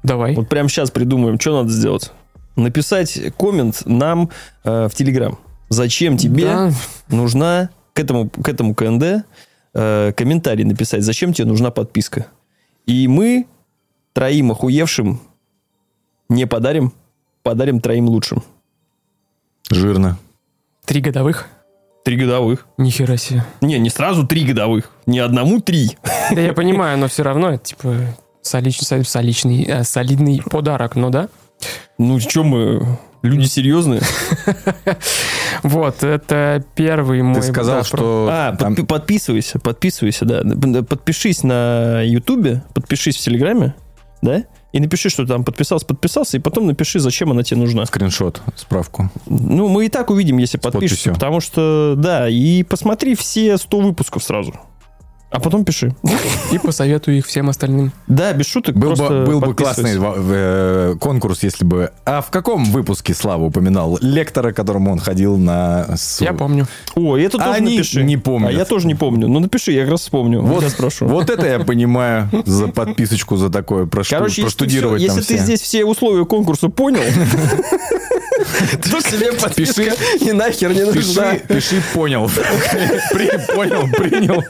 Давай. 0.03 0.33
Вот 0.35 0.47
прямо 0.47 0.69
сейчас 0.69 0.91
придумаем, 0.91 1.37
что 1.39 1.57
надо 1.57 1.69
сделать. 1.73 2.11
Написать 2.55 3.19
коммент 3.37 3.81
нам 3.85 4.29
э, 4.63 4.87
в 4.89 4.95
Телеграм. 4.95 5.37
Зачем 5.69 6.15
тебе 6.17 6.45
Да, 6.45 6.71
нужна 7.09 7.69
к 7.93 7.99
этому, 7.99 8.29
к 8.29 8.47
этому 8.47 8.73
КНД 8.75 9.25
э, 9.73 10.13
комментарий 10.15 10.63
написать, 10.63 11.03
зачем 11.03 11.33
тебе 11.33 11.49
нужна 11.49 11.71
подписка. 11.71 12.27
И 12.85 13.07
мы 13.09 13.45
троим 14.17 14.51
охуевшим 14.51 15.19
не 16.27 16.47
подарим, 16.47 16.91
подарим 17.43 17.79
троим 17.79 18.09
лучшим. 18.09 18.41
Жирно. 19.69 20.17
три 20.85 21.01
годовых. 21.01 21.45
Три 22.03 22.17
годовых. 22.17 22.65
Нихера 22.79 23.17
себе. 23.17 23.45
Не, 23.61 23.77
не 23.77 23.91
сразу 23.91 24.25
три 24.25 24.43
годовых. 24.43 24.89
Не 25.05 25.19
одному 25.19 25.61
три. 25.61 25.99
Да 26.31 26.41
я 26.41 26.53
понимаю, 26.53 26.97
но 26.97 27.07
все 27.07 27.21
равно 27.21 27.51
это 27.51 27.63
типа 27.63 27.95
соличный, 28.41 29.05
соличный, 29.05 29.65
э, 29.65 29.83
солидный 29.83 30.41
подарок, 30.41 30.95
ну 30.95 31.11
да? 31.11 31.29
Ну, 31.99 32.19
что 32.19 32.43
мы, 32.43 32.97
люди 33.21 33.45
серьезные. 33.45 34.01
Вот, 35.63 36.03
это 36.03 36.63
первый 36.75 37.21
мой... 37.23 37.41
Ты 37.41 37.47
сказал, 37.47 37.83
что... 37.83 38.29
А, 38.31 38.55
подписывайся, 38.87 39.59
подписывайся, 39.59 40.25
да. 40.25 40.43
Подпишись 40.83 41.43
на 41.43 42.01
Ютубе, 42.03 42.63
подпишись 42.73 43.17
в 43.17 43.21
Телеграме, 43.21 43.73
да? 44.21 44.45
И 44.73 44.79
напиши, 44.79 45.09
что 45.09 45.25
там 45.25 45.43
подписался, 45.43 45.85
подписался, 45.85 46.37
и 46.37 46.39
потом 46.39 46.67
напиши, 46.67 46.99
зачем 46.99 47.31
она 47.31 47.43
тебе 47.43 47.59
нужна. 47.59 47.85
Скриншот, 47.85 48.41
справку. 48.55 49.09
Ну, 49.25 49.67
мы 49.69 49.85
и 49.85 49.89
так 49.89 50.09
увидим, 50.09 50.37
если 50.37 50.57
подпишешься, 50.57 51.13
потому 51.13 51.39
что, 51.39 51.95
да, 51.97 52.29
и 52.29 52.63
посмотри 52.63 53.15
все 53.15 53.57
100 53.57 53.79
выпусков 53.79 54.23
сразу. 54.23 54.53
А 55.29 55.41
потом 55.41 55.65
пиши. 55.65 55.93
И 56.51 56.57
посоветую 56.57 57.17
их 57.17 57.25
всем 57.25 57.49
остальным. 57.49 57.91
Да, 58.07 58.31
без 58.31 58.45
шуток, 58.45 58.75
Был 58.75 58.93
бы, 58.93 59.25
был 59.25 59.39
бы 59.41 59.53
классный 59.53 59.97
э, 59.97 60.95
конкурс, 60.99 61.43
если 61.43 61.65
бы... 61.65 61.91
А 62.05 62.21
в 62.21 62.29
каком 62.29 62.63
выпуске 62.65 63.13
Слава 63.13 63.43
упоминал 63.43 63.97
лектора, 64.01 64.53
к 64.53 64.55
которому 64.55 64.91
он 64.91 64.99
ходил 64.99 65.37
на... 65.37 65.85
Я 66.19 66.31
помню. 66.31 66.65
О, 66.95 67.17
это 67.17 67.37
тоже 67.37 67.51
Они 67.51 67.75
напиши. 67.75 68.03
не 68.03 68.15
помнят. 68.15 68.49
А 68.49 68.53
я 68.53 68.63
тоже 68.63 68.87
не 68.87 68.95
помню. 68.95 69.27
Ну, 69.27 69.39
напиши, 69.39 69.73
я 69.73 69.81
как 69.81 69.91
раз 69.91 70.01
вспомню. 70.01 70.41
Вот, 70.41 70.63
я 70.63 70.69
спрошу. 70.69 71.07
вот 71.07 71.29
это 71.29 71.45
я 71.45 71.59
понимаю 71.59 72.29
за 72.45 72.67
подписочку, 72.69 73.35
за 73.35 73.49
такое 73.49 73.85
прошту- 73.85 74.11
Короче, 74.11 74.41
если, 74.41 74.57
ты, 74.57 74.63
проштудировать 74.63 75.01
если 75.01 75.21
ты 75.21 75.37
здесь 75.37 75.61
все 75.61 75.83
условия 75.83 76.25
конкурса 76.25 76.69
понял, 76.69 77.01
себе 79.01 79.33
подписка 79.33 79.93
и 80.19 80.31
нахер 80.31 80.73
не 80.73 80.83
нужна. 80.85 81.35
Пиши, 81.47 81.81
понял. 81.93 82.29
Понял, 83.55 83.87
принял. 83.95 84.43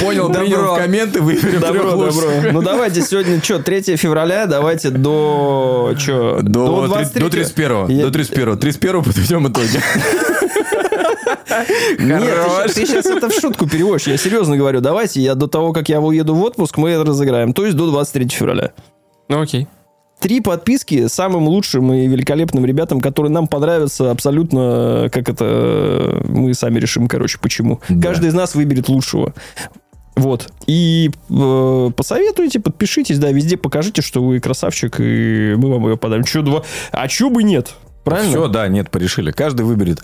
Понял, 0.00 0.32
принял 0.32 0.76
комменты, 0.76 1.20
выберем 1.20 1.60
Добро, 1.60 1.90
добро. 1.90 2.30
Ну, 2.52 2.62
давайте 2.62 3.02
сегодня, 3.02 3.42
что, 3.42 3.58
3 3.58 3.96
февраля, 3.96 4.46
давайте 4.46 4.90
до, 4.90 5.94
что, 5.98 6.40
До, 6.42 6.80
три- 6.80 6.88
23? 6.88 7.20
до 7.22 7.30
31 7.30 7.86
Я- 7.88 8.04
До 8.04 8.10
31 8.10 8.58
31 8.58 9.02
подведем 9.04 9.48
итоги. 9.48 9.80
Нет, 11.98 12.22
ты, 12.74 12.86
сейчас 12.86 13.06
это 13.06 13.28
в 13.28 13.32
шутку 13.34 13.66
переводишь. 13.68 14.06
Я 14.06 14.16
серьезно 14.16 14.56
говорю, 14.56 14.80
давайте 14.80 15.20
я 15.20 15.34
до 15.34 15.46
того, 15.46 15.72
как 15.72 15.88
я 15.88 16.00
уеду 16.00 16.34
в 16.34 16.42
отпуск, 16.42 16.76
мы 16.76 16.90
это 16.90 17.04
разыграем. 17.04 17.52
То 17.54 17.64
есть 17.64 17.76
до 17.76 17.86
23 17.90 18.28
февраля. 18.28 18.72
Ну 19.28 19.40
окей. 19.40 19.66
Три 20.20 20.40
подписки 20.40 21.08
самым 21.08 21.48
лучшим 21.48 21.92
и 21.92 22.06
великолепным 22.06 22.64
ребятам, 22.64 23.00
которые 23.00 23.30
нам 23.30 23.46
понравятся 23.46 24.10
абсолютно, 24.10 25.10
как 25.12 25.28
это, 25.28 26.22
мы 26.26 26.54
сами 26.54 26.78
решим, 26.78 27.08
короче, 27.08 27.38
почему. 27.38 27.80
Да. 27.88 28.08
Каждый 28.08 28.30
из 28.30 28.34
нас 28.34 28.54
выберет 28.54 28.88
лучшего. 28.88 29.34
Вот. 30.16 30.48
И 30.66 31.10
э, 31.28 31.90
посоветуйте, 31.96 32.60
подпишитесь, 32.60 33.18
да, 33.18 33.32
везде 33.32 33.56
покажите, 33.56 34.00
что 34.00 34.22
вы 34.22 34.40
красавчик, 34.40 34.96
и 35.00 35.54
мы 35.56 35.70
вам 35.70 35.88
ее 35.88 35.96
подарим. 35.96 36.24
Чё, 36.24 36.42
два... 36.42 36.62
А 36.92 37.08
чё 37.08 37.30
бы 37.30 37.42
нет? 37.42 37.74
Правильно? 38.04 38.30
Все, 38.30 38.48
да, 38.48 38.68
нет, 38.68 38.90
порешили. 38.90 39.32
Каждый 39.32 39.66
выберет 39.66 40.02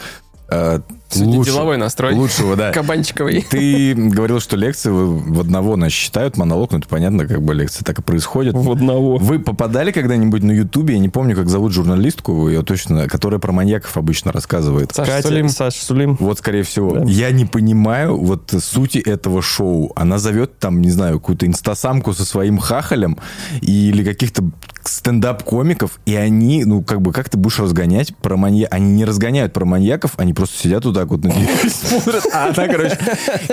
э, 0.51 0.81
Сегодня 1.11 1.39
лучше- 1.39 1.53
деловой 1.53 1.77
настрой. 1.77 2.15
лучшего, 2.15 2.57
да. 2.57 2.73
Кабанчиковый. 2.73 3.47
Ты 3.49 3.95
говорил, 3.95 4.41
что 4.41 4.57
лекции 4.57 4.91
в 4.91 5.41
одного 5.41 5.77
нас 5.77 5.93
считают, 5.93 6.37
монолог, 6.37 6.73
ну 6.73 6.79
это 6.79 6.89
понятно, 6.89 7.27
как 7.27 7.43
бы 7.43 7.55
лекции 7.55 7.85
так 7.85 7.99
и 7.99 8.03
происходят. 8.03 8.55
В 8.55 8.71
одного. 8.71 9.17
Вы 9.17 9.39
попадали 9.39 9.91
когда-нибудь 9.93 10.43
на 10.43 10.53
Ютубе, 10.53 10.95
я 10.95 11.01
не 11.01 11.09
помню, 11.09 11.35
как 11.35 11.49
зовут 11.49 11.73
журналистку, 11.73 12.49
ее 12.49 12.63
точно, 12.63 13.09
которая 13.09 13.41
про 13.41 13.53
маньяков 13.53 13.97
обычно 13.97 14.33
рассказывает. 14.33 14.93
Саша 14.95 15.11
Катя, 15.11 15.29
Сулим. 15.29 15.49
Саша 15.49 15.85
Сулим. 15.85 16.17
Вот, 16.21 16.39
скорее 16.39 16.63
всего. 16.63 16.91
Да. 16.91 17.05
Я 17.05 17.31
не 17.31 17.45
понимаю 17.45 18.17
вот 18.17 18.53
сути 18.61 18.99
этого 18.99 19.43
шоу. 19.43 19.93
Она 19.97 20.19
зовет 20.19 20.59
там, 20.59 20.81
не 20.81 20.91
знаю, 20.91 21.19
какую-то 21.19 21.47
инстасамку 21.47 22.13
со 22.13 22.25
своим 22.25 22.59
хахалем 22.59 23.19
или 23.61 24.05
каких-то 24.05 24.45
стендап-комиков, 24.83 26.01
и 26.07 26.15
они, 26.15 26.65
ну, 26.65 26.83
как 26.83 27.01
бы, 27.03 27.13
как 27.13 27.29
ты 27.29 27.37
будешь 27.39 27.59
разгонять 27.59 28.17
про 28.17 28.37
манья... 28.37 28.67
Они 28.71 28.93
не 28.93 29.05
разгоняют 29.05 29.53
про 29.53 29.65
маньяков, 29.65 30.13
они 30.17 30.33
просто 30.33 30.57
сидят 30.57 30.85
вот 30.85 30.97
так 31.01 31.09
вот 31.09 31.25
на 31.25 31.29
нее 31.29 31.49
смотрят. 31.71 32.27
А 32.31 32.45
она, 32.49 32.69
короче... 32.69 32.99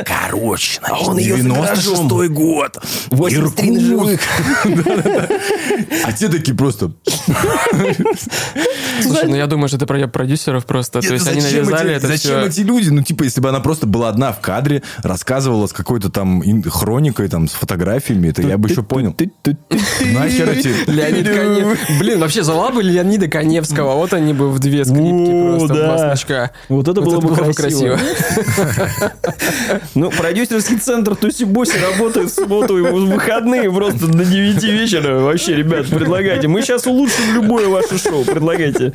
Короче, 0.05 0.79
А 0.83 0.99
он 0.99 1.15
за 1.15 1.21
96-й 1.21 2.27
год. 2.27 2.77
83 3.09 3.89
Иркутск. 3.89 4.21
Да-да-да. 4.65 5.29
А 6.03 6.11
те 6.11 6.27
такие 6.27 6.55
просто... 6.55 6.91
Слушай, 9.01 9.27
ну 9.29 9.35
я 9.35 9.47
думаю, 9.47 9.69
что 9.69 9.77
это 9.77 9.85
проеб 9.85 10.11
продюсеров 10.11 10.65
просто. 10.65 10.99
То 10.99 11.13
есть 11.13 11.27
они 11.27 11.41
навязали 11.41 11.93
это 11.93 12.07
Зачем 12.07 12.39
эти 12.39 12.61
люди? 12.61 12.89
Ну, 12.89 13.01
типа, 13.01 13.23
если 13.23 13.39
бы 13.39 13.47
она 13.47 13.61
просто 13.61 13.87
была 13.87 14.09
одна 14.09 14.33
в 14.33 14.41
кадре, 14.41 14.83
рассказывала 15.03 15.67
с 15.67 15.73
какой-то 15.73 16.09
там 16.09 16.43
хроникой, 16.63 17.29
там, 17.29 17.47
с 17.47 17.53
фотографиями, 17.53 18.27
это 18.29 18.41
я 18.41 18.57
бы 18.57 18.67
еще 18.67 18.83
понял. 18.83 19.15
Нахер 19.45 20.49
эти... 20.49 20.89
Леонид 20.89 21.27
Конев. 21.27 21.79
Блин, 21.99 22.19
вообще 22.19 22.43
звала 22.43 22.71
бы 22.71 22.83
Леонида 22.83 23.29
Коневского. 23.29 23.93
Вот 23.95 24.13
они 24.13 24.33
бы 24.33 24.49
в 24.49 24.59
две 24.59 24.83
скрипки 24.83 25.31
просто, 25.57 25.75
два 25.75 25.97
значка. 25.97 26.51
Вот 26.69 26.87
это 26.87 27.01
было 27.01 27.21
бы 27.21 27.35
красиво. 27.37 27.97
красиво. 27.97 27.99
Ну, 29.95 30.09
продюсерский 30.11 30.77
центр 30.77 31.13
Туси-Боси 31.13 31.79
работает 31.81 32.31
в 32.31 32.35
субботу 32.35 32.77
и 32.77 32.81
в 32.81 33.07
выходные 33.07 33.71
просто 33.71 34.07
до 34.07 34.25
9 34.25 34.63
вечера. 34.63 35.19
Вообще, 35.19 35.55
ребят, 35.55 35.87
предлагайте. 35.87 36.47
Мы 36.47 36.61
сейчас 36.61 36.85
улучшим 36.87 37.33
любое 37.33 37.67
ваше 37.67 37.97
шоу. 37.97 38.23
Предлагайте. 38.23 38.93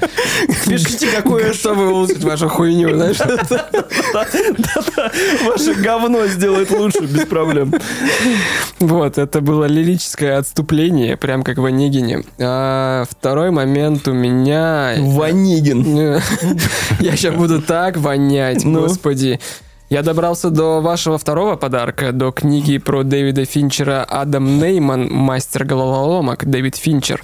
Пишите, 0.66 1.08
какое. 1.08 1.52
Чтобы 1.52 1.88
улучшить 1.90 2.24
вашу 2.24 2.48
хуйню, 2.48 2.94
знаешь? 2.94 3.18
Ваше 5.44 5.74
говно 5.74 6.26
сделает 6.26 6.70
лучше, 6.70 7.00
без 7.00 7.26
проблем. 7.26 7.74
Вот, 8.78 9.18
это 9.18 9.40
было 9.40 9.64
лирическое 9.64 10.38
отступление, 10.38 11.16
прям 11.16 11.42
как 11.42 11.58
в 11.58 11.64
Онегине. 11.64 12.24
А 12.38 13.04
второй 13.08 13.50
момент 13.50 14.08
у 14.08 14.12
меня... 14.12 14.94
Ванигин. 14.98 16.20
Я 17.00 17.16
сейчас 17.16 17.34
буду 17.34 17.60
так 17.62 17.96
вонять, 18.32 18.64
Ну? 18.64 18.80
господи. 18.80 19.40
Я 19.90 20.02
добрался 20.02 20.48
до 20.48 20.80
вашего 20.80 21.18
второго 21.18 21.56
подарка, 21.56 22.12
до 22.12 22.30
книги 22.32 22.78
про 22.78 23.02
Дэвида 23.02 23.44
Финчера 23.44 24.04
«Адам 24.08 24.58
Нейман. 24.58 25.10
Мастер 25.12 25.64
головоломок». 25.66 26.46
Дэвид 26.48 26.76
Финчер. 26.76 27.22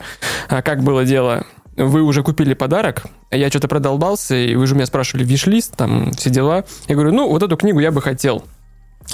А 0.50 0.60
как 0.60 0.82
было 0.82 1.06
дело? 1.06 1.46
Вы 1.76 2.02
уже 2.02 2.22
купили 2.22 2.52
подарок, 2.54 3.04
я 3.30 3.48
что-то 3.48 3.68
продолбался, 3.68 4.34
и 4.34 4.54
вы 4.56 4.66
же 4.66 4.74
меня 4.74 4.84
спрашивали 4.84 5.24
виш-лист, 5.24 5.76
там 5.76 6.10
все 6.10 6.28
дела. 6.28 6.64
Я 6.88 6.96
говорю, 6.96 7.12
ну, 7.12 7.28
вот 7.28 7.42
эту 7.42 7.56
книгу 7.56 7.78
я 7.78 7.90
бы 7.92 8.02
хотел. 8.02 8.44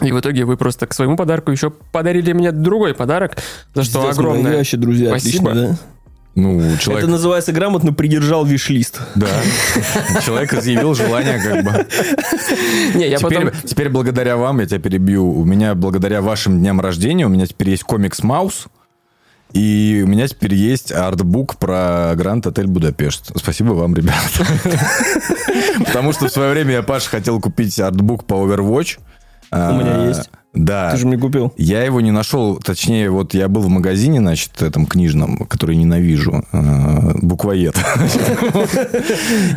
И 0.02 0.10
в 0.10 0.18
итоге 0.18 0.44
вы 0.46 0.56
просто 0.56 0.86
к 0.88 0.94
своему 0.94 1.16
подарку 1.16 1.52
еще 1.52 1.70
подарили 1.70 2.32
мне 2.32 2.50
другой 2.50 2.94
подарок, 2.94 3.36
за 3.74 3.84
что 3.84 4.00
Пиздец, 4.00 4.18
огромное. 4.18 4.56
Вообще, 4.56 4.78
друзья, 4.78 5.10
Спасибо. 5.10 5.50
отлично, 5.50 5.68
да? 5.72 5.78
Ну, 6.34 6.76
человек... 6.78 7.04
Это 7.04 7.12
называется 7.12 7.52
грамотно 7.52 7.92
придержал 7.92 8.44
виш-лист. 8.44 9.00
Да. 9.14 9.28
Человек 10.24 10.52
изъявил 10.54 10.94
желание 10.94 11.40
как 11.40 11.64
бы. 11.64 11.86
Не, 12.94 13.08
я 13.08 13.18
теперь, 13.18 13.46
потом... 13.46 13.60
теперь 13.64 13.88
благодаря 13.88 14.36
вам, 14.36 14.58
я 14.60 14.66
тебя 14.66 14.80
перебью, 14.80 15.32
у 15.32 15.44
меня 15.44 15.74
благодаря 15.74 16.22
вашим 16.22 16.58
дням 16.58 16.80
рождения, 16.80 17.26
у 17.26 17.28
меня 17.28 17.46
теперь 17.46 17.70
есть 17.70 17.84
комикс 17.84 18.22
Маус, 18.24 18.66
и 19.52 20.02
у 20.04 20.08
меня 20.08 20.26
теперь 20.26 20.54
есть 20.54 20.90
артбук 20.90 21.56
про 21.56 22.12
Гранд 22.16 22.48
Отель 22.48 22.66
Будапешт. 22.66 23.30
Спасибо 23.36 23.70
вам, 23.70 23.94
ребят. 23.94 24.16
Потому 25.78 26.12
что 26.12 26.26
в 26.26 26.32
свое 26.32 26.50
время 26.50 26.72
я, 26.72 26.82
Паша, 26.82 27.10
хотел 27.10 27.40
купить 27.40 27.78
артбук 27.78 28.24
по 28.26 28.34
Overwatch. 28.34 28.98
У 29.52 29.56
меня 29.56 30.08
есть. 30.08 30.28
Да. 30.54 30.92
Ты 30.92 30.98
же 30.98 31.06
мне 31.06 31.18
купил. 31.18 31.52
Я 31.56 31.82
его 31.82 32.00
не 32.00 32.12
нашел, 32.12 32.56
точнее, 32.56 33.10
вот 33.10 33.34
я 33.34 33.48
был 33.48 33.62
в 33.62 33.68
магазине, 33.68 34.20
значит, 34.20 34.62
этом 34.62 34.86
книжном, 34.86 35.46
который 35.46 35.76
ненавижу, 35.76 36.44
э, 36.52 37.12
буквоед. 37.20 37.76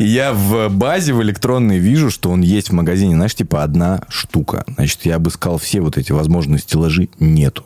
Я 0.00 0.32
в 0.32 0.68
базе 0.70 1.12
в 1.12 1.22
электронной 1.22 1.78
вижу, 1.78 2.10
что 2.10 2.30
он 2.30 2.40
есть 2.40 2.70
в 2.70 2.72
магазине, 2.72 3.14
знаешь, 3.14 3.34
типа 3.34 3.62
одна 3.62 4.02
штука. 4.08 4.64
Значит, 4.74 5.04
я 5.04 5.16
обыскал 5.16 5.58
все 5.58 5.80
вот 5.80 5.96
эти 5.96 6.12
возможные 6.12 6.58
стеллажи, 6.58 7.08
нету. 7.20 7.64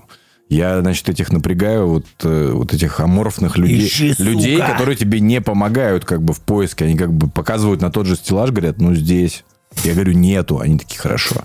Я, 0.49 0.83
значит, 0.83 1.09
этих 1.09 1.33
напрягаю, 1.33 1.89
вот, 1.89 2.07
э, 2.25 2.51
вот 2.53 2.75
этих 2.75 3.01
аморфных 3.01 3.57
людей, 3.57 3.87
Ищи, 3.87 4.11
сука. 4.13 4.23
людей, 4.23 4.59
которые 4.59 4.97
тебе 4.97 5.19
не 5.21 5.41
помогают 5.41 6.05
как 6.05 6.23
бы 6.23 6.35
в 6.35 6.41
поиске. 6.41 6.85
Они 6.85 6.95
как 6.95 7.11
бы 7.11 7.31
показывают 7.31 7.81
на 7.81 7.91
тот 7.91 8.07
же 8.07 8.17
стеллаж, 8.17 8.51
говорят, 8.51 8.79
ну, 8.79 8.95
здесь. 8.95 9.45
Я 9.85 9.95
говорю, 9.95 10.13
нету. 10.13 10.61
Они 10.61 10.79
такие, 10.79 10.99
хорошо. 11.01 11.37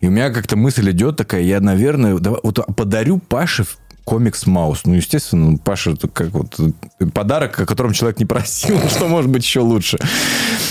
И 0.00 0.08
у 0.08 0.10
меня 0.10 0.30
как-то 0.30 0.56
мысль 0.56 0.90
идет 0.90 1.16
такая, 1.16 1.42
я, 1.42 1.60
наверное, 1.60 2.16
давай, 2.18 2.40
вот 2.42 2.58
подарю 2.76 3.18
Паше 3.18 3.64
комикс 4.06 4.46
Маус. 4.46 4.82
Ну, 4.84 4.94
естественно, 4.94 5.50
ну, 5.50 5.58
Паша, 5.58 5.90
это 5.90 6.06
как 6.06 6.28
вот 6.28 6.60
э, 6.60 7.06
подарок, 7.06 7.58
о 7.58 7.66
котором 7.66 7.92
человек 7.92 8.20
не 8.20 8.24
просил, 8.24 8.78
что 8.88 9.08
может 9.08 9.28
быть 9.28 9.42
еще 9.42 9.60
лучше. 9.60 9.98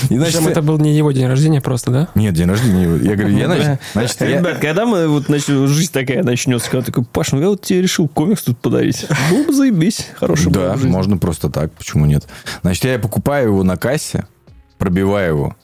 И, 0.08 0.16
значит, 0.16 0.36
Причем 0.36 0.48
это 0.48 0.62
был 0.62 0.78
не 0.78 0.96
его 0.96 1.12
день 1.12 1.26
рождения 1.26 1.60
просто, 1.60 1.90
да? 1.90 2.08
Нет, 2.14 2.32
день 2.32 2.48
рождения. 2.48 2.84
его. 2.84 2.96
Я 2.96 3.14
говорю, 3.14 3.36
я, 3.36 3.46
значит, 3.46 3.80
значит, 3.92 4.20
я- 4.22 4.38
Ребят, 4.38 4.58
когда 4.58 4.86
мы 4.86 5.06
вот 5.06 5.28
начнем, 5.28 5.68
жизнь 5.68 5.92
такая 5.92 6.22
начнется, 6.22 6.70
когда 6.70 6.86
такой, 6.86 7.04
Паш, 7.04 7.32
ну 7.32 7.40
я 7.42 7.50
вот 7.50 7.60
тебе 7.60 7.82
решил 7.82 8.08
комикс 8.08 8.42
тут 8.42 8.58
подарить. 8.58 9.06
Было 9.30 9.44
бы 9.44 9.52
заебись. 9.52 10.08
Хороший 10.16 10.50
Да, 10.50 10.74
можно 10.82 11.18
просто 11.18 11.50
так, 11.50 11.72
почему 11.72 12.06
нет? 12.06 12.26
Значит, 12.62 12.84
я 12.86 12.98
покупаю 12.98 13.48
его 13.48 13.62
на 13.62 13.76
кассе, 13.76 14.26
пробиваю 14.78 15.28
его, 15.28 15.56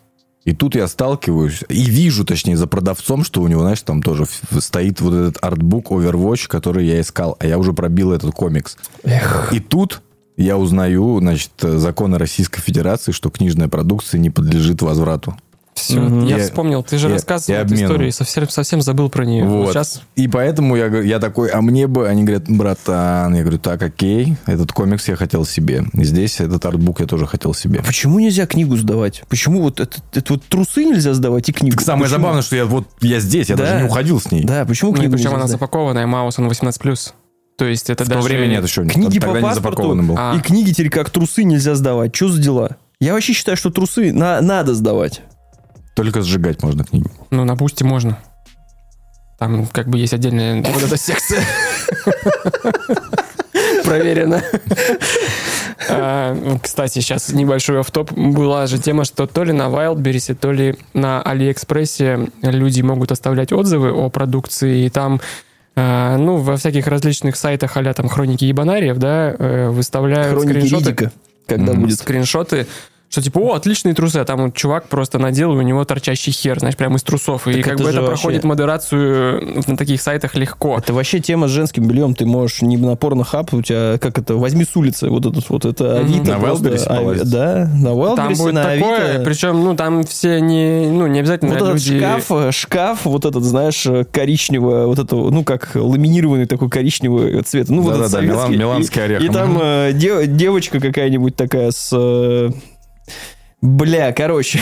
и 0.44 0.52
тут 0.52 0.74
я 0.74 0.88
сталкиваюсь, 0.88 1.62
и 1.68 1.84
вижу, 1.84 2.24
точнее, 2.24 2.56
за 2.56 2.66
продавцом, 2.66 3.24
что 3.24 3.42
у 3.42 3.48
него, 3.48 3.62
знаешь, 3.62 3.82
там 3.82 4.02
тоже 4.02 4.26
стоит 4.58 5.00
вот 5.00 5.14
этот 5.14 5.38
артбук 5.44 5.90
Overwatch, 5.90 6.48
который 6.48 6.86
я 6.86 7.00
искал, 7.00 7.36
а 7.38 7.46
я 7.46 7.58
уже 7.58 7.72
пробил 7.72 8.12
этот 8.12 8.34
комикс. 8.34 8.76
И 9.52 9.60
тут 9.60 10.02
я 10.36 10.56
узнаю, 10.56 11.20
значит, 11.20 11.52
законы 11.60 12.18
Российской 12.18 12.60
Федерации, 12.60 13.12
что 13.12 13.30
книжная 13.30 13.68
продукция 13.68 14.18
не 14.18 14.30
подлежит 14.30 14.82
возврату. 14.82 15.36
Все, 15.74 15.98
Мгм. 16.00 16.26
я 16.26 16.36
И- 16.38 16.42
вспомнил, 16.42 16.82
ты 16.82 16.98
же 16.98 17.08
и- 17.08 17.12
рассказывал 17.12 17.58
и 17.58 17.62
эту 17.62 17.74
историю, 17.74 18.08
и 18.08 18.12
совсем, 18.12 18.48
совсем 18.50 18.82
забыл 18.82 19.08
про 19.08 19.24
нее. 19.24 19.44
Вот. 19.44 19.72
Сейчас 19.72 20.02
И 20.16 20.28
поэтому 20.28 20.76
я, 20.76 20.86
я 21.00 21.18
такой, 21.18 21.48
а 21.48 21.60
мне 21.62 21.86
бы, 21.86 22.08
они 22.08 22.24
говорят, 22.24 22.44
братан, 22.46 23.34
я 23.34 23.40
говорю, 23.40 23.58
так, 23.58 23.82
окей, 23.82 24.36
этот 24.46 24.70
комикс 24.72 25.08
я 25.08 25.16
хотел 25.16 25.44
себе. 25.46 25.84
И 25.94 26.04
здесь 26.04 26.40
этот 26.40 26.64
артбук 26.66 27.00
я 27.00 27.06
тоже 27.06 27.26
хотел 27.26 27.54
себе. 27.54 27.80
А 27.80 27.82
почему 27.82 28.18
нельзя 28.20 28.46
книгу 28.46 28.76
сдавать? 28.76 29.22
Почему 29.28 29.62
вот 29.62 29.80
это, 29.80 29.96
это 30.12 30.34
вот 30.34 30.42
трусы 30.44 30.84
нельзя 30.84 31.14
сдавать 31.14 31.48
и 31.48 31.52
книгу? 31.52 31.76
Так 31.76 31.84
самое 31.86 32.04
Почему? 32.04 32.18
забавное, 32.20 32.42
что 32.42 32.56
я 32.56 32.66
вот 32.66 32.86
я 33.00 33.18
здесь, 33.20 33.48
я 33.48 33.56
Да. 33.56 33.64
даже 33.64 33.78
не 33.82 33.84
уходил 33.88 34.20
с 34.20 34.30
ней. 34.30 34.44
Да, 34.44 34.64
почему 34.66 34.90
Ну, 34.92 34.98
книгу 34.98 35.12
причем 35.14 35.24
нельзя 35.24 35.36
она 35.36 35.46
сдать? 35.46 35.52
запакованная, 35.58 36.06
Маус, 36.06 36.38
он 36.38 36.48
18+. 36.48 37.14
То 37.56 37.64
есть 37.64 37.88
это 37.90 38.04
В 38.04 38.08
даже... 38.08 38.20
то 38.20 38.26
время 38.28 38.46
нет 38.46 38.62
еще. 38.64 38.84
Книги 38.84 39.18
тогда 39.18 39.34
по 39.34 39.36
не 39.38 39.42
паспорту 39.42 39.76
запакованы 39.82 40.02
был. 40.04 40.16
А. 40.18 40.36
и 40.36 40.40
книги 40.40 40.70
теперь 40.72 40.90
как 40.90 41.10
трусы 41.10 41.44
нельзя 41.44 41.74
сдавать. 41.74 42.14
Что 42.14 42.28
за 42.28 42.40
дела? 42.42 42.76
Я 43.00 43.14
вообще 43.14 43.32
считаю, 43.32 43.56
что 43.56 43.70
трусы 43.70 44.12
на- 44.12 44.40
надо 44.40 44.74
сдавать. 44.74 45.22
Только 45.94 46.22
сжигать 46.22 46.62
можно 46.62 46.84
книги. 46.84 47.06
Ну, 47.30 47.44
на 47.44 47.54
Boosty 47.54 47.84
можно. 47.84 48.18
Там 49.38 49.66
как 49.66 49.88
бы 49.88 49.98
есть 49.98 50.14
отдельная 50.14 50.62
вот 50.62 50.82
эта 50.82 50.96
секция. 50.96 51.42
Проверено. 53.84 54.42
А, 55.90 56.36
Кстати, 56.62 57.00
сейчас 57.00 57.30
небольшой 57.32 57.80
офф-топ. 57.80 58.12
Была 58.12 58.66
же 58.66 58.78
тема, 58.78 59.04
что 59.04 59.26
то 59.26 59.44
ли 59.44 59.52
на 59.52 59.64
Wildberries, 59.64 60.34
то 60.34 60.52
ли 60.52 60.76
на 60.94 61.20
Алиэкспрессе 61.22 62.28
люди 62.42 62.82
могут 62.82 63.10
оставлять 63.12 63.52
отзывы 63.52 63.90
о 63.90 64.08
продукции, 64.08 64.86
и 64.86 64.90
там 64.90 65.20
а, 65.74 66.16
ну, 66.18 66.36
во 66.36 66.56
всяких 66.56 66.86
различных 66.86 67.36
сайтах 67.36 67.76
а 67.76 67.94
там 67.94 68.08
хроники 68.08 68.44
ебанариев, 68.44 68.98
да, 68.98 69.34
э, 69.38 69.68
выставляют 69.70 70.34
Хроники 70.38 70.58
скриншоты. 70.66 70.84
Ридика. 70.90 71.12
Когда 71.48 71.72
Мгм. 71.72 71.82
будет. 71.82 71.98
скриншоты, 71.98 72.66
что 73.12 73.20
типа, 73.20 73.38
о, 73.40 73.52
отличные 73.56 73.94
трусы, 73.94 74.16
а 74.16 74.24
там 74.24 74.40
вот 74.42 74.54
чувак 74.54 74.88
просто 74.88 75.18
надел, 75.18 75.52
и 75.52 75.56
у 75.56 75.60
него 75.60 75.84
торчащий 75.84 76.32
хер, 76.32 76.58
знаешь, 76.60 76.76
прямо 76.78 76.96
из 76.96 77.02
трусов. 77.02 77.46
И 77.46 77.52
Так 77.56 77.64
как 77.64 77.72
это 77.74 77.82
бы 77.84 77.88
это 77.90 78.00
вообще- 78.00 78.10
проходит 78.14 78.44
модерацию 78.44 79.62
на 79.66 79.76
таких 79.76 80.00
сайтах 80.00 80.34
легко. 80.34 80.78
Это 80.78 80.94
вообще 80.94 81.20
тема 81.20 81.46
с 81.46 81.50
женским 81.50 81.86
бельем. 81.86 82.14
Ты 82.14 82.24
можешь 82.24 82.62
не 82.62 82.78
на 82.78 82.96
порнохаб, 82.96 83.52
у 83.52 83.60
тебя, 83.60 83.98
как 83.98 84.16
это, 84.18 84.34
возьми 84.36 84.64
с 84.64 84.74
улицы, 84.76 85.10
вот 85.10 85.26
этот 85.26 85.48
вот, 85.50 85.66
это. 85.66 85.98
Авито. 85.98 86.38
На. 86.38 86.42
Wildberries 86.42 86.86
полазить? 86.88 87.30
Да, 87.30 87.70
на 87.74 87.90
Там 87.90 87.98
Wildberries, 88.32 88.36
будет 88.38 88.54
на 88.54 88.62
такое, 88.64 89.10
Авито. 89.10 89.24
причем, 89.24 89.62
ну, 89.64 89.76
там 89.76 90.04
все 90.04 90.40
не, 90.40 90.86
ну, 90.90 91.06
не 91.06 91.18
обязательно 91.20 91.50
Вот 91.52 91.60
этот 91.62 91.74
люди... 91.74 91.98
шкаф, 91.98 92.24
э, 92.30 92.50
шкаф, 92.50 93.04
вот 93.04 93.26
этот, 93.26 93.44
знаешь, 93.44 93.84
э, 93.84 94.04
коричневого, 94.10 94.86
вот 94.86 94.98
это, 94.98 95.16
ну, 95.16 95.44
как 95.44 95.72
ламинированный 95.74 96.46
такой 96.46 96.70
коричневый 96.70 97.42
цвет. 97.42 97.68
Ну, 97.68 97.82
вот 97.82 97.96
этот 97.96 98.10
Да-да-да, 98.10 98.26
Милан- 98.26 98.36
советский. 98.44 98.56
миланский 98.58 99.04
орех. 99.04 99.20
И, 99.20 99.26
и 99.26 99.28
там 99.28 99.58
э, 99.60 99.90
де- 99.92 100.26
девочка 100.26 100.80
какая-нибудь 100.80 101.36
такая 101.36 101.70
с... 101.72 101.92
э, 103.62 103.66
Бля, 103.66 104.12
короче. 104.12 104.60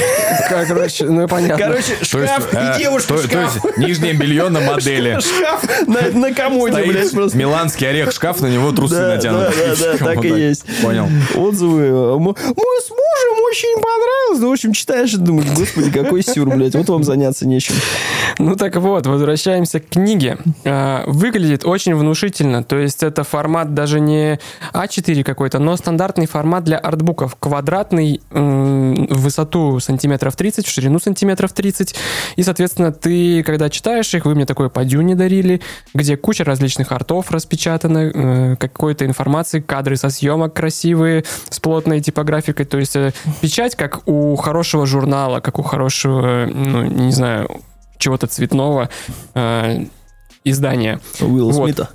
Короче, 0.48 1.06
ну, 1.06 1.26
понятно. 1.26 1.56
Короче, 1.66 1.94
То 2.10 2.18
есть, 2.20 2.32
шкаф 2.32 2.48
э, 2.54 2.74
и 2.76 2.78
девушка 2.82 3.08
то- 3.14 3.22
то 3.22 3.28
шкаф. 3.28 3.54
есть 3.64 3.78
нижнее 3.78 4.12
белье 4.12 4.48
на 4.50 4.60
модели. 4.60 5.18
Шкаф 5.20 5.86
на, 5.86 6.02
на 6.18 6.34
комоде, 6.34 6.74
Стоит 6.74 6.88
блядь, 6.92 7.12
просто. 7.12 7.38
Миланский 7.38 7.88
орех, 7.88 8.12
шкаф, 8.12 8.40
на 8.40 8.46
него 8.48 8.72
трусы 8.72 8.94
Да, 8.96 9.08
натянуты. 9.16 9.52
да, 9.56 9.74
да, 9.74 9.92
да, 9.92 9.98
так 10.04 10.16
Вот 10.16 10.24
и 10.24 10.28
есть. 10.28 10.64
Понял. 10.82 11.08
Отзывы. 11.34 11.82
э, 11.82 11.86
м- 11.88 12.22
Мой 12.22 12.34
с 12.36 12.90
мужем 12.90 13.44
очень 13.48 13.74
понравилось. 13.76 14.40
Ну, 14.40 14.48
в 14.50 14.52
общем, 14.52 14.72
читаешь 14.74 15.14
и 15.14 15.16
думаешь, 15.16 15.48
господи, 15.56 15.90
какой 15.90 16.22
сюр, 16.22 16.48
блядь, 16.50 16.74
вот 16.74 16.88
вам 16.88 17.02
заняться 17.04 17.46
нечем. 17.48 17.74
Ну 18.38 18.54
так 18.56 18.76
вот, 18.76 19.06
возвращаемся 19.06 19.80
к 19.80 19.88
книге. 19.88 20.38
А, 20.64 21.04
Выглядит 21.06 21.64
очень 21.64 21.94
внушительно, 21.94 22.62
то 22.62 22.76
есть 22.76 23.02
это 23.02 23.24
формат 23.24 23.74
даже 23.74 23.98
не 24.00 24.38
А4 24.72 25.24
какой-то, 25.24 25.58
но 25.58 25.76
стандартный 25.76 26.26
формат 26.26 26.64
для 26.64 26.76
артбуков. 26.78 27.36
Квадратный, 27.40 28.20
в 28.94 29.22
высоту 29.22 29.80
сантиметров 29.80 30.36
30, 30.36 30.66
в 30.66 30.70
ширину 30.70 30.98
сантиметров 30.98 31.52
30. 31.52 31.94
И, 32.36 32.42
соответственно, 32.42 32.92
ты, 32.92 33.42
когда 33.42 33.70
читаешь 33.70 34.12
их, 34.14 34.24
вы 34.24 34.34
мне 34.34 34.46
такое 34.46 34.68
по 34.68 34.84
дюне 34.84 35.14
дарили, 35.14 35.60
где 35.94 36.16
куча 36.16 36.44
различных 36.44 36.92
артов 36.92 37.30
распечатана, 37.30 37.98
э, 37.98 38.56
какой-то 38.56 39.06
информации, 39.06 39.60
кадры 39.60 39.96
со 39.96 40.10
съемок 40.10 40.54
красивые, 40.54 41.24
с 41.48 41.60
плотной 41.60 42.00
типографикой. 42.00 42.66
То 42.66 42.78
есть 42.78 42.96
э, 42.96 43.12
печать, 43.40 43.76
как 43.76 44.06
у 44.08 44.36
хорошего 44.36 44.86
журнала, 44.86 45.40
как 45.40 45.58
у 45.58 45.62
хорошего, 45.62 46.46
ну, 46.52 46.82
не 46.84 47.12
знаю, 47.12 47.48
чего-то 47.98 48.26
цветного 48.26 48.88
э, 49.34 49.84
издания. 50.44 51.00
Уилла 51.20 51.52
Вот. 51.52 51.64
Смита. 51.66 51.90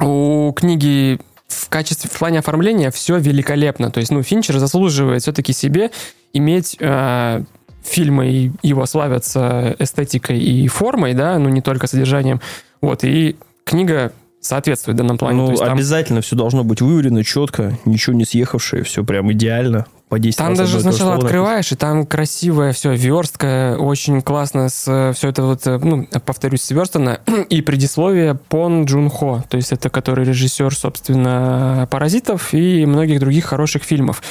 У 0.00 0.52
книги 0.52 1.18
в 1.48 1.68
качестве, 1.68 2.10
в 2.12 2.18
плане 2.18 2.40
оформления 2.40 2.90
все 2.90 3.18
великолепно. 3.18 3.90
То 3.90 4.00
есть, 4.00 4.10
ну, 4.10 4.22
Финчер 4.22 4.58
заслуживает 4.58 5.22
все-таки 5.22 5.52
себе 5.52 5.90
иметь 6.32 6.76
э, 6.80 7.42
фильмы, 7.84 8.28
и 8.28 8.50
его 8.62 8.84
славятся 8.86 9.76
эстетикой 9.78 10.38
и 10.38 10.66
формой, 10.68 11.14
да, 11.14 11.38
ну, 11.38 11.48
не 11.48 11.60
только 11.62 11.86
содержанием. 11.86 12.40
Вот, 12.80 13.04
и 13.04 13.36
книга 13.64 14.12
соответствует 14.40 14.96
данному 14.96 15.18
плане. 15.18 15.38
Ну, 15.38 15.50
есть 15.50 15.62
там- 15.62 15.74
обязательно 15.74 16.20
все 16.20 16.36
должно 16.36 16.64
быть 16.64 16.80
выварено 16.80 17.24
четко, 17.24 17.78
ничего 17.84 18.14
не 18.14 18.24
съехавшее, 18.24 18.84
все 18.84 19.04
прям 19.04 19.32
идеально. 19.32 19.86
По 20.08 20.20
10 20.20 20.38
Там 20.38 20.54
даже 20.54 20.80
сначала 20.80 21.14
слово 21.14 21.24
открываешь, 21.24 21.72
и 21.72 21.74
там 21.74 22.06
красивое 22.06 22.72
все, 22.72 22.94
верстка, 22.94 23.76
очень 23.76 24.22
классно 24.22 24.68
с 24.68 25.12
все 25.16 25.28
это 25.28 25.42
вот, 25.42 25.66
э, 25.66 25.78
ну, 25.82 26.06
повторюсь, 26.24 26.62
сверстано. 26.62 27.20
И 27.48 27.60
предисловие 27.60 28.36
Пон 28.36 28.84
Джун 28.84 29.10
Хо, 29.10 29.42
то 29.48 29.56
есть 29.56 29.72
это 29.72 29.90
который 29.90 30.24
режиссер, 30.24 30.72
собственно, 30.76 31.88
«Паразитов» 31.90 32.54
и 32.54 32.86
многих 32.86 33.18
других 33.18 33.46
хороших 33.46 33.82
фильмов. 33.82 34.22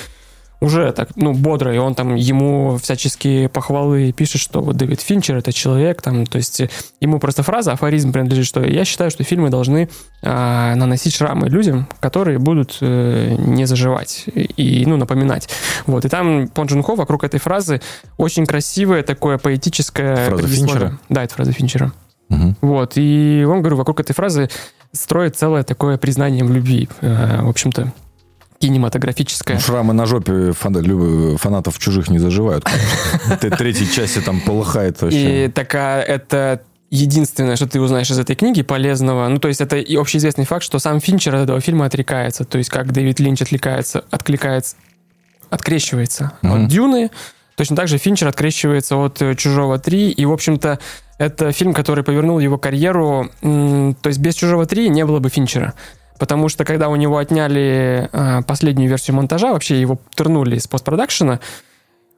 Уже 0.66 0.92
так, 0.94 1.10
ну, 1.16 1.32
бодро, 1.34 1.76
и 1.76 1.78
он 1.78 1.94
там 1.94 2.16
ему 2.16 2.80
всяческие 2.82 3.50
похвалы 3.50 4.12
пишет, 4.12 4.42
что 4.42 4.62
вот 4.62 4.76
Дэвид 4.76 5.00
Финчер— 5.00 5.38
это 5.38 5.54
человек, 5.54 6.02
там, 6.02 6.26
то 6.26 6.38
есть 6.38 6.60
э, 6.60 6.70
ему 7.00 7.20
просто 7.20 7.44
фраза, 7.44 7.74
афоризм 7.74 8.12
принадлежит, 8.12 8.48
что 8.48 8.66
я 8.66 8.84
считаю, 8.84 9.12
что 9.12 9.24
фильмы 9.24 9.52
должны 9.52 9.90
а, 10.24 10.74
наносить 10.74 11.14
шрамы 11.14 11.50
людям, 11.50 11.88
которые 12.00 12.40
будут 12.40 12.80
э, 12.82 13.36
не 13.38 13.66
заживать 13.66 14.26
и, 14.26 14.84
ну, 14.88 14.98
напоминать. 14.98 15.50
Вот, 15.86 16.04
и 16.04 16.10
там 16.10 16.48
Пон 16.48 16.66
Джун 16.66 16.82
Хо 16.82 16.96
вокруг 16.96 17.24
этой 17.24 17.40
фразы 17.40 17.80
очень 18.18 18.48
красивое 18.48 19.04
такое 19.04 19.38
поэтическое... 19.38 20.32
Фраза. 20.32 20.48
Финчера? 20.48 21.00
Да, 21.10 21.24
это 21.24 21.36
фраза 21.36 21.52
Финчера. 21.52 21.92
Мгм. 22.30 22.56
Вот, 22.62 22.94
и 22.96 23.46
он, 23.48 23.60
говорю, 23.60 23.78
вокруг 23.78 24.00
этой 24.00 24.14
фразы 24.14 24.50
строит 24.94 25.36
целое 25.36 25.62
такое 25.62 26.00
признание 26.00 26.44
в 26.44 26.52
любви, 26.52 26.90
э, 27.02 27.44
в 27.44 27.50
общем-то, 27.50 27.94
кинематографическое. 28.66 29.58
Ну, 29.58 29.62
Шрамы 29.62 29.94
на 29.94 30.06
жопе 30.06 30.52
фанатов 30.54 31.78
чужих 31.80 32.10
не 32.10 32.20
заживают. 32.20 32.66
Третьей 33.40 33.92
части 33.92 34.20
там 34.22 34.42
полыхает 34.42 35.02
И 35.02 35.06
вообще. 35.06 35.52
такая, 35.54 36.02
это 36.02 36.62
единственное, 36.90 37.56
что 37.56 37.68
ты 37.68 37.80
узнаешь 37.82 38.10
из 38.10 38.18
этой 38.20 38.36
книги 38.36 38.62
полезного. 38.62 39.28
Ну, 39.28 39.38
то 39.40 39.48
есть 39.48 39.62
это 39.62 39.78
и 39.78 39.96
общеизвестный 39.98 40.46
факт, 40.46 40.64
что 40.64 40.80
сам 40.80 41.00
Финчер 41.00 41.36
от 41.36 41.44
этого 41.44 41.60
фильма 41.62 41.86
отрекается. 41.86 42.44
То 42.46 42.58
есть 42.58 42.70
как 42.70 42.92
Дэвид 42.92 43.20
Линч 43.20 43.42
отвлекается, 43.42 44.04
откликается, 44.12 44.76
открещивается 45.50 46.32
Мгм. 46.42 46.64
от 46.64 46.68
Дюны, 46.70 47.12
точно 47.56 47.76
так 47.76 47.88
же 47.88 47.98
Финчер 47.98 48.28
открещивается 48.28 48.96
от 48.98 49.22
э, 49.22 49.36
Чужого 49.36 49.78
3. 49.80 50.12
И, 50.12 50.26
в 50.26 50.32
общем-то, 50.32 50.80
это 51.18 51.52
фильм, 51.52 51.74
который 51.74 52.04
повернул 52.04 52.40
его 52.40 52.58
карьеру. 52.58 53.30
То 53.42 53.96
есть 54.10 54.20
без 54.20 54.36
Чужого 54.36 54.66
3 54.66 54.90
не 54.90 55.06
было 55.06 55.20
бы 55.20 55.30
Финчера. 55.30 55.74
Потому 56.18 56.50
что 56.50 56.64
когда 56.64 56.90
у 56.90 56.96
него 56.96 57.18
отняли 57.18 58.10
э, 58.12 58.42
последнюю 58.44 58.90
версию 58.90 59.18
монтажа, 59.18 59.52
вообще 59.52 59.80
его 59.80 60.00
турнули 60.16 60.56
из 60.56 60.68
постпродакшена, 60.68 61.40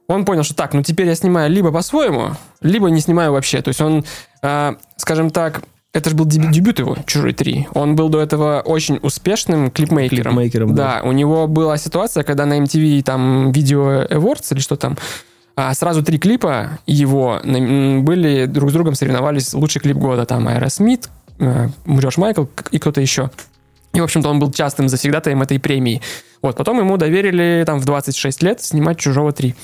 он 0.06 0.24
понял, 0.24 0.42
что 0.42 0.54
так, 0.54 0.72
ну 0.72 0.82
теперь 0.82 1.06
я 1.06 1.14
снимаю 1.14 1.50
либо 1.50 1.70
по-своему, 1.70 2.30
либо 2.60 2.88
не 2.88 3.00
снимаю 3.00 3.32
вообще. 3.32 3.60
То 3.60 3.68
есть 3.68 3.80
он, 3.80 4.04
э, 4.42 4.74
скажем 4.96 5.30
так, 5.30 5.62
это 5.92 6.10
же 6.10 6.16
был 6.16 6.26
дебют, 6.26 6.50
дебют 6.50 6.78
его, 6.78 6.96
«Чужой 7.06 7.32
3». 7.32 7.68
Он 7.74 7.96
был 7.96 8.08
до 8.08 8.20
этого 8.20 8.60
очень 8.60 8.98
успешным 9.02 9.70
клипмейкером. 9.70 10.34
Клипмейкером, 10.34 10.74
да. 10.74 11.00
Да, 11.00 11.08
у 11.08 11.12
него 11.12 11.46
была 11.46 11.76
ситуация, 11.78 12.24
когда 12.24 12.46
на 12.46 12.58
MTV 12.58 13.02
там 13.02 13.52
видео 13.52 14.04
Awards 14.04 14.52
или 14.52 14.60
что 14.60 14.76
там, 14.76 14.96
а, 15.56 15.74
сразу 15.74 16.04
три 16.04 16.18
клипа 16.18 16.78
его 16.86 17.40
были 17.42 18.44
друг 18.46 18.70
с 18.70 18.72
другом 18.72 18.94
соревновались 18.94 19.54
лучший 19.54 19.80
клип 19.80 19.96
года. 19.96 20.24
Там 20.24 20.46
Аэросмит, 20.46 21.08
э, 21.40 21.68
Джордж 21.88 22.20
Майкл 22.20 22.44
и 22.70 22.78
кто-то 22.78 23.00
еще. 23.00 23.30
И, 23.98 24.00
в 24.00 24.04
общем-то, 24.04 24.28
он 24.28 24.38
был 24.38 24.52
частым 24.52 24.88
завсегдатаем 24.88 25.42
этой 25.42 25.58
премии. 25.58 26.00
Вот, 26.40 26.56
потом 26.56 26.78
ему 26.78 26.96
доверили 26.96 27.64
там 27.66 27.80
в 27.80 27.84
26 27.84 28.42
лет 28.44 28.62
снимать 28.62 28.96
«Чужого 28.96 29.30
3». 29.30 29.54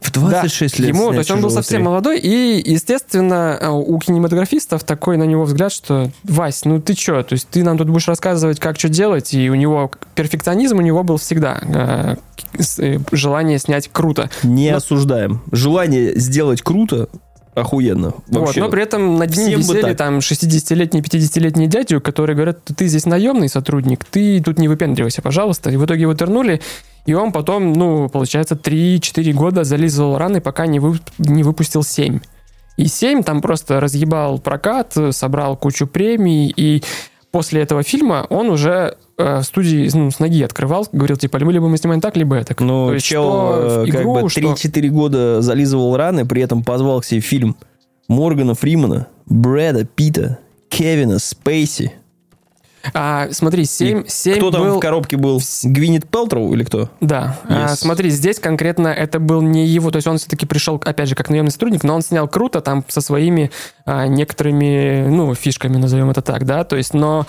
В 0.00 0.10
26 0.10 0.76
Да, 0.76 0.82
лет 0.82 0.94
Ему, 0.96 1.12
то 1.12 1.18
есть 1.18 1.30
он 1.30 1.36
был 1.40 1.48
«Чужого 1.50 1.62
совсем 1.62 1.82
3». 1.82 1.84
молодой, 1.84 2.18
и, 2.18 2.68
естественно, 2.68 3.56
э, 3.60 3.68
у 3.68 3.96
кинематографистов 4.00 4.82
такой 4.82 5.16
на 5.16 5.22
него 5.22 5.44
взгляд, 5.44 5.70
что 5.70 6.10
Вась, 6.24 6.64
ну 6.64 6.80
ты 6.80 6.94
чё, 6.94 7.22
то 7.22 7.34
есть 7.34 7.46
ты 7.48 7.62
нам 7.62 7.78
тут 7.78 7.88
будешь 7.88 8.08
рассказывать, 8.08 8.58
как 8.58 8.76
что 8.76 8.88
делать, 8.88 9.32
и 9.34 9.48
у 9.48 9.54
него 9.54 9.92
перфекционизм 10.16 10.78
у 10.78 10.82
него 10.82 11.04
был 11.04 11.18
всегда, 11.18 11.60
э, 11.62 12.16
э, 12.78 12.98
желание 13.12 13.60
снять 13.60 13.88
круто. 13.92 14.28
Не 14.42 14.72
Но- 14.72 14.78
осуждаем. 14.78 15.42
Желание 15.52 16.18
сделать 16.18 16.60
круто 16.62 17.08
охуенно. 17.54 18.14
Вот, 18.28 18.40
Вообще. 18.40 18.60
но 18.60 18.68
при 18.68 18.82
этом 18.82 19.16
над 19.16 19.36
ним 19.36 19.46
всем 19.46 19.60
висели 19.60 19.94
там 19.94 20.18
60-летние, 20.18 21.02
50-летние 21.02 21.68
дяди, 21.68 21.98
которые 21.98 22.34
говорят, 22.34 22.64
ты 22.64 22.86
здесь 22.86 23.06
наемный 23.06 23.48
сотрудник, 23.48 24.04
ты 24.04 24.40
тут 24.40 24.58
не 24.58 24.68
выпендривайся, 24.68 25.22
пожалуйста. 25.22 25.70
И 25.70 25.76
в 25.76 25.84
итоге 25.84 26.02
его 26.02 26.14
тернули, 26.14 26.60
и 27.04 27.14
он 27.14 27.32
потом, 27.32 27.72
ну, 27.72 28.08
получается, 28.08 28.54
3-4 28.54 29.32
года 29.32 29.64
зализывал 29.64 30.18
раны, 30.18 30.40
пока 30.40 30.66
не, 30.66 30.78
вып- 30.78 31.00
не 31.18 31.42
выпустил 31.42 31.82
7. 31.82 32.20
И 32.78 32.86
7 32.86 33.22
там 33.22 33.42
просто 33.42 33.80
разъебал 33.80 34.38
прокат, 34.38 34.96
собрал 35.10 35.56
кучу 35.56 35.86
премий, 35.86 36.52
и 36.56 36.82
после 37.32 37.62
этого 37.62 37.82
фильма 37.82 38.26
он 38.30 38.50
уже 38.50 38.96
э, 39.18 39.38
в 39.38 39.42
студии 39.42 39.90
ну, 39.92 40.10
с 40.12 40.20
ноги 40.20 40.44
открывал, 40.44 40.86
говорил, 40.92 41.16
типа, 41.16 41.38
либо 41.38 41.66
мы 41.68 41.76
снимаем 41.78 42.00
так, 42.00 42.16
либо 42.16 42.36
это. 42.36 42.54
Ну, 42.62 42.88
То 42.88 42.94
есть, 42.94 43.06
чел 43.06 43.24
что 43.24 43.84
э, 43.84 43.90
как 43.90 44.02
игру, 44.02 44.20
бы 44.20 44.30
что- 44.30 44.40
3-4 44.40 44.88
года 44.90 45.42
зализывал 45.42 45.96
раны, 45.96 46.24
при 46.24 46.42
этом 46.42 46.62
позвал 46.62 47.00
к 47.00 47.04
себе 47.04 47.20
фильм 47.20 47.56
Моргана 48.06 48.54
Фримана, 48.54 49.08
Брэда 49.26 49.84
Питта, 49.84 50.38
Кевина 50.68 51.18
Спейси. 51.18 51.92
А, 52.94 53.28
смотри, 53.30 53.64
7, 53.64 54.02
И 54.06 54.08
7 54.08 54.36
Кто 54.36 54.50
там 54.50 54.62
был... 54.62 54.76
в 54.76 54.80
коробке 54.80 55.16
был? 55.16 55.40
Гвинет 55.64 56.08
Пелтроу 56.08 56.52
или 56.54 56.64
кто? 56.64 56.90
Да. 57.00 57.38
А, 57.48 57.66
Yes. 57.66 57.76
смотри, 57.76 58.10
здесь 58.10 58.38
конкретно 58.38 58.88
это 58.88 59.20
был 59.20 59.40
не 59.42 59.66
его, 59.66 59.90
то 59.90 59.96
есть 59.96 60.08
он 60.08 60.18
все-таки 60.18 60.46
пришел, 60.46 60.80
опять 60.84 61.08
же, 61.08 61.14
как 61.14 61.30
наемный 61.30 61.52
сотрудник, 61.52 61.84
но 61.84 61.94
он 61.94 62.02
снял 62.02 62.28
круто 62.28 62.60
там 62.60 62.84
со 62.88 63.00
своими 63.00 63.50
а, 63.84 64.06
некоторыми, 64.06 65.06
ну, 65.08 65.34
фишками, 65.34 65.76
назовем 65.76 66.10
это 66.10 66.22
так, 66.22 66.44
да, 66.44 66.64
то 66.64 66.76
есть, 66.76 66.94
но 66.94 67.26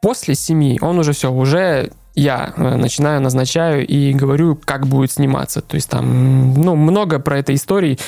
после 0.00 0.34
семи 0.34 0.78
он 0.80 0.98
уже 0.98 1.12
все, 1.12 1.32
уже 1.32 1.90
я 2.14 2.52
э, 2.56 2.76
начинаю, 2.76 3.20
назначаю 3.20 3.86
и 3.86 4.12
говорю, 4.12 4.56
как 4.64 4.86
будет 4.86 5.10
сниматься. 5.10 5.60
То 5.62 5.74
есть 5.74 5.90
там, 5.90 6.54
ну, 6.54 6.76
много 6.76 7.18
про 7.18 7.38
этой 7.38 7.56
истории 7.56 7.98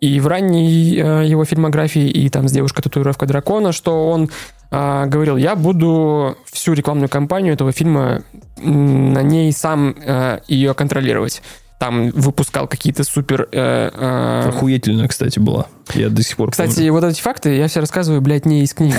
и 0.00 0.18
в 0.20 0.26
ранней 0.26 0.98
э, 0.98 1.24
его 1.26 1.44
фильмографии, 1.44 2.08
и 2.08 2.28
там 2.28 2.48
с 2.48 2.52
девушкой-татуировка 2.52 3.26
дракона, 3.26 3.72
что 3.72 4.08
он 4.10 4.24
а, 4.24 4.63
говорил, 5.06 5.36
я 5.36 5.54
буду 5.56 6.36
всю 6.50 6.72
рекламную 6.72 7.08
кампанию 7.08 7.54
этого 7.54 7.72
фильма 7.72 8.22
на 8.56 9.22
ней 9.22 9.52
сам 9.52 9.94
э, 10.04 10.40
ее 10.48 10.74
контролировать. 10.74 11.42
Там 11.78 12.10
выпускал 12.10 12.66
какие-то 12.66 13.04
супер... 13.04 13.48
э, 13.52 13.90
э, 13.92 14.48
Охуительно, 14.48 15.06
кстати, 15.08 15.38
была. 15.38 15.66
Я 15.92 16.08
до 16.08 16.22
сих 16.22 16.36
пор 16.36 16.52
Кстати, 16.52 16.76
помню. 16.76 16.92
вот 16.92 17.04
эти 17.04 17.20
факты 17.20 17.56
я 17.56 17.68
все 17.68 17.80
рассказываю, 17.80 18.22
блядь, 18.22 18.46
не 18.46 18.62
из 18.62 18.72
книги. 18.72 18.96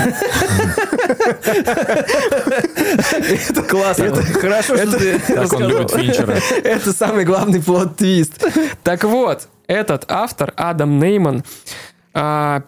это 3.51 3.63
классно. 3.63 4.13
Хорошо, 4.15 4.77
что 4.77 4.99
ты 4.99 5.19
Так 5.27 5.53
он 5.53 5.63
любит 5.67 5.91
Финчера. 5.91 6.37
Это 6.63 6.93
самый 6.93 7.25
главный 7.25 7.61
плод-твист. 7.61 8.45
Так 8.83 9.03
вот, 9.03 9.47
этот 9.67 10.05
автор, 10.07 10.53
Адам 10.55 10.99
Нейман, 10.99 11.43
а, 12.13 12.61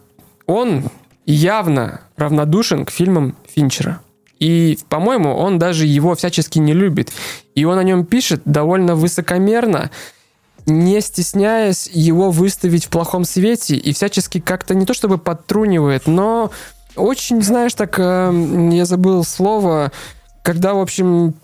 он 0.46 0.86
явно 1.26 2.02
равнодушен 2.18 2.86
к 2.86 2.92
фильмам 2.92 3.36
Финчера. 3.48 4.02
И, 4.40 4.78
по-моему, 4.90 5.36
он 5.36 5.58
даже 5.58 5.86
его 5.86 6.16
всячески 6.16 6.60
не 6.60 6.74
любит. 6.74 7.12
И 7.56 7.66
он 7.66 7.78
о 7.80 7.84
нем 7.84 8.06
пишет 8.06 8.42
довольно 8.46 8.96
высокомерно, 8.96 9.90
не 10.66 11.00
стесняясь 11.02 11.90
его 11.92 12.30
выставить 12.30 12.86
в 12.86 12.90
плохом 12.90 13.24
свете 13.24 13.76
и 13.76 13.94
всячески 13.94 14.40
как-то 14.40 14.76
не 14.76 14.86
то 14.86 14.94
чтобы 14.94 15.18
подтрунивает, 15.18 16.08
но 16.08 16.52
очень, 16.96 17.42
знаешь, 17.42 17.74
так, 17.74 17.98
э, 18.00 18.70
я 18.74 18.86
забыл 18.86 19.24
слово, 19.24 19.92
когда, 20.44 20.74
в 20.74 20.80
общем, 20.80 21.36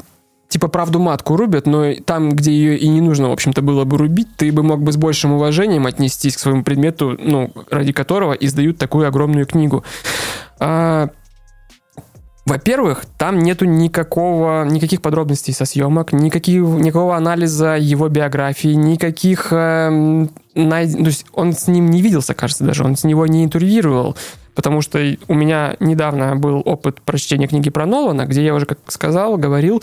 типа 0.54 0.68
правду 0.68 1.00
матку 1.00 1.36
рубят, 1.36 1.66
но 1.66 1.96
там, 2.06 2.30
где 2.30 2.52
ее 2.52 2.78
и 2.78 2.88
не 2.88 3.02
нужно, 3.02 3.30
в 3.30 3.32
общем-то, 3.32 3.64
было 3.64 3.86
бы 3.86 3.98
рубить, 3.98 4.28
ты 4.38 4.52
бы 4.52 4.62
мог 4.62 4.84
бы 4.84 4.92
с 4.92 4.98
большим 4.98 5.34
уважением 5.34 5.88
отнестись 5.88 6.38
к 6.38 6.40
своему 6.40 6.64
предмету, 6.64 7.18
ну, 7.20 7.52
ради 7.72 7.92
которого 7.92 8.34
издают 8.34 8.78
такую 8.78 9.08
огромную 9.08 9.48
книгу. 9.48 9.84
А, 10.60 11.10
во-первых, 12.46 13.06
там 13.18 13.40
нету 13.40 13.66
никакого, 13.66 14.64
никаких 14.66 15.02
подробностей 15.02 15.56
со 15.56 15.66
съемок, 15.66 16.14
никаких, 16.14 16.62
никакого 16.62 17.16
анализа 17.16 17.76
его 17.76 18.08
биографии, 18.08 18.76
никаких... 18.76 19.48
Э, 19.52 20.28
найд... 20.54 20.94
То 20.94 21.06
есть 21.06 21.26
он 21.34 21.54
с 21.54 21.68
ним 21.68 21.90
не 21.90 22.04
виделся, 22.04 22.36
кажется, 22.36 22.64
даже. 22.64 22.84
Он 22.84 22.96
с 22.96 23.06
него 23.06 23.26
не 23.26 23.44
интервьюировал. 23.44 24.16
Потому 24.54 24.82
что 24.82 25.00
у 25.28 25.34
меня 25.34 25.76
недавно 25.80 26.36
был 26.36 26.62
опыт 26.64 27.02
прочтения 27.02 27.48
книги 27.48 27.72
про 27.72 27.88
Нолана, 27.88 28.26
где 28.26 28.46
я 28.46 28.54
уже, 28.54 28.68
как 28.68 28.78
сказал, 28.88 29.38
говорил, 29.38 29.82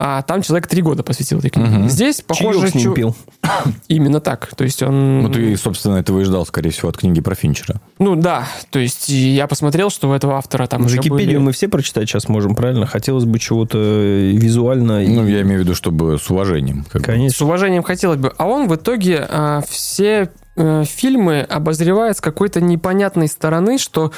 а 0.00 0.22
там 0.22 0.42
человек 0.42 0.66
три 0.68 0.80
года 0.82 1.02
посвятил 1.02 1.38
этой 1.40 1.50
книге. 1.50 1.70
Мгм. 1.70 1.88
Здесь, 1.88 2.20
похоже, 2.20 2.60
Чаек 2.60 2.70
с 2.70 2.74
ним 2.76 2.84
чу- 2.84 2.94
пил. 2.94 3.16
именно 3.88 4.20
так. 4.20 4.54
То 4.56 4.64
есть 4.64 4.82
он... 4.82 5.22
Ну, 5.22 5.28
ты, 5.28 5.56
собственно, 5.56 5.96
этого 5.96 6.20
и 6.20 6.24
ждал, 6.24 6.46
скорее 6.46 6.70
всего, 6.70 6.88
от 6.88 6.96
книги 6.96 7.20
про 7.20 7.34
Финчера. 7.34 7.80
Ну 7.98 8.14
да, 8.16 8.46
то 8.70 8.78
есть 8.78 9.10
и 9.10 9.16
я 9.34 9.46
посмотрел, 9.46 9.90
что 9.90 10.08
у 10.10 10.12
этого 10.12 10.36
автора 10.36 10.66
там 10.66 10.82
Ну, 10.82 10.88
Википедию 10.88 11.16
были- 11.16 11.36
мы 11.38 11.52
все 11.52 11.68
прочитать 11.68 12.08
сейчас 12.08 12.28
можем, 12.28 12.54
правильно? 12.54 12.86
Хотелось 12.86 13.24
бы 13.24 13.38
чего-то 13.38 13.78
э, 13.78 14.30
визуально. 14.32 15.04
и- 15.04 15.08
Ну, 15.08 15.26
я 15.26 15.42
имею 15.42 15.60
в 15.60 15.64
виду, 15.64 15.74
чтобы 15.74 16.18
с 16.18 16.30
уважением. 16.30 16.84
как 16.90 17.02
бы. 17.02 17.04
С 17.04 17.06
Конечно. 17.06 17.46
уважением 17.46 17.82
хотелось 17.82 18.18
бы. 18.18 18.32
А 18.38 18.46
он 18.46 18.68
в 18.68 18.74
итоге 18.76 19.26
а, 19.28 19.62
все 19.68 20.30
э, 20.56 20.84
фильмы 20.84 21.40
обозревает 21.40 22.16
с 22.16 22.20
какой-то 22.20 22.60
непонятной 22.60 23.28
стороны, 23.28 23.78
что 23.78 24.12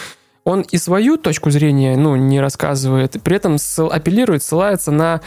он 0.45 0.62
и 0.62 0.78
свою 0.78 1.16
точку 1.18 1.51
зрения, 1.51 1.97
ну, 1.97 2.16
не 2.16 2.41
рассказывает, 2.41 3.16
при 3.22 3.37
этом 3.37 3.57
апеллирует, 3.91 4.43
ссылается 4.43 4.91
на 4.91 5.14
а, 5.14 5.20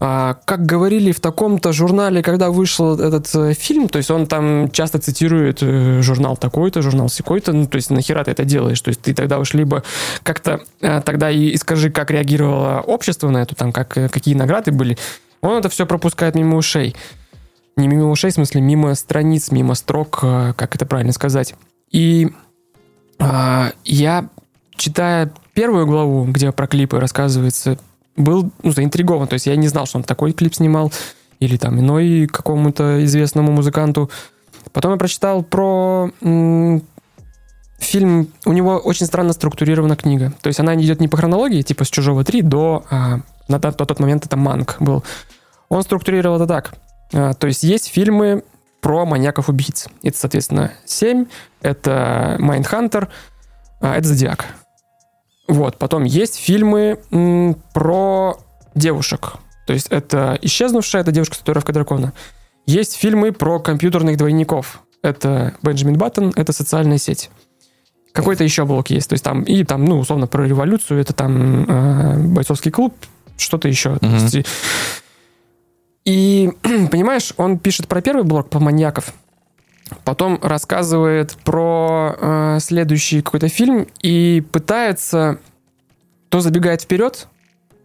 как 0.00 0.64
говорили 0.64 1.12
в 1.12 1.20
таком-то 1.20 1.74
журнале, 1.74 2.22
когда 2.22 2.50
вышел 2.50 2.98
этот 2.98 3.28
э, 3.34 3.52
фильм, 3.52 3.86
то 3.86 3.98
есть 3.98 4.10
он 4.10 4.26
там 4.26 4.70
часто 4.70 4.98
цитирует 4.98 5.58
э, 5.60 6.00
журнал 6.00 6.38
такой-то, 6.38 6.80
журнал 6.80 7.10
секой-то, 7.10 7.52
ну, 7.52 7.66
то 7.66 7.76
есть 7.76 7.90
нахера 7.90 8.24
ты 8.24 8.30
это 8.30 8.46
делаешь? 8.46 8.80
То 8.80 8.88
есть 8.88 9.02
ты 9.02 9.12
тогда 9.12 9.38
уж 9.38 9.52
либо 9.52 9.82
как-то 10.22 10.62
э, 10.80 11.02
тогда 11.04 11.30
и, 11.30 11.54
скажи, 11.58 11.90
как 11.90 12.10
реагировало 12.10 12.80
общество 12.80 13.28
на 13.28 13.42
эту, 13.42 13.54
там, 13.54 13.72
как, 13.72 13.88
какие 13.88 14.34
награды 14.34 14.72
были. 14.72 14.96
Он 15.42 15.58
это 15.58 15.68
все 15.68 15.84
пропускает 15.84 16.34
мимо 16.34 16.56
ушей. 16.56 16.96
Не 17.76 17.86
мимо 17.86 18.10
ушей, 18.10 18.30
в 18.30 18.34
смысле, 18.34 18.62
мимо 18.62 18.94
страниц, 18.94 19.50
мимо 19.50 19.74
строк, 19.74 20.20
как 20.20 20.74
это 20.74 20.86
правильно 20.86 21.12
сказать. 21.12 21.54
И 21.90 22.30
а, 23.18 23.72
я, 23.84 24.28
читая 24.76 25.30
первую 25.52 25.86
главу, 25.86 26.24
где 26.24 26.52
про 26.52 26.66
клипы 26.66 26.98
рассказывается, 26.98 27.78
был 28.20 28.50
ну, 28.62 28.72
заинтригован. 28.72 29.28
То 29.28 29.34
есть 29.34 29.46
я 29.46 29.56
не 29.56 29.68
знал, 29.68 29.86
что 29.86 29.98
он 29.98 30.04
такой 30.04 30.32
клип 30.32 30.54
снимал, 30.54 30.92
или 31.40 31.56
там 31.56 31.78
иной 31.80 32.26
какому-то 32.26 33.04
известному 33.04 33.50
музыканту. 33.52 34.10
Потом 34.72 34.92
я 34.92 34.98
прочитал 34.98 35.42
про 35.42 36.10
фильм. 37.80 38.28
У 38.44 38.52
него 38.52 38.76
очень 38.76 39.06
странно 39.06 39.32
структурирована 39.32 39.96
книга. 39.96 40.32
То 40.42 40.48
есть 40.48 40.60
она 40.60 40.74
идет 40.76 41.00
не 41.00 41.08
по 41.08 41.16
хронологии, 41.16 41.62
типа 41.62 41.84
с 41.84 41.88
«Чужого 41.88 42.22
3» 42.22 42.42
до... 42.42 42.84
а, 42.90 43.20
на 43.48 43.58
тот, 43.58 43.76
тот 43.76 43.98
момент 43.98 44.26
это 44.26 44.36
«Манк» 44.36 44.76
был. 44.80 45.02
Он 45.70 45.82
структурировал 45.82 46.36
это 46.36 46.46
так. 46.46 46.74
А, 47.12 47.32
то 47.32 47.46
есть 47.46 47.62
есть 47.62 47.88
фильмы 47.88 48.44
про 48.80 49.04
маньяков-убийц. 49.06 49.88
Это, 50.02 50.18
соответственно, 50.18 50.72
7, 50.84 51.26
это 51.62 52.36
«Майндхантер», 52.38 53.08
а, 53.80 53.96
это 53.96 54.08
«Зодиак». 54.08 54.46
Вот, 55.50 55.76
потом 55.78 56.04
есть 56.04 56.36
фильмы 56.36 56.98
м, 57.10 57.56
про 57.74 58.38
девушек. 58.74 59.34
То 59.66 59.72
есть 59.72 59.88
это 59.90 60.38
«Исчезнувшая», 60.42 61.02
это 61.02 61.12
девушка 61.12 61.34
с 61.34 61.38
татуировкой 61.38 61.74
дракона. 61.74 62.12
Есть 62.66 62.96
фильмы 62.96 63.32
про 63.32 63.58
компьютерных 63.58 64.16
двойников. 64.16 64.80
Это 65.02 65.54
Бенджамин 65.62 65.96
Баттон, 65.98 66.32
это 66.36 66.52
социальная 66.52 66.98
сеть. 66.98 67.30
Какой-то 68.12 68.44
еще 68.44 68.64
блок 68.64 68.90
есть. 68.90 69.08
То 69.08 69.14
есть 69.14 69.24
там, 69.24 69.42
и 69.42 69.64
там, 69.64 69.84
ну, 69.84 69.98
условно, 69.98 70.26
про 70.26 70.44
революцию, 70.46 71.00
это 71.00 71.12
там 71.12 71.64
э, 71.68 72.18
бойцовский 72.28 72.70
клуб, 72.70 72.94
что-то 73.36 73.66
еще. 73.68 73.98
Есть, 74.02 74.34
и- 74.34 74.44
и, 76.04 76.50
понимаешь, 76.90 77.32
он 77.36 77.58
пишет 77.58 77.86
про 77.88 78.00
первый 78.00 78.24
блок, 78.24 78.50
про 78.50 78.58
маньяков, 78.60 79.12
потом 80.04 80.38
рассказывает 80.42 81.36
про 81.44 82.16
э, 82.18 82.58
следующий 82.60 83.22
какой-то 83.22 83.48
фильм 83.48 83.86
и 84.02 84.42
пытается 84.52 85.38
то 86.30 86.40
забегает 86.40 86.82
вперед, 86.82 87.26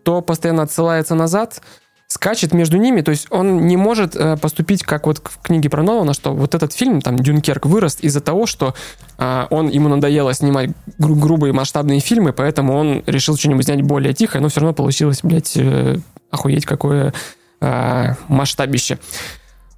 то 0.03 0.21
постоянно 0.21 0.63
отсылается 0.63 1.15
назад, 1.15 1.61
скачет 2.07 2.53
между 2.53 2.77
ними, 2.77 3.01
то 3.01 3.09
есть 3.11 3.27
он 3.31 3.65
не 3.65 3.77
может 3.77 4.15
э, 4.15 4.37
поступить 4.37 4.83
как 4.83 5.07
вот 5.07 5.17
в 5.23 5.41
книге 5.41 5.69
про 5.69 5.81
Нолана, 5.81 6.13
что 6.13 6.33
вот 6.33 6.53
этот 6.53 6.71
фильм, 6.71 7.01
там, 7.01 7.17
Дюнкерк, 7.17 7.65
вырос 7.65 7.97
из-за 7.99 8.21
того, 8.21 8.45
что 8.45 8.75
а, 9.17 9.47
он, 9.49 9.69
ему 9.69 9.89
надоело 9.89 10.33
снимать 10.33 10.69
гру- 10.99 11.15
грубые 11.15 11.51
масштабные 11.51 11.99
фильмы, 11.99 12.31
поэтому 12.31 12.77
он 12.77 13.03
решил 13.07 13.35
что-нибудь 13.35 13.65
снять 13.65 13.81
более 13.81 14.13
тихо, 14.13 14.39
но 14.39 14.49
все 14.49 14.59
равно 14.59 14.75
получилось, 14.75 15.21
блядь, 15.23 15.57
э, 15.57 15.97
охуеть 16.29 16.65
какое 16.65 17.13
а, 17.59 18.15
масштабище. 18.27 18.99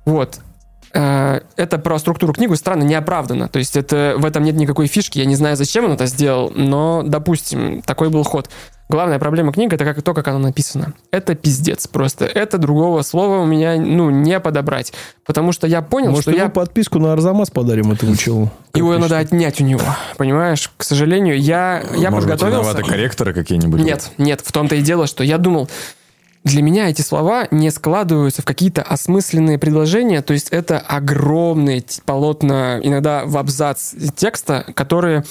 Вот. 0.05 0.39
Э, 0.93 1.41
Это 1.55 1.77
про 1.77 1.97
структуру 1.99 2.33
книгу 2.33 2.55
странно, 2.55 2.83
неоправданно. 2.83 3.47
То 3.47 3.59
есть 3.59 3.75
это, 3.75 4.15
в 4.17 4.25
этом 4.25 4.43
нет 4.43 4.55
никакой 4.55 4.87
фишки. 4.87 5.19
Я 5.19 5.25
не 5.25 5.35
знаю, 5.35 5.55
зачем 5.55 5.85
он 5.85 5.91
это 5.91 6.05
сделал, 6.05 6.51
но, 6.55 7.03
допустим, 7.05 7.81
такой 7.81 8.09
был 8.09 8.23
ход. 8.23 8.49
Главная 8.89 9.19
проблема 9.19 9.51
книги 9.51 9.75
это 9.75 9.83
как, 9.83 10.01
то, 10.01 10.13
как 10.13 10.29
она 10.29 10.39
написана. 10.39 10.93
Это 11.11 11.35
пиздец 11.35 11.87
просто. 11.87 12.23
Это 12.25 12.57
другого 12.57 13.01
слова 13.01 13.39
у 13.39 13.45
меня 13.45 13.75
ну, 13.75 14.09
не 14.09 14.39
подобрать. 14.39 14.93
Потому 15.25 15.51
что 15.51 15.67
я 15.67 15.81
понял, 15.81 16.11
Может, 16.11 16.23
что 16.23 16.31
я... 16.31 16.47
подписку 16.47 16.97
на 16.99 17.11
Арзамас 17.11 17.49
подарим 17.49 17.91
этому 17.91 18.15
челу? 18.15 18.49
Его 18.73 18.91
Как 18.91 19.01
надо 19.01 19.17
отнять 19.17 19.59
у 19.59 19.65
него. 19.65 19.81
Понимаешь? 20.15 20.71
К 20.77 20.83
сожалению, 20.83 21.37
я, 21.37 21.83
я 21.97 22.11
Может 22.11 22.29
подготовился. 22.29 22.69
виноваты 22.69 22.83
корректоры 22.83 23.33
какие-нибудь? 23.33 23.81
Нет, 23.81 24.11
нет, 24.17 24.39
в 24.41 24.53
том-то 24.53 24.75
и 24.75 24.81
дело, 24.81 25.05
что 25.05 25.21
я 25.21 25.37
думал, 25.37 25.69
для 26.43 26.61
меня 26.61 26.89
эти 26.89 27.01
слова 27.01 27.47
не 27.51 27.71
складываются 27.71 28.41
в 28.41 28.45
какие-то 28.45 28.81
осмысленные 28.81 29.57
предложения, 29.57 30.21
то 30.21 30.33
есть 30.33 30.49
это 30.49 30.79
огромные 30.79 31.83
полотна, 32.05 32.79
иногда 32.81 33.25
в 33.25 33.37
абзац 33.37 33.93
текста, 34.15 34.65
которые... 34.73 35.25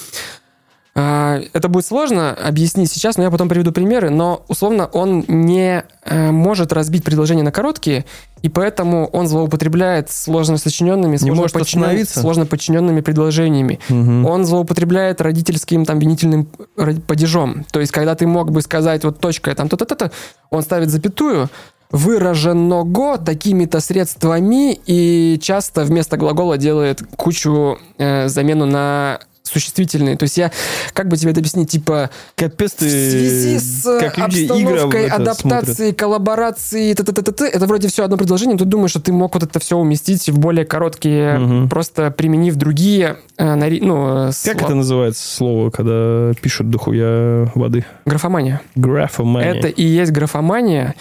а, 0.94 1.40
Это 1.52 1.68
будет 1.68 1.86
сложно 1.86 2.32
объяснить 2.32 2.92
сейчас, 2.92 3.16
но 3.16 3.24
я 3.24 3.30
потом 3.30 3.48
приведу 3.48 3.72
примеры, 3.72 4.11
но 4.11 4.44
условно 4.48 4.86
он 4.86 5.24
не 5.28 5.84
э, 6.04 6.30
может 6.30 6.72
разбить 6.72 7.04
предложения 7.04 7.42
на 7.42 7.52
короткие, 7.52 8.04
и 8.47 8.49
поэтому 8.49 9.09
он 9.09 9.26
злоупотребляет 9.26 10.09
сложно 10.09 10.57
сочиненными, 10.57 11.16
сложно, 11.16 11.34
может 11.42 11.57
подчинен- 11.57 11.88
сложно 12.20 12.47
подчиненными 12.47 13.01
предложениями. 13.01 13.80
Мгм. 13.88 14.24
Он 14.24 14.44
злоупотребляет 14.44 15.20
родительским 15.20 15.84
там 15.84 15.99
винительным 15.99 16.47
ра- 16.78 17.01
падежом. 17.01 17.64
То 17.72 17.80
есть, 17.80 17.90
когда 17.90 18.14
ты 18.14 18.28
мог 18.28 18.53
бы 18.53 18.62
сказать 18.62 19.03
вот 19.03 19.18
точка 19.18 19.53
там 19.57 19.68
то-то-то, 19.68 20.12
он 20.51 20.62
ставит 20.62 20.90
запятую, 20.90 21.49
выраженного 21.90 23.18
такими-то 23.18 23.80
средствами 23.80 24.78
и 24.86 25.40
часто 25.42 25.82
вместо 25.82 26.16
глагола 26.16 26.57
делает 26.57 27.03
кучу 27.16 27.78
э, 27.99 28.28
замену 28.28 28.66
на 28.66 29.18
существительные. 29.47 30.16
То 30.16 30.24
есть 30.24 30.36
я, 30.36 30.51
как 30.92 31.09
бы 31.09 31.16
тебе 31.16 31.30
это 31.30 31.40
объяснить, 31.40 31.70
типа 31.70 32.11
Капец 32.34 32.72
в 32.72 32.76
ты... 32.76 32.90
связи 32.90 33.59
с 33.59 33.99
как 34.01 34.18
люди 34.18 34.40
игры 34.40 34.80
обстановкой, 34.80 35.09
адаптацией, 35.09 35.92
коллаборацией, 35.94 36.94
т 36.94 37.03
-т 37.03 37.12
-т 37.12 37.22
-т 37.22 37.32
-т, 37.32 37.44
это 37.47 37.66
вроде 37.66 37.88
все 37.88 38.05
одно 38.05 38.16
предложение, 38.16 38.55
но 38.55 38.59
ты 38.59 38.64
думаешь, 38.64 38.90
что 38.90 39.01
ты 39.01 39.12
мог 39.12 39.34
вот 39.34 39.42
это 39.42 39.59
все 39.59 39.76
уместить 39.76 40.28
в 40.28 40.38
более 40.38 40.64
короткие, 40.64 41.38
Мгм. 41.38 41.68
просто 41.68 42.11
применив 42.11 42.57
другие, 42.57 43.16
э, 43.38 43.55
нари- 43.55 43.80
ну, 43.82 44.28
э, 44.28 44.32
Как 44.44 44.62
это 44.62 44.74
называется 44.74 45.26
слово, 45.26 45.70
когда 45.70 46.32
пишут 46.40 46.70
дохуя 46.70 47.51
воды? 47.55 47.84
Графомания. 48.05 48.61
Графомания. 48.74 49.55
Это 49.55 49.68
и 49.68 49.82
есть 49.82 50.12
графомания. 50.12 50.94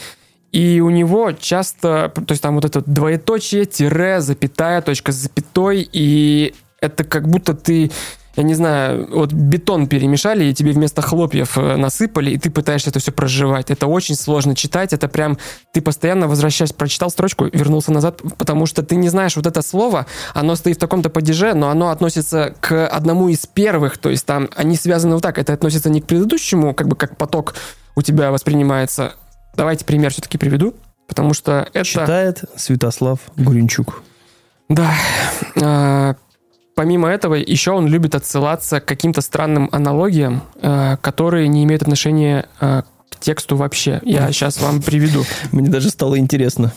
И 0.51 0.79
у 0.79 0.89
него 0.89 1.33
часто, 1.33 2.11
то 2.15 2.31
есть 2.31 2.41
там 2.41 2.55
вот 2.55 2.63
это 2.63 2.81
двоеточие, 2.85 3.65
тире, 3.65 4.21
запятая, 4.21 4.81
точка 4.81 5.11
с 5.11 5.15
запятой, 5.15 5.87
и 5.91 6.53
это 6.79 7.03
как 7.03 7.27
будто 7.27 7.53
ты, 7.53 7.91
я 8.36 8.43
не 8.43 8.53
знаю, 8.53 9.07
вот 9.11 9.31
бетон 9.31 9.88
перемешали, 9.88 10.45
и 10.45 10.53
тебе 10.53 10.71
вместо 10.71 11.01
хлопьев 11.01 11.57
э, 11.57 11.75
насыпали, 11.77 12.31
и 12.31 12.38
ты 12.38 12.49
пытаешься 12.49 12.89
это 12.89 12.99
все 12.99 13.11
проживать. 13.11 13.71
Это 13.71 13.88
очень 13.88 14.15
сложно 14.15 14.55
читать, 14.55 14.93
это 14.93 15.07
прям, 15.07 15.38
ты 15.71 15.81
постоянно 15.81 16.27
возвращаешься, 16.27 16.75
прочитал 16.75 17.09
строчку, 17.09 17.45
вернулся 17.45 17.91
назад, 17.91 18.21
потому 18.38 18.65
что 18.65 18.83
ты 18.83 18.95
не 18.95 19.09
знаешь 19.09 19.36
вот 19.36 19.45
это 19.45 19.61
слово, 19.61 20.05
оно 20.33 20.55
стоит 20.55 20.77
в 20.77 20.79
таком-то 20.79 21.09
падеже, 21.09 21.53
но 21.53 21.69
оно 21.69 21.89
относится 21.89 22.53
к 22.59 22.88
одному 22.88 23.29
из 23.29 23.45
первых, 23.45 23.97
то 23.97 24.09
есть 24.09 24.25
там 24.25 24.49
они 24.55 24.75
связаны 24.75 25.15
вот 25.15 25.23
так, 25.23 25.38
это 25.39 25.53
относится 25.53 25.89
не 25.89 26.01
к 26.01 26.05
предыдущему, 26.05 26.73
как 26.73 26.88
бы 26.88 26.95
как 26.95 27.17
поток 27.17 27.55
у 27.95 28.01
тебя 28.01 28.31
воспринимается. 28.31 29.13
Давайте 29.55 29.86
пример 29.86 30.11
все-таки 30.11 30.38
приведу, 30.38 30.75
потому 31.07 31.33
что 31.33 31.69
это... 31.73 31.86
Читает 31.86 32.43
Святослав 32.57 33.19
Гуренчук. 33.38 34.03
Да. 34.67 36.15
Помимо 36.76 37.07
этого, 37.07 37.36
еще 37.36 37.71
он 37.71 37.88
любит 37.88 38.15
отсылаться 38.15 38.82
к 38.82 38.86
каким-то 38.86 39.21
странным 39.21 39.69
аналогиям, 39.71 40.43
а, 40.61 40.97
которые 40.97 41.47
не 41.47 41.63
имеют 41.63 41.84
отношения 41.84 42.47
а, 42.59 42.84
к 43.09 43.19
тексту 43.19 43.55
вообще. 43.55 44.01
Я 44.03 44.30
сейчас 44.34 44.61
вам 44.61 44.82
приведу. 44.82 45.23
Мне 45.53 45.69
даже 45.69 45.89
стало 45.89 46.19
интересно. 46.19 46.73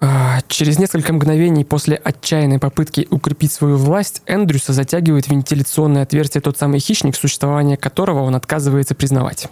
А, 0.00 0.40
Через 0.48 0.78
несколько 0.78 1.12
мгновений 1.12 1.64
после 1.64 1.96
отчаянной 1.96 2.58
попытки 2.58 3.06
укрепить 3.10 3.52
свою 3.52 3.76
власть 3.76 4.22
Эндрюса 4.26 4.72
затягивает 4.72 5.28
вентиляционное 5.28 6.04
отверстие 6.04 6.40
тот 6.40 6.56
самый 6.56 6.80
хищник, 6.80 7.16
существование 7.16 7.76
которого 7.76 8.22
он 8.22 8.34
отказывается 8.34 8.94
признавать. 8.94 9.48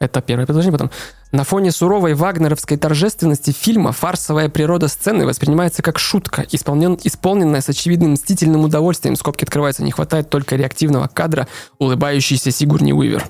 Это 0.00 0.20
первое 0.20 0.46
предложение. 0.46 0.72
Потом. 0.72 0.90
На 1.32 1.42
фоне 1.42 1.72
суровой 1.72 2.14
вагнеровской 2.14 2.76
торжественности 2.76 3.50
фильма 3.50 3.90
фарсовая 3.92 4.48
природа 4.48 4.86
сцены 4.86 5.26
воспринимается 5.26 5.82
как 5.82 5.98
шутка, 5.98 6.46
исполнен, 6.52 6.96
исполненная 7.02 7.60
с 7.60 7.68
очевидным 7.68 8.12
мстительным 8.12 8.62
удовольствием. 8.64 9.16
Скобки 9.16 9.44
открываются. 9.44 9.82
Не 9.82 9.90
хватает 9.90 10.30
только 10.30 10.54
реактивного 10.54 11.08
кадра 11.08 11.48
улыбающийся 11.78 12.52
Сигурни 12.52 12.92
Уивер. 12.92 13.26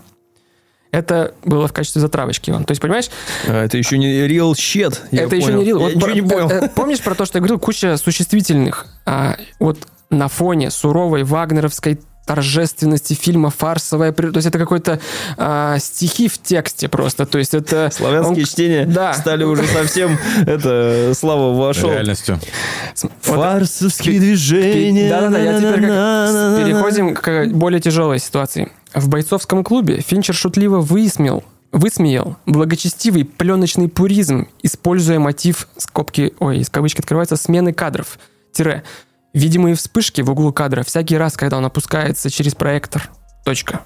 Это 0.90 1.34
было 1.44 1.68
в 1.68 1.72
качестве 1.72 2.00
затравочки, 2.00 2.50
Иван. 2.50 2.64
То 2.64 2.72
есть, 2.72 2.80
понимаешь, 2.80 3.10
А, 3.46 3.64
это 3.64 3.76
еще 3.78 3.98
не 3.98 4.26
real 4.26 4.52
shit. 4.52 4.98
это 5.10 5.36
еще 5.36 5.46
понял. 5.48 5.62
не 5.62 5.64
real. 5.64 5.66
Я 5.68 5.74
Вот 5.78 5.94
ничего 5.94 6.00
про- 6.06 6.14
не 6.14 6.22
понял. 6.22 6.50
э, 6.50 6.64
э, 6.64 6.68
Помнишь 6.68 7.00
про 7.00 7.14
то, 7.14 7.24
что 7.26 7.36
я 7.38 7.40
говорил, 7.40 7.58
куча 7.58 7.96
существительных. 7.98 8.86
А, 9.06 9.36
вот 9.58 9.78
на 10.10 10.28
фоне 10.28 10.70
суровой 10.70 11.24
вагнеровской 11.24 11.98
торжественности 12.28 13.14
фильма 13.14 13.48
«Фарсовая 13.50 14.12
природа». 14.12 14.34
То 14.34 14.38
есть 14.38 14.48
это 14.48 14.58
какой-то 14.58 15.00
а, 15.38 15.78
стихи 15.78 16.28
в 16.28 16.36
тексте 16.36 16.88
просто. 16.90 17.24
То 17.24 17.38
есть 17.38 17.54
это... 17.54 17.90
Славянские 17.92 18.40
он- 18.40 18.44
чтения 18.44 18.84
Да. 18.86 19.14
стали 19.14 19.44
уже 19.44 19.66
совсем, 19.66 20.18
это, 20.46 21.12
Слава 21.16 21.54
вошел. 21.56 21.90
Реальностью. 21.90 22.38
Вот 23.02 23.12
Фарсовские 23.22 24.20
движения. 24.20 25.08
Да-да-да, 25.08 25.38
я 25.38 25.58
теперь 25.58 25.86
как- 25.88 26.64
переходим 26.66 27.14
к 27.14 27.46
более 27.54 27.80
тяжелой 27.80 28.18
ситуации. 28.18 28.70
В 28.94 29.08
бойцовском 29.08 29.64
клубе 29.64 30.02
Финчер 30.06 30.34
шутливо 30.34 30.80
высмеял, 30.80 31.42
высмеял 31.72 32.36
благочестивый 32.44 33.24
пленочный 33.24 33.88
пуризм, 33.88 34.48
используя 34.62 35.18
мотив 35.18 35.66
скобки, 35.78 36.34
ой, 36.40 36.58
из 36.58 36.68
кавычки 36.68 37.00
открывается, 37.00 37.36
смены 37.36 37.72
кадров. 37.72 38.18
Тире. 38.52 38.82
Видимые 39.38 39.76
вспышки 39.76 40.20
в 40.20 40.30
углу 40.30 40.52
кадра 40.52 40.82
всякий 40.82 41.16
раз, 41.16 41.36
когда 41.36 41.58
он 41.58 41.64
опускается 41.64 42.28
через 42.28 42.56
проектор. 42.56 43.08
Точка. 43.44 43.82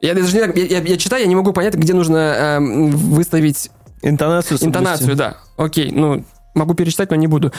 Я 0.00 0.14
даже 0.14 0.32
не, 0.32 0.60
я, 0.62 0.78
я- 0.78 0.82
я 0.84 0.96
читаю, 0.96 1.22
я 1.22 1.28
не 1.28 1.34
могу 1.34 1.52
понять, 1.52 1.74
где 1.74 1.92
нужно 1.92 2.16
эм, 2.58 2.90
выставить 2.90 3.68
Интонацию. 4.02 4.58
Интонацию, 4.62 5.16
да. 5.16 5.36
Окей, 5.56 5.90
ну, 5.90 6.24
могу 6.54 6.74
перечитать, 6.74 7.10
но 7.10 7.16
не 7.16 7.26
буду. 7.26 7.52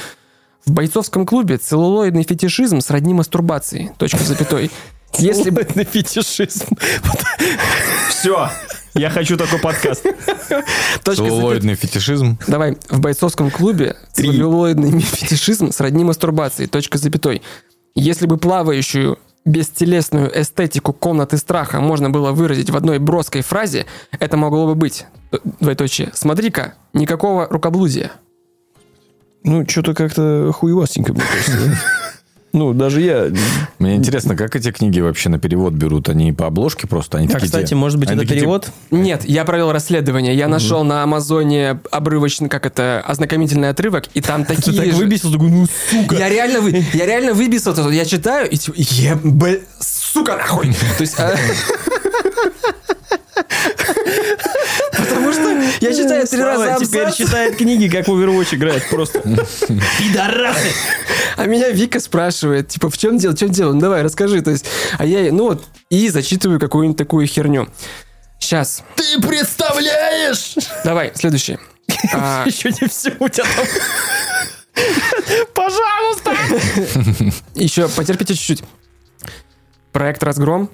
В 0.66 0.72
бойцовском 0.72 1.26
клубе 1.26 1.58
целлулоидный 1.58 2.24
фетишизм 2.24 2.80
сродни 2.80 3.14
мастурбации. 3.14 3.92
Точка 3.98 4.20
с 4.20 4.28
запятой. 4.28 4.72
Если 5.18 5.50
бы... 5.50 5.68
на 5.76 5.84
фетишизм. 5.84 6.78
Все. 8.10 8.50
Я 8.94 9.10
хочу 9.10 9.38
такой 9.38 9.60
подкаст. 9.60 10.06
Целлулоидный 11.04 11.76
фетишизм. 11.76 12.38
Давай. 12.48 12.78
В 12.90 13.00
бойцовском 13.00 13.52
клубе 13.52 13.96
целлулоидный 14.14 15.00
фетишизм 15.02 15.72
сродни 15.72 16.04
мастурбации. 16.04 16.66
Точка 16.66 16.98
с 16.98 17.02
запятой. 17.02 17.42
Если 17.96 18.26
бы 18.26 18.38
плавающую 18.38 19.18
бестелесную 19.46 20.32
эстетику 20.40 20.94
комнаты 20.94 21.38
страха 21.38 21.80
можно 21.80 22.10
было 22.10 22.32
выразить 22.32 22.70
в 22.70 22.76
одной 22.76 23.00
броской 23.00 23.42
фразе, 23.42 23.86
это 24.20 24.38
могло 24.38 24.68
бы 24.68 24.76
быть, 24.76 25.06
двоеточие, 25.60 26.12
смотри-ка, 26.14 26.76
никакого 26.94 27.48
рукоблудия. 27.48 28.12
Ну, 29.44 29.68
что-то 29.68 29.96
как-то 29.96 30.52
хуевастенько, 30.54 31.14
мне 31.14 31.24
кажется. 31.24 31.80
Ну, 32.54 32.74
даже 32.74 33.02
я... 33.02 33.32
Мне 33.80 33.96
интересно, 33.96 34.36
как 34.36 34.56
эти 34.56 34.72
книги 34.72 35.00
вообще 35.00 35.30
на 35.30 35.40
перевод 35.40 35.74
берут? 35.74 36.10
Они 36.10 36.34
по 36.34 36.48
обложке 36.48 36.86
просто? 36.86 37.18
Они 37.18 37.28
А, 37.28 37.32
такие, 37.32 37.46
кстати, 37.46 37.74
может 37.74 37.98
быть, 37.98 38.10
они 38.10 38.18
это 38.20 38.28
такие, 38.28 38.42
перевод? 38.42 38.70
Нет, 38.92 39.24
я 39.26 39.46
провел 39.46 39.72
расследование. 39.72 40.36
Я 40.36 40.48
нашел 40.48 40.84
на 40.84 41.04
Амазоне 41.04 41.80
обрывочный, 41.92 42.50
как 42.50 42.66
это, 42.66 43.02
ознакомительный 43.06 43.70
отрывок, 43.70 44.06
и 44.14 44.22
там 44.22 44.44
Ты 44.46 44.56
такие 44.56 44.76
так 44.78 44.88
же- 44.88 44.96
выбесился, 44.96 45.38
такой, 45.38 45.50
ну, 45.50 45.66
сука. 45.90 46.16
Я 46.16 46.30
реально, 46.30 46.60
вы, 46.62 46.84
я 46.94 47.06
реально 47.06 47.34
выбесился. 47.34 47.82
Я 47.90 48.06
читаю 48.06 48.50
и 48.50 48.58
типа, 48.58 48.76
еб... 48.78 49.62
сука 49.80 50.36
нахуй. 50.36 50.74
То 50.98 51.02
есть... 51.02 51.16
Потому 55.12 55.34
что 55.34 55.50
я 55.82 55.94
читаю 55.94 56.28
три 56.28 56.42
раза 56.42 56.78
теперь 56.80 57.12
читает 57.12 57.58
книги, 57.58 57.88
как 57.88 58.08
в 58.08 58.12
Overwatch 58.12 58.56
играет 58.56 58.90
просто. 58.90 59.20
Пидорасы! 59.20 60.72
а 61.38 61.46
меня 61.46 61.70
Вика 61.70 62.00
спрашивает, 62.00 62.70
типа, 62.70 62.90
в 62.90 62.98
чем 62.98 63.18
дело, 63.18 63.34
в 63.34 63.40
чем 63.40 63.50
дело? 63.50 63.74
Ну 63.74 63.80
давай, 63.80 64.02
расскажи. 64.04 64.42
То 64.42 64.52
есть, 64.52 64.66
а 64.98 65.06
я, 65.06 65.22
ей, 65.22 65.32
ну 65.32 65.46
вот, 65.46 65.64
и 65.90 66.10
зачитываю 66.10 66.60
какую-нибудь 66.60 66.98
такую 66.98 67.28
херню. 67.28 67.68
Сейчас. 68.40 68.84
Ты 68.96 69.22
представляешь? 69.22 70.56
Давай, 70.84 71.12
следующий. 71.16 71.58
А, 72.14 72.46
Еще 72.48 72.70
не 72.70 72.88
все 72.88 73.14
у 73.20 73.28
тебя 73.28 73.46
там. 73.56 73.66
Пожалуйста! 75.54 76.32
Еще 77.54 77.88
потерпите 77.90 78.34
чуть-чуть. 78.34 78.64
Проект 79.92 80.24
«Разгром». 80.24 80.70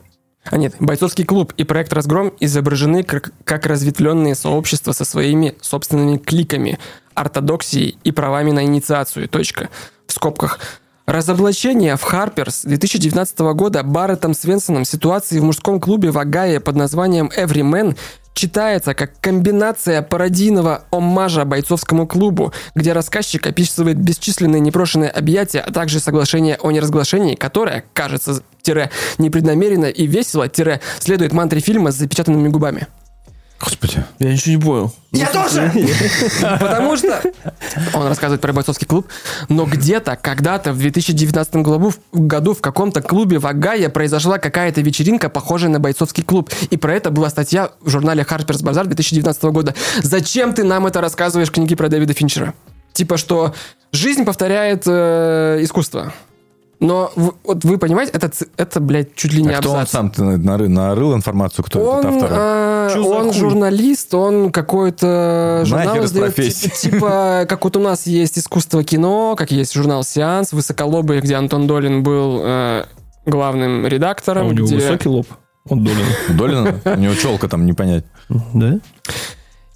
А 0.49 0.57
нет, 0.57 0.75
бойцовский 0.79 1.25
клуб 1.25 1.53
и 1.57 1.63
проект 1.63 1.93
«Разгром» 1.93 2.33
изображены 2.39 3.03
как, 3.03 3.65
разветвленные 3.65 4.35
сообщества 4.35 4.91
со 4.91 5.05
своими 5.05 5.55
собственными 5.61 6.17
кликами, 6.17 6.79
ортодоксией 7.13 7.97
и 8.03 8.11
правами 8.11 8.51
на 8.51 8.63
инициацию. 8.63 9.27
Точка. 9.27 9.69
В 10.07 10.13
скобках. 10.13 10.59
Разоблачение 11.07 11.95
в 11.95 12.01
Харперс 12.01 12.63
2019 12.63 13.39
года 13.55 13.81
Барреттом 13.81 14.33
Свенсоном 14.33 14.83
ситуации 14.83 15.39
в 15.39 15.43
мужском 15.45 15.79
клубе 15.79 16.11
в 16.11 16.17
Огайо 16.17 16.59
под 16.59 16.75
названием 16.75 17.31
«Every 17.33 17.61
Man» 17.61 17.97
читается 18.33 18.93
как 18.93 19.17
комбинация 19.21 20.01
пародийного 20.01 20.83
оммажа 20.91 21.45
бойцовскому 21.45 22.07
клубу, 22.07 22.51
где 22.75 22.91
рассказчик 22.91 23.47
описывает 23.47 23.97
бесчисленные 23.97 24.59
непрошенные 24.59 25.09
объятия, 25.09 25.61
а 25.61 25.71
также 25.71 26.01
соглашение 26.01 26.57
о 26.57 26.71
неразглашении, 26.71 27.35
которое, 27.35 27.85
кажется, 27.93 28.43
тире, 28.61 28.91
непреднамеренно 29.17 29.85
и 29.85 30.07
весело, 30.07 30.49
тире, 30.49 30.81
следует 30.99 31.31
мантре 31.31 31.61
фильма 31.61 31.93
с 31.93 31.95
запечатанными 31.95 32.49
губами. 32.49 32.87
Господи. 33.59 34.03
Я 34.19 34.31
ничего 34.31 34.55
не 34.55 34.61
понял. 34.61 34.93
Я 35.11 35.27
тоже! 35.27 35.71
Потому 36.59 36.95
что 36.95 37.21
он 37.93 38.07
рассказывает 38.07 38.39
про 38.39 38.53
бойцовский 38.53 38.85
клуб, 38.85 39.07
но 39.49 39.65
где-то, 39.65 40.15
когда-то 40.15 40.73
в 40.73 40.77
2019 40.77 41.55
году, 41.55 41.93
году 42.11 42.53
в 42.53 42.61
каком-то 42.61 43.01
клубе 43.01 43.39
в 43.39 43.47
Огайо 43.47 43.89
произошла 43.89 44.37
какая-то 44.37 44.81
вечеринка, 44.81 45.29
похожая 45.29 45.71
на 45.71 45.79
бойцовский 45.79 46.23
клуб. 46.23 46.51
И 46.69 46.77
про 46.77 46.93
это 46.93 47.09
была 47.09 47.29
статья 47.29 47.71
в 47.81 47.89
журнале 47.89 48.25
Harper's 48.29 48.63
Bazaar 48.63 48.85
2019 48.85 49.43
года. 49.45 49.73
Зачем 50.03 50.53
ты 50.53 50.63
нам 50.63 50.85
это 50.85 51.01
рассказываешь 51.01 51.49
в 51.49 51.51
книге 51.51 51.75
про 51.75 51.89
Дэвида 51.89 52.13
Финчера? 52.13 52.53
Типа, 52.93 53.17
что 53.17 53.55
жизнь 53.91 54.23
повторяет 54.23 54.83
э, 54.85 55.59
искусство. 55.61 56.13
Но 56.79 57.11
вот 57.15 57.63
вы 57.65 57.79
понимаете, 57.79 58.11
это, 58.13 58.29
это, 58.55 58.79
блядь, 58.79 59.15
чуть 59.15 59.33
ли 59.33 59.41
не 59.41 59.49
А 59.51 59.57
кто 59.59 59.71
он 59.71 59.87
сам 59.87 60.11
нарыл, 60.17 60.69
нарыл 60.69 61.15
информацию, 61.15 61.65
кто 61.65 61.79
Он, 61.79 61.99
этот 62.05 62.13
автор? 62.21 62.29
э, 62.31 62.89
Чё 62.93 63.03
он 63.05 63.23
хуй? 63.31 63.33
журналист, 63.33 64.13
он 64.13 64.51
какой-то 64.51 65.63
журнал 65.65 65.87
Нахер 65.87 66.03
из 66.03 66.09
издает, 66.11 66.35
типа, 66.35 66.75
типа, 66.75 67.45
как 67.49 67.63
вот 67.63 67.77
у 67.77 67.79
нас 67.79 68.05
есть 68.05 68.37
искусство 68.37 68.83
кино, 68.83 69.35
как 69.35 69.49
есть 69.51 69.73
журнал 69.73 70.03
«Сеанс», 70.03 70.53
«Высоколобый», 70.53 71.19
где 71.21 71.35
Антон 71.35 71.65
Долин 71.65 72.03
был 72.03 72.41
э, 72.43 72.85
главным 73.25 73.85
А 73.85 73.89
редактором. 73.89 74.47
у 74.47 74.51
него 74.51 74.67
где- 74.67 74.75
высокий 74.75 75.09
лоб. 75.09 75.25
Он 75.69 75.83
долин. 75.83 76.05
Долина? 76.37 76.79
У 76.85 76.99
него 76.99 77.13
челка 77.15 77.47
там 77.49 77.65
не 77.65 77.73
понять. 77.73 78.05
Да? 78.53 78.79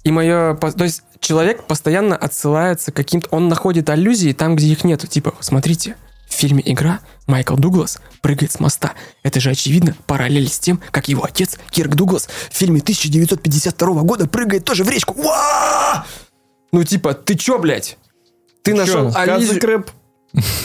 И 0.04 0.10
мое... 0.10 0.54
То 0.54 0.84
есть 0.84 1.02
человек 1.20 1.64
постоянно 1.64 2.16
отсылается 2.16 2.92
к 2.92 2.94
каким-то... 2.96 3.28
Он 3.30 3.48
находит 3.48 3.90
аллюзии 3.90 4.32
там, 4.32 4.56
где 4.56 4.68
их 4.68 4.84
нету. 4.84 5.06
Типа, 5.06 5.34
смотрите, 5.40 5.96
в 6.32 6.34
фильме 6.34 6.62
«Игра» 6.64 7.00
Майкл 7.26 7.56
Дуглас 7.56 8.00
прыгает 8.20 8.52
с 8.52 8.58
моста. 8.58 8.94
Это 9.22 9.38
же, 9.38 9.50
очевидно, 9.50 9.94
параллель 10.06 10.48
с 10.48 10.58
тем, 10.58 10.80
как 10.90 11.08
его 11.08 11.24
отец 11.24 11.58
Кирк 11.70 11.94
Дуглас 11.94 12.28
в 12.50 12.56
фильме 12.56 12.80
1952 12.80 14.02
года 14.02 14.26
прыгает 14.26 14.64
тоже 14.64 14.82
в 14.84 14.88
речку. 14.88 15.14
Уа! 15.14 16.06
Ну, 16.72 16.84
типа, 16.84 17.14
ты 17.14 17.34
чё, 17.34 17.58
блядь? 17.58 17.98
Ты 18.62 18.74
нашел. 18.74 19.12
Казакрэп? 19.12 19.90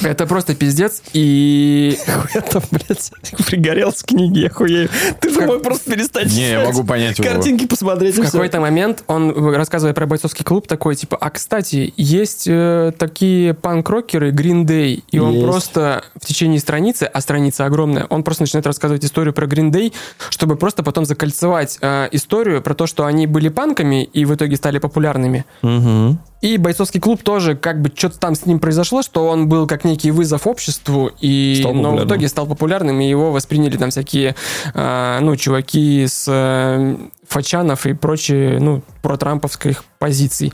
Это 0.02 0.26
просто 0.26 0.56
пиздец. 0.56 1.02
И 1.14 1.98
Это, 2.34 2.62
блядь, 2.72 3.12
пригорел 3.46 3.92
с 3.92 4.04
книги, 4.04 4.40
я 4.40 4.50
хуею. 4.50 4.90
Ты 5.20 5.30
же 5.32 5.42
мог 5.42 5.62
просто 5.62 5.92
перестать 5.92 6.28
Не, 6.28 6.52
я 6.52 6.66
могу 6.66 6.84
понять 6.84 7.20
его. 7.20 7.30
Картинки 7.30 7.66
посмотреть. 7.66 8.18
в 8.18 8.24
какой-то 8.24 8.60
момент 8.62 9.04
он, 9.08 9.54
рассказывая 9.54 9.94
про 9.94 10.06
бойцовский 10.06 10.46
клуб, 10.46 10.68
такой, 10.68 10.96
типа, 10.96 11.18
а, 11.20 11.30
кстати, 11.30 11.94
есть 11.98 12.48
э, 12.48 12.92
такие 12.98 13.54
панк-рокеры 13.54 14.32
Green 14.32 14.66
Day, 14.66 15.04
и 15.12 15.20
он 15.20 15.42
просто 15.42 16.04
в 16.16 16.26
течение 16.26 16.60
страницы, 16.60 17.04
а 17.04 17.22
страница 17.22 17.66
огромная, 17.66 18.06
он 18.06 18.24
просто 18.24 18.44
начинает 18.44 18.68
рассказывать 18.68 19.04
историю 19.04 19.34
про 19.34 19.46
Green 19.48 19.72
Day, 19.72 19.94
чтобы 20.30 20.56
просто 20.56 20.84
потом 20.84 21.06
закольцевать 21.06 21.78
э, 21.82 22.08
историю 22.12 22.62
про 22.62 22.74
то, 22.74 22.88
что 22.88 23.06
они 23.06 23.28
были 23.28 23.50
панками 23.50 24.04
и 24.04 24.26
в 24.26 24.34
итоге 24.34 24.56
стали 24.56 24.80
популярными. 24.80 25.46
Мгм. 25.62 26.20
И 26.42 26.58
бойцовский 26.58 27.00
клуб 27.00 27.24
тоже, 27.24 27.56
как 27.56 27.82
бы 27.82 27.92
что-то 27.96 28.20
там 28.20 28.36
с 28.36 28.46
ним 28.46 28.60
произошло, 28.60 29.02
что 29.02 29.28
он 29.28 29.50
был 29.50 29.66
как 29.66 29.84
некий 29.84 30.12
вызов 30.12 30.46
обществу, 30.46 31.12
и, 31.20 31.58
Стал 31.62 31.74
но 31.74 31.96
в 31.96 32.06
итоге 32.06 32.28
стал 32.28 32.46
популярным, 32.46 33.00
и 33.00 33.10
его 33.10 33.32
восприняли 33.32 33.78
там 33.78 33.90
всякие, 33.90 34.36
а, 34.76 35.20
ну, 35.20 35.36
чуваки 35.36 36.06
с 36.08 36.26
э, 36.28 36.96
Фачанов 37.28 37.88
и 37.88 37.94
прочие, 37.94 38.60
ну, 38.60 38.84
протрамповских 39.02 39.84
позиций. 39.98 40.54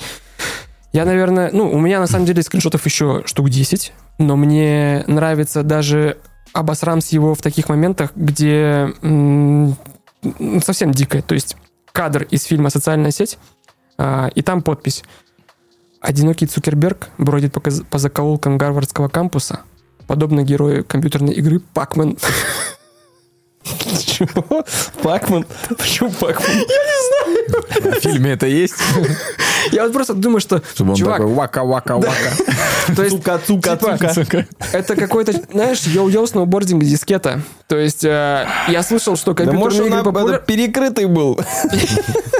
Я, 0.93 1.05
наверное, 1.05 1.49
ну, 1.51 1.69
у 1.69 1.79
меня 1.79 1.99
на 1.99 2.07
самом 2.07 2.25
деле 2.25 2.43
скриншотов 2.43 2.85
еще 2.85 3.23
штук 3.25 3.49
10, 3.49 3.91
но 4.19 4.35
мне 4.37 5.03
нравится 5.07 5.63
даже 5.63 6.17
обосрамс 6.53 7.09
его 7.09 7.35
в 7.35 7.41
таких 7.41 7.67
моментах, 7.67 8.11
где 8.15 8.93
м, 9.01 9.75
совсем 10.63 10.91
дикое. 10.91 11.21
То 11.23 11.33
есть 11.33 11.57
кадр 11.91 12.27
из 12.29 12.43
фильма 12.43 12.69
«Социальная 12.69 13.11
сеть», 13.11 13.37
а, 13.97 14.29
и 14.33 14.41
там 14.41 14.61
подпись. 14.61 15.03
Одинокий 16.03 16.45
Цукерберг 16.47 17.07
бродит 17.17 17.53
по, 17.53 17.61
по 17.61 17.97
закоулкам 17.97 18.57
Гарвардского 18.57 19.07
кампуса, 19.07 19.61
подобно 20.05 20.43
герою 20.43 20.83
компьютерной 20.83 21.33
игры 21.33 21.59
Пакмен. 21.73 22.17
Чего? 24.05 24.65
Пакман? 25.01 25.45
Почему 25.77 26.11
Пакман? 26.11 26.65
В 27.83 27.99
фильме 28.01 28.31
это 28.31 28.45
есть? 28.47 28.75
Я 29.71 29.83
вот 29.83 29.93
просто 29.93 30.13
думаю, 30.13 30.41
что, 30.41 30.61
Чтобы 30.75 30.91
он 30.91 30.95
чувак, 30.97 31.17
такой 31.19 31.33
вака-вака-вака. 31.33 32.93
то 32.95 33.03
есть, 33.03 33.15
Цука, 33.15 33.39
цука, 33.39 33.77
типа, 33.77 34.13
цука. 34.13 34.45
это 34.73 34.95
какой-то, 34.97 35.31
знаешь, 35.51 35.79
йоу-йоу 35.83 36.27
сноубординг 36.27 36.83
дискета. 36.83 37.41
То 37.67 37.77
есть, 37.77 38.03
э, 38.03 38.45
я 38.67 38.83
слышал, 38.83 39.15
что 39.15 39.33
компьютерные 39.33 39.87
игры 39.87 39.99
об- 39.99 40.07
популя- 40.09 40.35
это 40.35 40.45
перекрытый 40.45 41.05
был. 41.05 41.39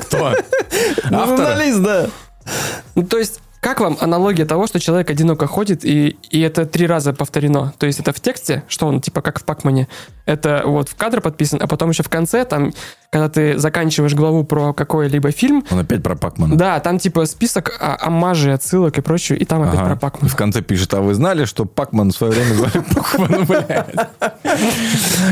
Кто? 0.02 0.34
Ну, 1.10 1.20
Автор? 1.22 1.38
журналист, 1.38 1.82
да. 1.82 2.08
Ну, 2.96 3.04
то 3.04 3.18
есть, 3.18 3.40
как 3.64 3.80
вам 3.80 3.98
аналогия 4.02 4.46
того, 4.46 4.68
что 4.68 4.80
человек 4.80 5.10
одиноко 5.10 5.48
ходит, 5.48 5.86
и, 5.86 6.18
и 6.30 6.42
это 6.42 6.66
три 6.66 6.86
раза 6.86 7.14
повторено? 7.14 7.74
То 7.80 7.86
есть, 7.86 8.00
это 8.00 8.12
в 8.12 8.20
тексте, 8.20 8.64
что 8.68 8.88
он, 8.88 9.02
типа, 9.02 9.22
как 9.22 9.40
в 9.40 9.46
Пакмане, 9.46 9.88
это 10.26 10.64
вот 10.66 10.90
в 10.90 10.96
кадр 10.96 11.22
подписан, 11.22 11.60
а 11.62 11.68
потом 11.68 11.90
еще 11.90 12.04
в 12.04 12.10
конце, 12.10 12.46
там, 12.46 12.74
когда 13.10 13.30
ты 13.30 13.58
заканчиваешь 13.58 14.14
главу 14.14 14.44
про 14.44 14.74
какой-либо 14.74 15.32
фильм, 15.32 15.64
Он 15.72 15.80
опять 15.80 16.04
про 16.04 16.16
Пакмана. 16.16 16.58
да, 16.58 16.80
там, 16.80 17.00
типа, 17.00 17.26
список 17.26 17.78
а, 17.80 17.98
оммажей, 18.02 18.54
отсылок 18.54 18.98
и 18.98 19.02
прочее, 19.02 19.38
и 19.38 19.46
там 19.46 19.62
опять 19.62 19.80
Ага. 19.80 19.90
про 19.90 19.96
Пакмана. 19.96 20.30
В 20.30 20.36
конце 20.36 20.62
пишет, 20.62 20.94
а 20.94 21.02
вы 21.02 21.14
знали, 21.14 21.46
что 21.46 21.66
Пакман 21.66 22.12
в 22.12 22.16
свое 22.16 22.34
время 22.34 22.54
звали 22.56 22.84
Пакмана, 22.94 23.46
блядь? 23.46 23.96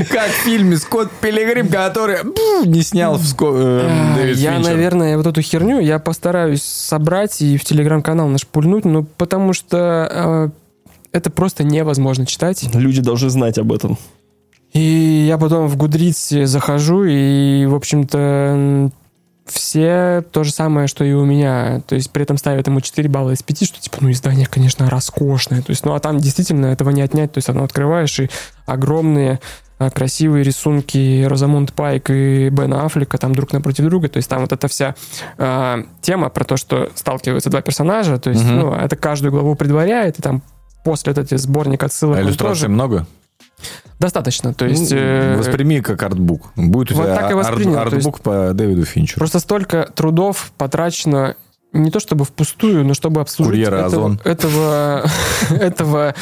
Как 0.10 0.30
в 0.30 0.44
фильме 0.44 0.78
Скотт 0.78 1.12
Пилигрим, 1.22 1.68
который 1.70 2.18
не 2.66 2.82
снял 2.82 3.18
в 3.18 3.36
э, 3.42 4.34
Я, 4.36 4.60
наверное, 4.60 5.18
вот 5.18 5.28
эту 5.28 5.42
херню 5.42 5.80
я 5.80 6.00
постараюсь 6.00 6.64
собрать 6.64 7.42
и 7.42 7.58
в 7.58 7.64
телеграм-канал 7.64 8.21
наш 8.30 8.48
пульнуть, 8.48 8.86
ну, 8.86 9.04
потому 9.04 9.54
что 9.54 10.08
э, 10.12 10.50
это 11.12 11.30
просто 11.30 11.64
невозможно 11.64 12.26
читать. 12.26 12.64
Люди 12.74 13.02
должны 13.02 13.30
знать 13.30 13.58
об 13.58 13.72
этом. 13.72 13.98
И 14.74 15.26
я 15.28 15.38
потом 15.38 15.68
в 15.68 15.76
Гудрице 15.76 16.46
захожу, 16.46 17.04
и, 17.04 17.66
в 17.66 17.76
общем-то, 17.76 18.92
все 19.46 20.24
то 20.32 20.44
же 20.44 20.52
самое, 20.52 20.88
что 20.88 21.04
и 21.04 21.12
у 21.12 21.26
меня. 21.26 21.82
То 21.88 21.96
есть 21.96 22.10
при 22.12 22.24
этом 22.24 22.38
ставят 22.38 22.68
ему 22.68 22.80
4 22.80 23.10
балла 23.10 23.32
из 23.32 23.44
5, 23.44 23.66
что 23.66 23.82
типа, 23.82 23.98
ну, 24.00 24.12
издание, 24.12 24.48
конечно, 24.48 24.90
роскошное. 24.90 25.62
То 25.62 25.72
есть, 25.72 25.86
ну, 25.86 25.94
а 25.94 26.00
там 26.00 26.20
действительно 26.20 26.68
этого 26.68 26.90
не 26.92 27.02
отнять. 27.02 27.34
То 27.34 27.40
есть, 27.40 27.50
оно 27.50 27.64
открываешь, 27.64 28.20
и 28.20 28.30
огромные 28.66 29.40
красивые 29.90 30.44
рисунки 30.44 31.24
Розамунд 31.26 31.74
Пайк 31.74 32.10
и 32.10 32.50
Бена 32.50 32.86
Аффлека 32.86 33.18
там 33.18 33.34
друг 33.34 33.52
напротив 33.54 33.86
друга. 33.86 34.08
То 34.10 34.18
есть 34.18 34.30
там 34.30 34.42
вот 34.42 34.52
эта 34.52 34.68
вся 34.68 34.96
а, 35.38 35.80
тема 36.02 36.30
про 36.30 36.44
то, 36.44 36.58
что 36.58 36.90
сталкиваются 36.96 37.50
два 37.50 37.62
персонажа. 37.62 38.18
То 38.20 38.30
есть, 38.30 38.44
Мгм. 38.44 38.60
ну, 38.60 38.74
это 38.74 38.96
каждую 38.96 39.32
главу 39.32 39.56
предваряет, 39.56 40.20
и 40.20 40.22
там 40.22 40.44
после 40.86 41.14
вот 41.14 41.24
эти 41.24 41.36
сборник 41.38 41.84
отсылок. 41.84 42.18
А 42.18 42.22
иллюстраций 42.22 42.48
тоже 42.62 42.68
много? 42.70 43.08
достаточно. 44.00 44.54
То 44.54 44.66
есть... 44.66 44.90
Ну, 44.92 44.98
э, 44.98 45.38
Восприми 45.38 45.80
как 45.82 46.02
артбук. 46.02 46.52
Будет 46.56 46.92
у 46.92 46.96
Вот 46.96 47.04
тебя 47.06 47.16
так 47.16 47.30
и 47.30 47.34
арт- 47.34 47.38
воспринял, 47.38 47.80
есть- 47.84 47.94
артбук 47.94 48.20
по 48.22 48.52
Дэвиду 48.54 48.84
Финчеру. 48.86 49.20
Просто 49.20 49.40
столько 49.40 49.90
трудов 49.94 50.52
потрачено 50.58 51.36
не 51.72 51.92
то 51.92 52.00
чтобы 52.00 52.26
впустую, 52.26 52.84
но 52.84 52.94
чтобы 52.96 53.22
обслужить 53.22 53.52
Курьера 53.54 53.76
этого, 53.76 53.86
Озон. 53.86 54.20
этого, 54.24 55.04
этого 55.52 56.16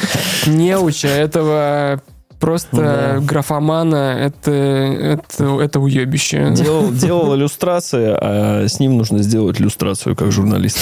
неуча, 0.46 1.08
этого 1.08 2.02
просто 2.40 2.76
Да. 2.76 3.18
графомана, 3.20 4.16
это, 4.18 4.50
это, 4.50 5.60
это 5.60 5.80
уебище. 5.80 6.52
Делал, 6.54 6.90
делал 6.90 7.36
иллюстрации, 7.36 8.16
а 8.18 8.66
с 8.66 8.80
ним 8.80 8.96
нужно 8.96 9.22
сделать 9.22 9.60
иллюстрацию 9.60 10.16
как 10.16 10.32
журналист. 10.32 10.78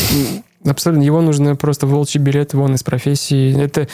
Абсолютно. 0.64 1.02
Его 1.02 1.20
нужно 1.20 1.56
просто 1.56 1.86
волчий 1.86 2.20
билет 2.20 2.54
вон 2.54 2.74
из 2.74 2.82
профессии. 2.82 3.60
Это... 3.60 3.88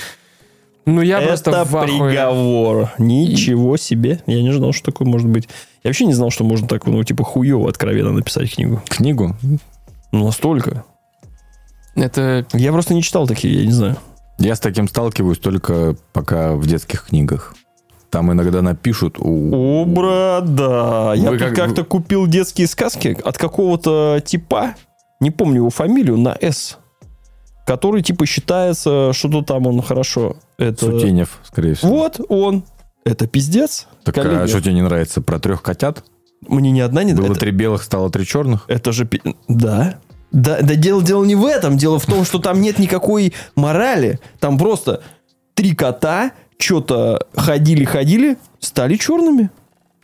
Ну, 0.86 1.00
я 1.00 1.20
просто 1.22 1.50
Это 1.50 1.64
в 1.64 1.76
ахуе. 1.76 2.10
приговор. 2.10 2.90
Ничего 2.98 3.78
себе. 3.78 4.20
Я 4.26 4.42
не 4.42 4.52
знал, 4.52 4.72
что 4.72 4.92
такое 4.92 5.08
может 5.08 5.28
быть. 5.28 5.48
Я 5.82 5.88
вообще 5.88 6.04
не 6.04 6.12
знал, 6.12 6.30
что 6.30 6.44
можно 6.44 6.68
так, 6.68 6.86
ну, 6.86 7.02
типа, 7.02 7.24
хуево 7.24 7.68
откровенно 7.70 8.12
написать 8.12 8.54
книгу. 8.54 8.82
Книгу? 8.88 9.34
Ну, 10.12 10.24
настолько. 10.26 10.84
Это... 11.94 12.44
Я 12.52 12.72
просто 12.72 12.92
не 12.92 13.02
читал 13.02 13.26
такие, 13.26 13.60
я 13.60 13.66
не 13.66 13.72
знаю. 13.72 13.96
Я 14.38 14.56
с 14.56 14.60
таким 14.60 14.88
сталкиваюсь 14.88 15.38
только 15.38 15.96
пока 16.12 16.54
в 16.54 16.66
детских 16.66 17.06
книгах. 17.06 17.54
Там 18.10 18.32
иногда 18.32 18.62
напишут... 18.62 19.18
у- 19.18 19.82
О, 19.82 19.84
брат, 19.84 20.54
да. 20.54 21.14
Я 21.14 21.36
как- 21.36 21.54
как-то 21.54 21.84
купил 21.84 22.26
детские 22.26 22.66
сказки 22.66 23.16
от 23.24 23.38
какого-то 23.38 24.22
типа, 24.24 24.74
не 25.20 25.30
помню 25.30 25.56
его 25.56 25.70
фамилию, 25.70 26.16
на 26.16 26.36
«С», 26.40 26.78
который, 27.66 28.02
типа, 28.02 28.26
считается, 28.26 29.12
что-то 29.12 29.42
там 29.42 29.66
он 29.66 29.82
хорошо. 29.82 30.36
Это... 30.58 30.86
Сутенев, 30.86 31.38
скорее 31.44 31.74
всего. 31.74 31.90
Вот 31.92 32.20
он. 32.28 32.64
Это 33.04 33.26
пиздец. 33.26 33.86
Так 34.04 34.14
коллеги. 34.14 34.34
а 34.42 34.48
что 34.48 34.60
тебе 34.62 34.74
не 34.74 34.82
нравится? 34.82 35.20
Про 35.20 35.38
трех 35.38 35.62
котят? 35.62 36.04
Мне 36.46 36.70
ни 36.70 36.80
одна 36.80 37.04
не 37.04 37.14
Было 37.14 37.26
это, 37.32 37.40
три 37.40 37.50
белых, 37.52 37.82
стало 37.82 38.10
три 38.10 38.24
черных? 38.26 38.64
это 38.68 38.92
же... 38.92 39.08
Да. 39.48 39.98
Да, 40.34 40.60
да 40.62 40.74
дело, 40.74 41.00
дело 41.00 41.24
не 41.24 41.36
в 41.36 41.46
этом. 41.46 41.78
Дело 41.78 42.00
в 42.00 42.06
том, 42.06 42.24
что 42.24 42.40
там 42.40 42.60
нет 42.60 42.80
никакой 42.80 43.32
морали. 43.54 44.18
Там 44.40 44.58
просто 44.58 45.00
три 45.54 45.76
кота 45.76 46.32
что-то 46.58 47.26
ходили-ходили, 47.36 48.36
стали 48.58 48.96
черными. 48.96 49.50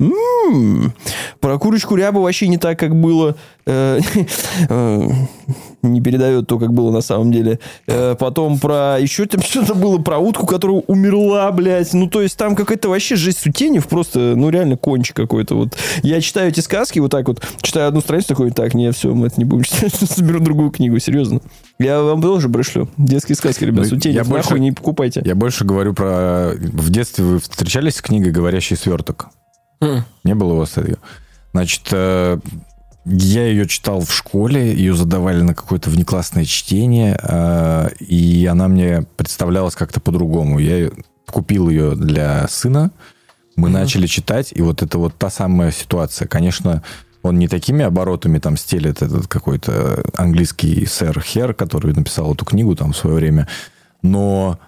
М-м. 0.00 0.92
Про 1.40 1.58
курочку 1.58 1.94
рябу 1.94 2.22
вообще 2.22 2.48
не 2.48 2.56
так, 2.58 2.78
как 2.78 2.98
было. 2.98 3.36
Э, 3.66 4.00
э, 4.68 5.08
Не 5.82 6.00
передает 6.00 6.46
то, 6.46 6.58
как 6.58 6.72
было 6.72 6.90
на 6.90 7.02
самом 7.02 7.30
деле. 7.32 7.58
Э, 7.86 8.16
Потом 8.18 8.58
про... 8.58 8.98
Еще 8.98 9.26
там 9.26 9.42
что-то 9.42 9.74
было 9.74 9.98
про 9.98 10.18
утку, 10.18 10.46
которая 10.46 10.82
умерла, 10.86 11.50
блядь. 11.52 11.92
Ну, 11.92 12.08
то 12.08 12.22
есть 12.22 12.36
там 12.38 12.56
какая-то 12.56 12.88
вообще 12.88 13.16
жесть 13.16 13.40
Сутенев. 13.40 13.86
Просто, 13.88 14.34
ну, 14.36 14.48
реально 14.48 14.76
кончик 14.78 15.14
какой-то. 15.16 15.54
Вот. 15.54 15.76
Я 16.02 16.20
читаю 16.22 16.48
эти 16.48 16.60
сказки 16.60 16.98
вот 16.98 17.10
так 17.10 17.28
вот. 17.28 17.42
Читаю 17.60 17.88
одну 17.88 18.00
страницу 18.00 18.28
такой, 18.28 18.50
так, 18.50 18.72
не, 18.74 18.90
все, 18.92 19.14
мы 19.14 19.26
это 19.26 19.36
не 19.38 19.44
будем 19.44 19.64
читать. 19.64 19.92
Соберу 20.10 20.40
другую 20.40 20.70
книгу, 20.70 20.98
серьезно. 20.98 21.40
Я 21.78 22.00
вам 22.02 22.22
тоже 22.22 22.48
пришлю. 22.48 22.88
Детские 22.96 23.36
сказки, 23.36 23.64
ребят. 23.64 23.84
Ну, 23.84 23.90
Сутенев, 23.90 24.16
я 24.16 24.22
нахуй 24.22 24.32
больше- 24.50 24.60
не 24.60 24.72
покупайте. 24.72 25.22
Я 25.24 25.34
больше 25.34 25.64
говорю 25.64 25.92
про... 25.92 26.52
В 26.56 26.90
детстве 26.90 27.24
вы 27.24 27.38
встречались 27.38 27.96
с 27.96 28.02
книгой 28.02 28.32
«Говорящий 28.32 28.76
сверток»? 28.76 29.28
М. 29.80 30.04
Не 30.24 30.34
было 30.34 30.54
у 30.54 30.56
вас 30.56 30.76
ее? 30.76 30.96
Значит, 31.52 31.88
э, 31.92 32.38
я 33.06 33.46
ее 33.46 33.66
читал 33.66 34.00
в 34.00 34.12
школе, 34.12 34.74
ее 34.74 34.94
задавали 34.94 35.40
на 35.42 35.54
какое-то 35.54 35.90
внеклассное 35.90 36.44
чтение, 36.44 37.18
э, 37.20 37.88
и 37.98 38.46
она 38.46 38.68
мне 38.68 39.06
представлялась 39.16 39.74
как-то 39.74 40.00
по-другому. 40.00 40.58
Я 40.58 40.90
купил 41.26 41.68
ее 41.70 41.94
для 41.94 42.46
сына, 42.48 42.90
мы 43.56 43.68
начали 43.68 44.06
читать, 44.06 44.52
и 44.54 44.62
вот 44.62 44.82
это 44.82 44.98
вот 44.98 45.16
та 45.16 45.30
самая 45.30 45.70
ситуация. 45.70 46.28
Конечно, 46.28 46.82
он 47.22 47.38
не 47.38 47.48
такими 47.48 47.84
оборотами 47.84 48.38
там 48.38 48.56
стелет 48.56 49.02
этот 49.02 49.28
какой-то 49.28 50.02
английский 50.14 50.86
сэр 50.86 51.20
Хер, 51.20 51.54
который 51.54 51.92
написал 51.94 52.34
эту 52.34 52.44
книгу 52.44 52.74
там 52.76 52.92
в 52.92 52.96
свое 52.96 53.16
время, 53.16 53.48
но 54.02 54.58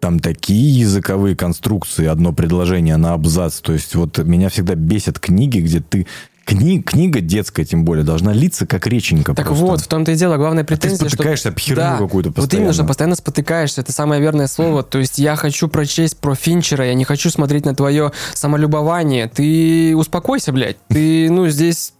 там 0.00 0.18
такие 0.18 0.80
языковые 0.80 1.36
конструкции, 1.36 2.06
одно 2.06 2.32
предложение 2.32 2.96
на 2.96 3.12
абзац. 3.12 3.60
То 3.60 3.72
есть 3.72 3.94
вот 3.94 4.18
меня 4.18 4.48
всегда 4.48 4.74
бесят 4.74 5.18
книги, 5.18 5.58
где 5.60 5.80
ты... 5.80 6.06
Кни... 6.46 6.82
Книга 6.82 7.20
детская, 7.20 7.64
тем 7.64 7.84
более, 7.84 8.02
должна 8.02 8.32
литься 8.32 8.66
как 8.66 8.86
реченька 8.88 9.34
Так 9.34 9.46
просто. 9.46 9.64
вот, 9.64 9.80
в 9.82 9.86
том-то 9.86 10.10
и 10.12 10.16
дело. 10.16 10.36
Главная 10.36 10.64
А 10.64 10.66
ты 10.66 10.74
претензия, 10.74 10.96
что... 10.96 11.08
спотыкаешься 11.10 11.48
об 11.50 11.58
херню 11.60 11.76
Да, 11.76 11.98
какую-то 11.98 12.30
Вот 12.30 12.36
постоянно. 12.36 12.64
именно, 12.64 12.72
что 12.72 12.84
постоянно 12.84 13.14
спотыкаешься. 13.14 13.80
Это 13.82 13.92
самое 13.92 14.20
верное 14.20 14.48
слово. 14.48 14.82
То 14.82 14.98
есть 14.98 15.18
я 15.18 15.36
хочу 15.36 15.68
прочесть 15.68 16.16
про 16.16 16.34
Финчера, 16.34 16.84
я 16.86 16.94
не 16.94 17.04
хочу 17.04 17.30
смотреть 17.30 17.66
на 17.66 17.74
твое 17.76 18.10
самолюбование. 18.34 19.28
Ты 19.28 19.94
успокойся, 19.96 20.50
блядь. 20.52 20.78
Ты, 20.88 21.30
ну, 21.30 21.46
здесь... 21.48 21.92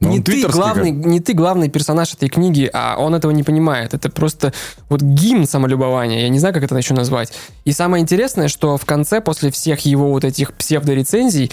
Ну, 0.00 0.10
не, 0.10 0.20
ты 0.20 0.46
главный, 0.48 0.90
не 0.90 1.20
ты 1.20 1.32
главный 1.32 1.70
персонаж 1.70 2.12
этой 2.12 2.28
книги, 2.28 2.68
а 2.72 2.96
он 2.98 3.14
этого 3.14 3.30
не 3.32 3.42
понимает. 3.42 3.94
Это 3.94 4.10
просто 4.10 4.52
вот 4.88 5.00
гимн 5.00 5.46
самолюбования. 5.46 6.22
Я 6.22 6.28
не 6.28 6.38
знаю, 6.38 6.52
как 6.52 6.62
это 6.62 6.76
еще 6.76 6.94
назвать. 6.94 7.32
И 7.64 7.72
самое 7.72 8.02
интересное, 8.02 8.48
что 8.48 8.76
в 8.76 8.84
конце, 8.84 9.20
после 9.20 9.50
всех 9.50 9.80
его 9.80 10.10
вот 10.10 10.24
этих 10.24 10.52
псевдорецензий, 10.52 11.50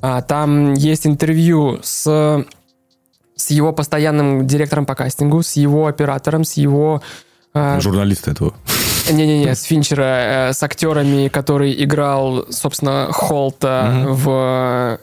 а, 0.00 0.22
там 0.22 0.74
есть 0.74 1.06
интервью 1.06 1.78
с 1.82 2.44
с 3.34 3.50
его 3.50 3.72
постоянным 3.72 4.46
директором 4.46 4.86
по 4.86 4.94
кастингу, 4.94 5.42
с 5.42 5.54
его 5.54 5.86
оператором, 5.86 6.44
с 6.44 6.52
его... 6.52 7.02
э, 7.54 7.80
Журналист 7.80 8.28
этого. 8.28 8.54
Не-не-не, 9.10 9.54
с 9.54 9.62
Финчера, 9.64 10.50
э, 10.50 10.52
с 10.52 10.62
актерами, 10.62 11.28
который 11.28 11.82
играл, 11.82 12.46
собственно, 12.50 13.08
Холта 13.10 14.04
в 14.06 15.00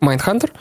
Mindhunter. 0.00 0.52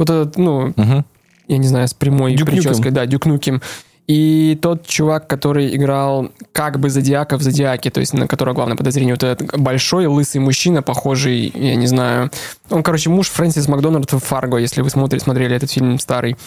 Вот 0.00 0.08
этот, 0.08 0.38
ну, 0.38 0.72
Мгм. 0.76 1.04
я 1.46 1.58
не 1.58 1.68
знаю, 1.68 1.86
с 1.86 1.92
прямой 1.92 2.34
Дюк 2.34 2.48
прической, 2.48 2.90
да, 2.90 3.04
Дюк 3.04 3.26
Нюкем. 3.26 3.60
И 4.06 4.58
тот 4.62 4.86
чувак, 4.86 5.26
который 5.26 5.76
играл 5.76 6.30
как 6.52 6.80
бы 6.80 6.88
Зодиака 6.88 7.36
в 7.36 7.42
Зодиаке, 7.42 7.90
то 7.90 8.00
есть 8.00 8.14
на 8.14 8.26
которого 8.26 8.54
главное 8.54 8.78
подозрение, 8.78 9.12
вот 9.12 9.22
этот 9.22 9.60
большой 9.60 10.06
лысый 10.06 10.40
мужчина, 10.40 10.80
похожий, 10.80 11.52
я 11.54 11.74
не 11.74 11.86
знаю, 11.86 12.30
он, 12.70 12.82
короче, 12.82 13.10
муж 13.10 13.28
Фрэнсис 13.28 13.68
Макдональд 13.68 14.10
в 14.10 14.20
Фарго, 14.20 14.56
если 14.56 14.80
вы 14.80 14.88
смотрели, 14.88 15.22
смотрели 15.22 15.54
этот 15.54 15.70
фильм 15.70 15.98
старый. 15.98 16.38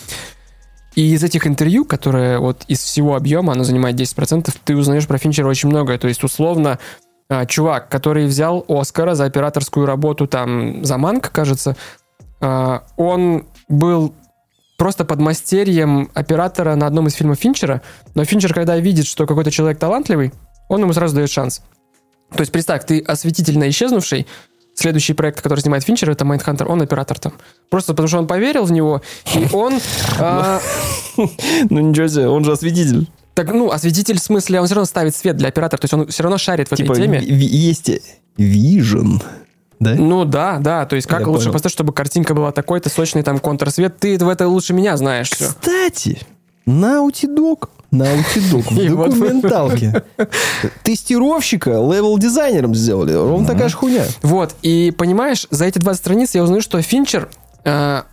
И 0.95 1.14
из 1.14 1.24
этих 1.24 1.45
интервью, 1.45 1.86
которые 1.86 2.39
вот 2.39 2.64
из 2.68 2.80
всего 2.80 3.16
объема, 3.16 3.54
оно 3.54 3.64
занимает 3.64 3.95
10%, 3.95 4.51
ты 4.66 4.76
узнаешь 4.76 5.06
про 5.06 5.20
Финчера 5.20 5.47
очень 5.47 5.70
многое. 5.70 5.99
То 5.99 6.08
есть, 6.08 6.24
условно, 6.24 6.80
а, 7.30 7.45
чувак, 7.45 7.88
который 7.88 8.26
взял 8.26 8.66
Оскара 8.68 9.14
за 9.14 9.26
операторскую 9.26 9.86
работу 9.86 10.26
там 10.26 10.84
за 10.84 10.97
Манк, 10.97 11.32
кажется, 11.32 11.78
он 12.98 13.46
был 13.70 14.14
просто 14.78 15.06
подмастерьем 15.06 16.10
оператора 16.14 16.76
на 16.76 16.88
одном 16.88 17.08
из 17.08 17.14
фильмов 17.14 17.39
Финчера, 17.39 17.82
но 18.16 18.26
Финчер, 18.26 18.54
когда 18.54 18.78
видит, 18.78 19.06
что 19.06 19.26
какой-то 19.26 19.52
человек 19.52 19.80
талантливый, 19.80 20.34
он 20.70 20.82
ему 20.82 20.94
сразу 20.94 21.16
дает 21.16 21.30
шанс. 21.30 21.62
То 22.36 22.41
есть 22.41 22.52
представь, 22.52 22.86
ты 22.86 23.00
осветительно 23.00 23.70
исчезнувший, 23.70 24.26
следующий 24.76 25.14
проект, 25.14 25.41
который 25.41 25.60
снимает 25.60 25.84
Финчер, 25.84 26.10
это 26.10 26.26
Майндхантер, 26.26 26.70
он 26.70 26.82
оператор 26.82 27.20
там. 27.20 27.34
Просто 27.70 27.94
потому 27.94 28.08
что 28.08 28.18
он 28.18 28.28
поверил 28.28 28.64
в 28.66 28.72
него, 28.72 29.02
и 29.36 29.48
он... 29.54 29.80
а, 30.20 30.60
Ну 31.70 31.80
ничего 31.80 32.08
себе, 32.08 32.28
он 32.28 32.44
же 32.44 32.52
осветитель. 32.54 33.08
так, 33.36 33.54
ну, 33.54 33.70
осветитель 33.70 34.18
в 34.18 34.24
смысле, 34.24 34.60
он 34.60 34.66
все 34.66 34.76
равно 34.76 34.86
ставит 34.88 35.16
свет 35.16 35.38
для 35.38 35.50
оператора, 35.50 35.80
то 35.80 35.86
есть 35.86 35.94
он 35.94 36.08
все 36.08 36.24
равно 36.24 36.38
шарит 36.39 36.70
в 36.70 36.74
этой 36.74 36.82
Типа 36.84 36.96
теме. 36.96 37.20
ви- 37.20 37.46
есть 37.46 37.91
вижен, 38.36 39.22
да? 39.80 39.95
Ну 39.95 40.26
да, 40.26 40.57
да, 40.59 40.86
то 40.86 40.95
есть 40.95 41.07
как 41.07 41.21
Я 41.21 41.28
лучше 41.28 41.45
понял. 41.45 41.53
поставить, 41.53 41.74
чтобы 41.74 41.93
картинка 41.93 42.34
была 42.34 42.51
такой-то, 42.51 42.89
сочный 42.89 43.24
там 43.24 43.39
контрсвет, 43.39 43.97
ты 43.99 44.17
в 44.17 44.30
это 44.30 44.47
лучше 44.47 44.74
меня 44.74 44.97
знаешь 44.97 45.30
все. 45.30 45.47
Кстати, 45.47 46.19
Naughty 46.65 47.28
Dog, 47.28 47.69
Naughty 47.91 48.51
Dog 48.51 48.74
в 48.74 49.09
документалке 49.09 50.03
тестировщика 50.84 51.71
левел-дизайнером 51.71 52.76
сделали. 52.76 53.13
Ровно 53.13 53.47
такая 53.47 53.69
же 53.69 53.76
хуйня. 53.76 54.05
Вот, 54.21 54.55
и 54.61 54.91
понимаешь, 54.97 55.47
за 55.49 55.65
эти 55.65 55.80
20 55.80 55.99
страниц 55.99 56.36
я 56.36 56.43
узнаю, 56.43 56.61
что 56.61 56.82
Финчер, 56.82 57.30
э, 57.65 58.03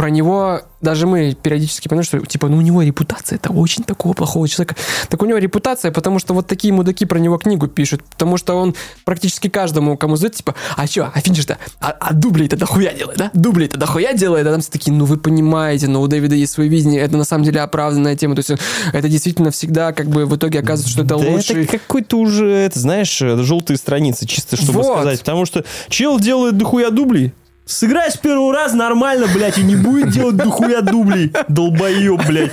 про 0.00 0.08
него 0.08 0.62
даже 0.80 1.06
мы 1.06 1.34
периодически 1.34 1.86
понимаем, 1.88 2.04
что 2.04 2.20
типа, 2.20 2.48
ну 2.48 2.56
у 2.56 2.62
него 2.62 2.80
репутация 2.80 3.36
это 3.36 3.52
очень 3.52 3.84
такого 3.84 4.14
плохого 4.14 4.48
человека. 4.48 4.74
Так 5.10 5.20
у 5.20 5.26
него 5.26 5.36
репутация, 5.36 5.92
потому 5.92 6.18
что 6.18 6.32
вот 6.32 6.46
такие 6.46 6.72
мудаки 6.72 7.04
про 7.04 7.18
него 7.18 7.36
книгу 7.36 7.68
пишут, 7.68 8.02
потому 8.04 8.38
что 8.38 8.54
он 8.56 8.74
практически 9.04 9.48
каждому, 9.48 9.98
кому 9.98 10.16
задает, 10.16 10.36
типа, 10.36 10.54
а 10.74 10.86
что, 10.86 11.12
а 11.14 11.20
Финчер-то, 11.20 11.58
а, 11.82 11.90
а 12.00 12.14
дублей-то 12.14 12.56
дохуя 12.56 12.94
делает, 12.94 13.18
да? 13.18 13.30
Дублей-то 13.34 13.76
дохуя 13.78 14.14
делает, 14.14 14.46
а 14.46 14.52
там 14.52 14.62
все 14.62 14.70
такие, 14.70 14.96
ну 14.96 15.04
вы 15.04 15.18
понимаете, 15.18 15.86
но 15.86 16.00
у 16.00 16.06
Дэвида 16.06 16.34
есть 16.34 16.54
свое 16.54 16.70
видение, 16.70 17.02
это 17.02 17.18
на 17.18 17.24
самом 17.24 17.44
деле 17.44 17.60
оправданная 17.60 18.16
тема, 18.16 18.34
то 18.36 18.38
есть 18.38 18.62
это 18.94 19.06
действительно 19.06 19.50
всегда 19.50 19.92
как 19.92 20.06
бы 20.06 20.24
в 20.24 20.34
итоге 20.34 20.60
оказывается, 20.60 20.90
что 20.90 21.02
это 21.02 21.16
Да 21.18 21.30
лучший... 21.30 21.64
это 21.64 21.78
какой-то 21.78 22.16
уже, 22.16 22.50
это, 22.50 22.78
знаешь, 22.78 23.18
желтые 23.18 23.76
страницы, 23.76 24.24
чисто 24.26 24.56
чтобы 24.56 24.80
Вот. 24.80 25.00
сказать. 25.00 25.18
Потому 25.18 25.44
что 25.44 25.62
чел 25.90 26.18
делает 26.18 26.56
дохуя 26.56 26.88
дублей. 26.88 27.34
Сыграй 27.70 28.10
с 28.10 28.16
первого 28.16 28.52
раза 28.52 28.76
нормально, 28.76 29.26
блядь, 29.32 29.56
и 29.58 29.62
не 29.62 29.76
будет 29.76 30.10
делать 30.10 30.36
дохуя 30.36 30.80
дублей. 30.80 31.32
Долбоеб, 31.48 32.26
блядь. 32.26 32.50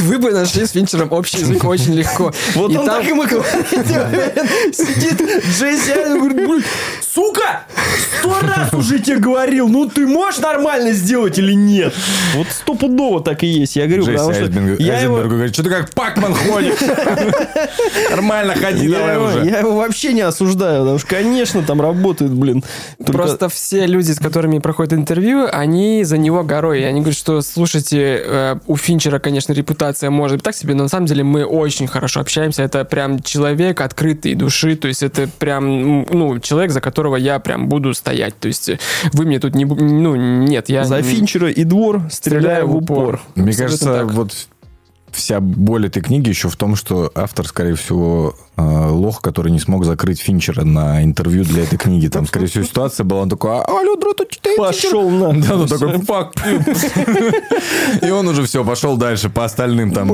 Вы 0.00 0.18
бы 0.18 0.30
нашли 0.30 0.64
с 0.64 0.70
Финчером 0.70 1.10
общий 1.12 1.38
язык 1.38 1.64
очень 1.64 1.94
легко. 1.94 2.32
Вот 2.54 2.70
И 2.70 2.76
он 2.76 2.86
там- 2.86 2.96
так 3.00 3.06
ему 3.08 3.24
говорит. 3.24 3.44
Сидит 4.72 5.20
Джесси 5.44 5.90
Аллен 5.92 6.16
и 6.16 6.18
говорит, 6.20 6.36
«Блин, 6.36 6.64
сука, 7.14 7.62
сто 8.20 8.36
раз 8.40 8.72
уже 8.74 8.98
тебе 9.00 9.16
говорил, 9.16 9.68
ну 9.68 9.86
ты 9.88 10.06
можешь 10.06 10.40
нормально 10.40 10.92
сделать 10.92 11.38
или 11.38 11.52
нет? 11.54 11.92
Вот 12.36 12.46
стопудово 12.50 13.22
так 13.22 13.42
и 13.42 13.46
есть. 13.46 13.76
Я 13.76 13.86
говорю, 13.86 14.02
Джесси 14.04 14.12
потому 14.16 14.34
что 14.34 14.42
Айзенберг, 14.44 14.80
я 14.80 15.00
его, 15.00 15.14
Айзенбергу 15.16 15.34
говорит, 15.34 15.54
что 15.54 15.62
ты 15.64 15.70
как 15.70 15.90
Пакман 15.94 16.34
ходишь? 16.34 16.74
Нормально 18.10 18.54
ходи 18.54 18.86
я, 18.88 18.98
давай 18.98 19.14
его, 19.14 19.24
уже. 19.26 19.44
я 19.46 19.58
его 19.60 19.76
вообще 19.76 20.12
не 20.12 20.20
осуждаю, 20.22 20.80
потому 20.82 20.98
что, 20.98 21.08
конечно, 21.08 21.62
там 21.62 21.80
работает, 21.80 22.30
блин. 22.32 22.62
Только- 22.98 23.12
Просто 23.12 23.48
все 23.48 23.79
люди, 23.86 24.12
с 24.12 24.18
которыми 24.18 24.58
проходят 24.58 24.92
интервью, 24.92 25.46
они 25.50 26.04
за 26.04 26.18
него 26.18 26.42
горой. 26.42 26.86
Они 26.86 27.00
говорят, 27.00 27.18
что, 27.18 27.40
слушайте, 27.42 28.22
э, 28.24 28.56
у 28.66 28.76
Финчера, 28.76 29.18
конечно, 29.18 29.52
репутация 29.52 30.10
может 30.10 30.38
быть 30.38 30.44
так 30.44 30.54
себе, 30.54 30.74
но 30.74 30.84
на 30.84 30.88
самом 30.88 31.06
деле 31.06 31.24
мы 31.24 31.44
очень 31.44 31.86
хорошо 31.86 32.20
общаемся. 32.20 32.62
Это 32.62 32.84
прям 32.84 33.22
человек 33.22 33.80
открытой 33.80 34.34
души, 34.34 34.76
то 34.76 34.88
есть 34.88 35.02
это 35.02 35.28
прям, 35.38 36.02
ну, 36.02 36.38
человек, 36.40 36.70
за 36.70 36.80
которого 36.80 37.16
я 37.16 37.38
прям 37.38 37.68
буду 37.68 37.94
стоять. 37.94 38.38
То 38.38 38.48
есть 38.48 38.70
вы 39.12 39.24
мне 39.24 39.38
тут 39.38 39.54
не... 39.54 39.64
Ну, 39.64 40.16
нет, 40.16 40.68
я... 40.68 40.84
За 40.84 41.02
Финчера 41.02 41.50
и 41.50 41.64
двор 41.64 42.02
стреляю 42.10 42.68
в 42.68 42.76
упор. 42.76 43.20
Мне 43.34 43.50
Абсолютно 43.50 43.64
кажется, 43.64 43.86
так. 43.86 44.12
вот 44.12 44.32
вся 45.12 45.40
боль 45.40 45.86
этой 45.86 46.02
книги 46.02 46.28
еще 46.28 46.48
в 46.48 46.56
том, 46.56 46.76
что 46.76 47.10
автор, 47.14 47.46
скорее 47.46 47.74
всего, 47.74 48.34
э, 48.56 48.62
лох, 48.62 49.20
который 49.20 49.50
не 49.52 49.58
смог 49.58 49.84
закрыть 49.84 50.20
Финчера 50.20 50.64
на 50.64 51.02
интервью 51.02 51.44
для 51.44 51.64
этой 51.64 51.78
книги. 51.78 52.08
Там, 52.08 52.26
скорее 52.26 52.46
всего, 52.46 52.64
ситуация 52.64 53.04
была, 53.04 53.22
он 53.22 53.30
такой, 53.30 53.52
а, 53.52 53.62
алло, 53.62 53.96
дрото, 53.96 54.24
читаете? 54.28 54.60
Пошел 54.60 55.10
на. 55.10 55.40
Да, 55.40 55.56
он 55.56 55.68
такой, 55.68 56.00
фак. 56.00 56.32
И 58.02 58.10
он 58.10 58.28
уже 58.28 58.44
все, 58.44 58.64
пошел 58.64 58.96
дальше 58.96 59.30
по 59.30 59.44
остальным 59.44 59.92
там, 59.92 60.08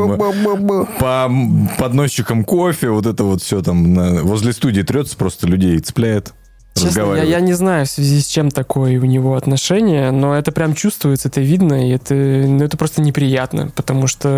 по 0.98 1.30
подносчикам 1.78 2.44
кофе, 2.44 2.90
вот 2.90 3.06
это 3.06 3.24
вот 3.24 3.42
все 3.42 3.62
там 3.62 3.94
возле 4.22 4.52
студии 4.52 4.82
трется, 4.82 5.16
просто 5.16 5.46
людей 5.46 5.78
цепляет, 5.78 6.32
Честно, 6.76 7.14
я, 7.14 7.22
я 7.22 7.40
не 7.40 7.54
знаю 7.54 7.86
в 7.86 7.90
связи 7.90 8.20
с 8.20 8.26
чем 8.26 8.50
такое 8.50 9.00
у 9.00 9.04
него 9.04 9.34
отношение, 9.34 10.10
но 10.10 10.36
это 10.36 10.52
прям 10.52 10.74
чувствуется, 10.74 11.28
это 11.28 11.40
видно, 11.40 11.88
и 11.88 11.92
это, 11.92 12.14
ну, 12.14 12.64
это 12.64 12.76
просто 12.76 13.00
неприятно, 13.00 13.70
потому 13.74 14.06
что 14.06 14.28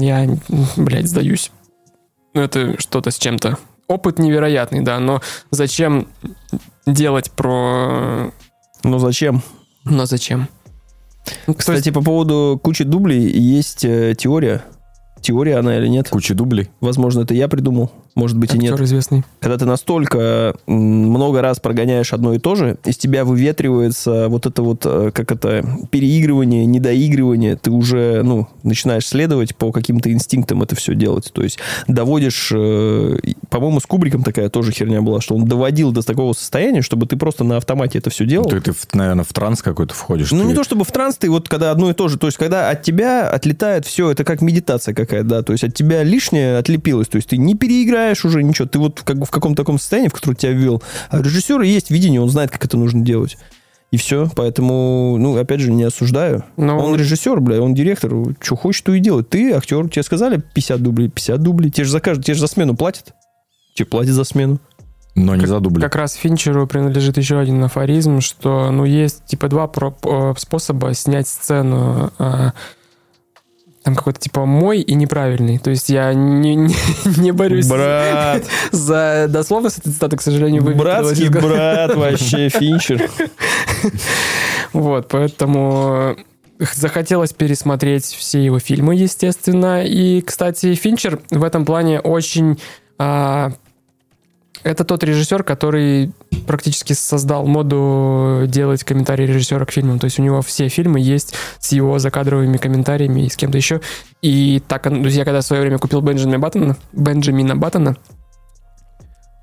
я, 0.00 0.28
блядь, 0.76 1.08
сдаюсь. 1.08 1.50
Ну, 2.34 2.42
это 2.42 2.78
что-то 2.80 3.10
с 3.10 3.16
чем-то. 3.16 3.58
Опыт 3.88 4.18
невероятный, 4.18 4.82
да, 4.82 4.98
но 5.00 5.22
зачем 5.50 6.08
делать 6.86 7.30
про... 7.30 8.32
Ну 8.84 8.98
зачем? 8.98 9.42
Но 9.84 10.04
зачем? 10.06 10.48
Ну, 11.46 11.54
Кстати, 11.54 11.88
есть- 11.88 11.94
по 11.94 12.02
поводу 12.02 12.60
кучи 12.62 12.84
дублей 12.84 13.28
есть 13.30 13.84
э, 13.84 14.14
теория. 14.16 14.62
Теория 15.20 15.56
она 15.58 15.76
или 15.78 15.88
нет? 15.88 16.08
Куча 16.10 16.34
дублей. 16.34 16.70
Возможно, 16.80 17.22
это 17.22 17.34
я 17.34 17.48
придумал, 17.48 17.90
может 18.18 18.36
быть 18.36 18.54
и 18.54 18.58
нет. 18.58 18.72
актер 18.72 18.84
известный. 18.84 19.24
Когда 19.40 19.56
ты 19.56 19.64
настолько 19.64 20.54
много 20.66 21.40
раз 21.40 21.60
прогоняешь 21.60 22.12
одно 22.12 22.34
и 22.34 22.38
то 22.38 22.54
же, 22.54 22.76
из 22.84 22.96
тебя 22.98 23.24
выветривается 23.24 24.28
вот 24.28 24.46
это 24.46 24.62
вот, 24.62 24.82
э, 24.84 25.10
как 25.14 25.32
это, 25.32 25.64
переигрывание, 25.90 26.66
недоигрывание. 26.66 27.56
Ты 27.56 27.70
уже, 27.70 28.22
ну, 28.22 28.48
начинаешь 28.62 29.06
следовать 29.06 29.54
по 29.56 29.72
каким-то 29.72 30.12
инстинктам 30.12 30.62
это 30.62 30.74
все 30.76 30.94
делать. 30.94 31.30
То 31.32 31.42
есть 31.42 31.58
доводишь, 31.86 32.50
э, 32.54 33.18
по-моему, 33.50 33.80
с 33.80 33.86
Кубриком 33.86 34.22
такая 34.22 34.48
тоже 34.48 34.72
херня 34.72 35.00
была, 35.02 35.20
что 35.20 35.34
он 35.36 35.44
доводил 35.44 35.92
до 35.92 36.02
такого 36.02 36.32
состояния, 36.32 36.82
чтобы 36.82 37.06
ты 37.06 37.16
просто 37.16 37.44
на 37.44 37.56
автомате 37.56 37.98
это 37.98 38.10
все 38.10 38.24
делал. 38.26 38.46
Ты, 38.48 38.60
ты, 38.60 38.72
в- 38.72 38.86
наверное, 38.94 39.24
в 39.24 39.32
транс 39.32 39.62
какой-то 39.62 39.94
входишь. 39.94 40.32
Ну, 40.32 40.42
ты- 40.42 40.46
не 40.48 40.54
то 40.54 40.64
чтобы 40.64 40.84
в 40.84 40.90
транс, 40.92 41.16
ты 41.16 41.30
вот 41.30 41.48
когда 41.48 41.70
одно 41.70 41.90
и 41.90 41.94
то 41.94 42.08
же, 42.08 42.18
то 42.18 42.26
есть 42.26 42.36
когда 42.38 42.70
от 42.70 42.82
тебя 42.82 43.28
отлетает 43.30 43.86
все, 43.86 44.10
это 44.10 44.24
как 44.24 44.40
медитация 44.42 44.94
какая-то, 44.94 45.28
да, 45.28 45.42
то 45.42 45.52
есть 45.52 45.64
от 45.64 45.74
тебя 45.74 46.02
лишнее 46.02 46.58
отлепилось, 46.58 47.08
то 47.08 47.16
есть 47.16 47.28
ты 47.28 47.36
не 47.36 47.54
переиграешь 47.54 48.07
уже 48.24 48.42
ничего, 48.42 48.66
ты 48.68 48.78
вот 48.78 49.02
как 49.02 49.18
бы 49.18 49.26
в 49.26 49.30
каком-то 49.30 49.62
таком 49.62 49.78
состоянии, 49.78 50.08
в 50.08 50.12
которое 50.12 50.34
тебя 50.36 50.52
ввел. 50.52 50.82
А 51.10 51.18
у 51.18 51.22
режиссера 51.22 51.62
есть 51.64 51.90
видение, 51.90 52.20
он 52.20 52.28
знает, 52.30 52.50
как 52.50 52.64
это 52.64 52.76
нужно 52.76 53.02
делать. 53.04 53.36
И 53.90 53.96
все, 53.96 54.28
поэтому, 54.36 55.16
ну, 55.18 55.36
опять 55.38 55.60
же, 55.60 55.72
не 55.72 55.84
осуждаю. 55.84 56.44
Но- 56.58 56.78
Он 56.78 56.94
режиссер, 56.96 57.40
бля, 57.40 57.62
он 57.62 57.72
директор, 57.74 58.12
что 58.40 58.54
хочет, 58.56 58.84
то 58.84 58.92
и 58.92 59.00
делает. 59.00 59.30
Ты 59.30 59.52
актер, 59.52 59.88
тебе 59.88 60.02
сказали 60.02 60.42
50 60.54 60.82
дублей, 60.82 61.08
50 61.08 61.42
дублей, 61.42 61.70
тебе 61.70 61.84
же 61.84 61.90
за 61.92 62.00
каждый, 62.00 62.22
тебе 62.24 62.34
же 62.34 62.40
за 62.40 62.48
смену 62.48 62.76
платят. 62.76 63.14
Тебе 63.74 63.86
платят 63.86 64.12
за 64.12 64.24
смену. 64.24 64.58
Но 65.14 65.34
не 65.34 65.46
за 65.46 65.58
дубли. 65.58 65.80
Как 65.80 65.96
раз 65.96 66.12
Финчеру 66.14 66.66
принадлежит 66.66 67.16
еще 67.16 67.38
один 67.40 67.64
афоризм, 67.64 68.20
что, 68.20 68.70
ну, 68.70 68.84
есть, 68.84 69.24
типа, 69.24 69.48
два 69.48 69.66
про- 69.66 69.96
э, 70.04 70.34
способа 70.36 70.92
снять 70.94 71.26
сцену. 71.26 72.12
Э, 73.80 73.84
Там 73.84 73.94
какой-то, 73.94 74.20
типа, 74.20 74.44
мой 74.44 74.80
и 74.80 74.94
неправильный. 74.94 75.58
То 75.58 75.70
есть 75.70 75.88
я 75.88 76.12
не, 76.14 76.54
не, 76.54 76.74
не 77.18 77.32
борюсь 77.32 77.66
Брат, 77.66 78.44
за 78.72 79.26
дословность 79.28 79.78
этой 79.78 79.92
цитаты, 79.92 80.16
к 80.16 80.22
сожалению, 80.22 80.62
выветрилась 80.62 81.18
братский 81.18 81.28
брат 81.28 81.94
вообще, 81.94 82.48
Финчер. 82.50 83.10
Вот, 84.72 85.08
поэтому 85.08 86.16
захотелось 86.58 87.32
пересмотреть 87.32 88.04
все 88.04 88.44
его 88.44 88.58
фильмы, 88.58 88.94
естественно. 88.96 89.84
И, 89.84 90.20
кстати, 90.22 90.74
Финчер 90.74 91.20
в 91.30 91.44
этом 91.44 91.64
плане 91.64 92.00
очень... 92.00 92.58
а, 92.98 93.52
Это 94.64 94.84
тот 94.84 95.04
режиссер, 95.04 95.44
который 95.44 96.12
практически 96.46 96.92
создал 96.92 97.46
моду 97.46 98.44
делать 98.46 98.82
комментарии 98.82 99.26
режиссера 99.26 99.64
к 99.64 99.70
фильмам. 99.70 99.98
То 99.98 100.06
есть 100.06 100.18
у 100.18 100.22
него 100.22 100.42
все 100.42 100.68
фильмы 100.68 101.00
есть 101.00 101.34
с 101.60 101.72
его 101.72 101.98
закадровыми 101.98 102.56
комментариями 102.56 103.26
и 103.26 103.28
с 103.30 103.36
кем-то 103.36 103.56
еще. 103.56 103.80
И 104.20 104.60
так, 104.66 104.86
он- 104.86 105.00
то 105.00 105.06
есть 105.06 105.16
я 105.16 105.24
когда 105.24 105.40
в 105.40 105.44
свое 105.44 105.62
время 105.62 105.78
купил 105.78 106.00
Бенджамина 106.00 106.38
Баттона, 106.38 106.76
Бенджамина 106.92 107.56
Баттона, 107.56 107.96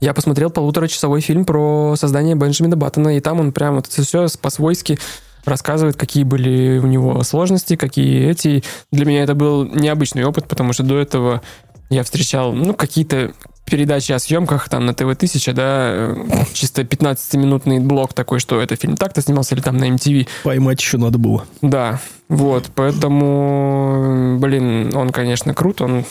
я 0.01 0.13
посмотрел 0.13 0.49
полуторачасовой 0.49 1.21
фильм 1.21 1.45
про 1.45 1.95
создание 1.97 2.35
Бенджамина 2.35 2.75
Баттона, 2.75 3.17
и 3.17 3.21
там 3.21 3.39
он 3.39 3.53
прям 3.53 3.75
вот 3.75 3.87
все 3.87 4.27
по-свойски 4.41 4.99
рассказывает, 5.45 5.95
какие 5.95 6.23
были 6.23 6.79
у 6.79 6.87
него 6.87 7.23
сложности, 7.23 7.75
какие 7.75 8.29
эти. 8.29 8.63
Для 8.91 9.05
меня 9.05 9.23
это 9.23 9.35
был 9.35 9.65
необычный 9.65 10.25
опыт, 10.25 10.47
потому 10.47 10.73
что 10.73 10.83
до 10.83 10.97
этого 10.97 11.41
я 11.89 12.03
встречал, 12.03 12.51
ну, 12.51 12.73
какие-то 12.73 13.33
передачи 13.65 14.11
о 14.11 14.19
съемках 14.19 14.69
там 14.69 14.85
на 14.85 14.93
ТВ-1000, 14.93 15.53
да, 15.53 15.89
э, 15.91 16.15
чисто 16.53 16.83
15-минутный 16.83 17.79
блок 17.79 18.13
такой, 18.13 18.39
что 18.39 18.61
это 18.61 18.75
фильм 18.75 18.95
так-то 18.95 19.21
снимался 19.21 19.55
или 19.55 19.61
там 19.61 19.77
на 19.77 19.89
MTV. 19.89 20.27
Поймать 20.43 20.79
еще 20.79 20.97
надо 20.97 21.17
было. 21.17 21.45
Да, 21.61 21.99
вот, 22.29 22.69
поэтому, 22.75 24.37
блин, 24.39 24.95
он, 24.95 25.09
конечно, 25.09 25.53
крут, 25.53 25.81
он, 25.81 26.05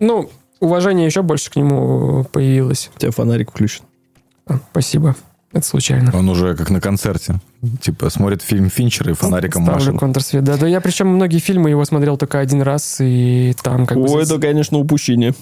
ну, 0.00 0.30
уважение 0.60 1.06
еще 1.06 1.22
больше 1.22 1.50
к 1.50 1.56
нему 1.56 2.24
появилось. 2.32 2.90
У 2.96 2.98
тебя 3.00 3.12
фонарик 3.12 3.50
включен. 3.50 3.84
А, 4.46 4.58
Спасибо, 4.72 5.14
это 5.52 5.66
случайно. 5.66 6.10
Он 6.16 6.28
уже 6.28 6.54
как 6.56 6.70
на 6.70 6.80
концерте. 6.80 7.36
Типа 7.80 8.10
смотрит 8.10 8.42
фильм 8.42 8.70
Финчера 8.70 9.12
и 9.12 9.14
фонариком 9.14 9.64
Ставлю 9.64 9.84
машет. 9.86 9.98
контрсвет. 9.98 10.44
Да, 10.44 10.56
да, 10.56 10.66
я 10.66 10.80
причем 10.80 11.08
многие 11.08 11.38
фильмы 11.38 11.70
его 11.70 11.84
смотрел 11.84 12.16
только 12.16 12.38
один 12.38 12.62
раз, 12.62 12.98
и 13.00 13.54
там 13.62 13.86
как 13.86 13.98
бы... 13.98 14.04
О, 14.04 14.24
за- 14.24 14.34
это, 14.34 14.40
конечно, 14.46 14.78
упущение. 14.78 15.34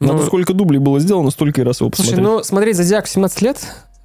Ну, 0.00 0.14
Надо 0.14 0.24
сколько 0.26 0.54
дублей 0.54 0.78
было 0.78 0.98
сделано, 0.98 1.30
столько 1.30 1.60
и 1.60 1.64
раз 1.64 1.80
его 1.80 1.90
Слушай, 1.94 2.10
посмотреть. 2.12 2.24
ну 2.38 2.42
смотреть 2.42 2.76
«Зодиак» 2.76 3.04
в 3.04 3.10
17 3.10 3.42
лет 3.42 3.58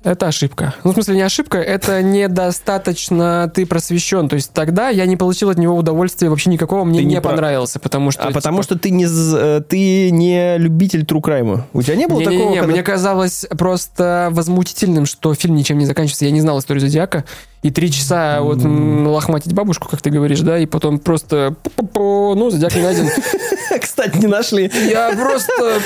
это 0.04 0.28
ошибка. 0.28 0.76
Ну, 0.84 0.91
в 0.91 0.93
смысле, 0.93 1.16
не 1.16 1.22
ошибка, 1.24 1.58
это 1.58 2.04
недостаточно 2.04 3.52
ты 3.52 3.66
просвещен. 3.66 4.30
То 4.30 4.36
есть 4.36 4.52
тогда 4.54 4.89
я 4.89 5.08
не 5.08 5.18
получил 5.18 5.50
от 5.50 5.58
него 5.58 5.76
удовольствия 5.76 6.30
вообще 6.30 6.52
никакого, 6.52 6.84
мне 6.84 7.00
Ты 7.00 7.06
не, 7.06 7.16
не 7.16 7.22
про- 7.22 7.32
понравился, 7.32 7.80
потому 7.80 8.12
что... 8.12 8.22
А 8.28 8.32
потому 8.32 8.58
типа, 8.62 8.64
что 8.64 8.78
ты 8.78 8.91
не, 8.91 9.08
э, 9.08 9.62
ты 9.68 10.12
не 10.12 10.60
любитель 10.60 11.06
тру 11.08 11.22
крайма. 11.22 11.66
У 11.74 11.82
тебя 11.82 11.96
не 11.96 12.06
было 12.08 12.20
Не-не-не, 12.20 12.38
такого, 12.38 12.56
когда- 12.56 12.72
мне 12.72 12.84
казалось 12.84 13.48
просто 13.58 14.28
возмутительным, 14.32 15.08
что 15.08 15.34
фильм 15.34 15.56
ничем 15.56 15.80
не 15.80 15.86
заканчивается. 15.88 16.26
Я 16.26 16.32
не 16.32 16.41
знал 16.41 16.60
историю 16.60 16.82
Зодиака. 16.82 17.24
И 17.66 17.72
три 17.72 17.89
часа 17.91 18.41
вот 18.41 18.59
лохматить 18.63 19.51
бабушку, 19.51 19.89
как 19.89 19.99
ты 19.99 20.11
говоришь, 20.11 20.41
да, 20.41 20.59
и 20.59 20.68
потом 20.68 20.99
просто... 20.99 21.55
Ну, 21.95 22.49
Зодиак 22.51 22.76
не 22.76 22.84
найден. 22.84 23.09
Кстати, 23.82 24.18
не 24.18 24.28
нашли. 24.28 24.70
Я 24.88 25.11
просто... 25.16 25.80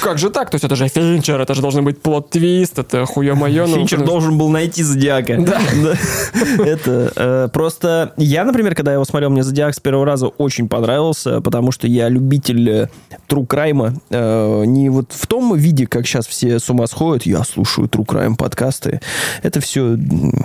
Как 0.00 0.16
же 0.16 0.30
так? 0.30 0.48
То 0.48 0.54
есть 0.54 0.64
это 0.64 0.74
же 0.74 0.88
Финчер, 0.88 1.38
это 1.38 1.52
же 1.52 1.60
должен 1.60 1.84
быть 1.84 2.00
плод-твист, 2.00 2.78
это 2.78 3.04
хуё-моё. 3.04 3.66
ну, 3.66 3.76
Финчер 3.76 3.98
ну, 3.98 4.06
должен 4.06 4.38
был 4.38 4.48
найти 4.48 4.82
Зодиака. 4.82 5.36
Да. 5.38 5.60
Это 6.64 7.12
э, 7.14 7.48
просто... 7.52 8.14
Я, 8.16 8.44
например, 8.44 8.74
когда 8.74 8.94
его 8.94 9.04
смотрел, 9.04 9.28
мне 9.28 9.42
Зодиак 9.42 9.74
с 9.74 9.80
первого 9.80 10.06
раза 10.06 10.28
очень 10.28 10.70
понравился, 10.70 11.42
потому 11.42 11.70
что 11.70 11.86
я 11.86 12.08
любитель 12.08 12.88
тру 13.26 13.44
крайма. 13.44 13.92
Не 14.10 14.88
вот 14.88 15.12
в 15.12 15.26
том 15.26 15.54
виде, 15.54 15.86
как 15.86 16.06
сейчас 16.06 16.26
все 16.26 16.58
с 16.58 16.70
ума 16.70 16.86
сходят, 16.86 17.26
я 17.26 17.44
слушаю 17.44 17.88
тру 17.88 18.06
крайм 18.06 18.36
подкасты. 18.36 19.00
Это 19.42 19.60
все 19.60 19.98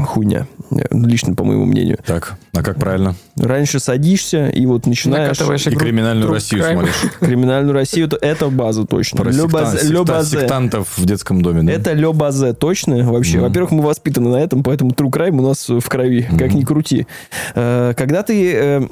хуйня, 0.06 0.48
э, 0.72 0.76
лично 0.92 1.36
по 1.36 1.44
моему 1.44 1.66
мнению. 1.66 1.98
Так, 2.06 2.36
а 2.54 2.62
как 2.64 2.78
правильно? 2.80 3.16
Раньше 3.38 3.80
садишься 3.80 4.48
и 4.48 4.66
вот 4.66 4.86
начинаешь... 4.86 5.30
Накатываешь 5.38 5.68
И 5.68 5.72
криминальную 5.72 6.30
True 6.30 6.34
Россию 6.34 6.62
Crime. 6.64 6.74
смотришь. 6.74 6.96
Криминальную 7.20 7.74
Россию, 7.74 8.08
то 8.10 8.18
это 8.22 8.50
база 8.50 8.86
точно. 8.86 9.22
Про 9.22 9.32
Ле 9.32 9.38
сектан- 9.44 9.52
базе- 9.52 9.78
секта- 9.80 9.94
ле 9.94 10.04
базе. 10.04 10.40
сектантов 10.40 10.98
в 10.98 11.06
детском 11.06 11.42
доме. 11.42 11.64
да? 11.64 11.72
Это 11.72 11.94
Ле 11.94 12.12
Базе, 12.12 12.54
точно, 12.54 13.04
вообще. 13.12 13.38
Мгм. 13.38 13.48
Во-первых, 13.48 13.72
мы 13.72 13.84
воспитаны 13.84 14.30
на 14.30 14.38
этом, 14.38 14.64
поэтому 14.64 14.92
True 14.92 15.10
Crime 15.10 15.38
у 15.40 15.48
нас 15.48 15.68
в 15.70 15.88
крови, 15.90 16.24
как 16.38 16.50
Мгм. 16.50 16.58
ни 16.60 16.64
крути. 16.64 17.08
Э, 17.56 17.94
Когда 17.96 18.24
ты... 18.24 18.88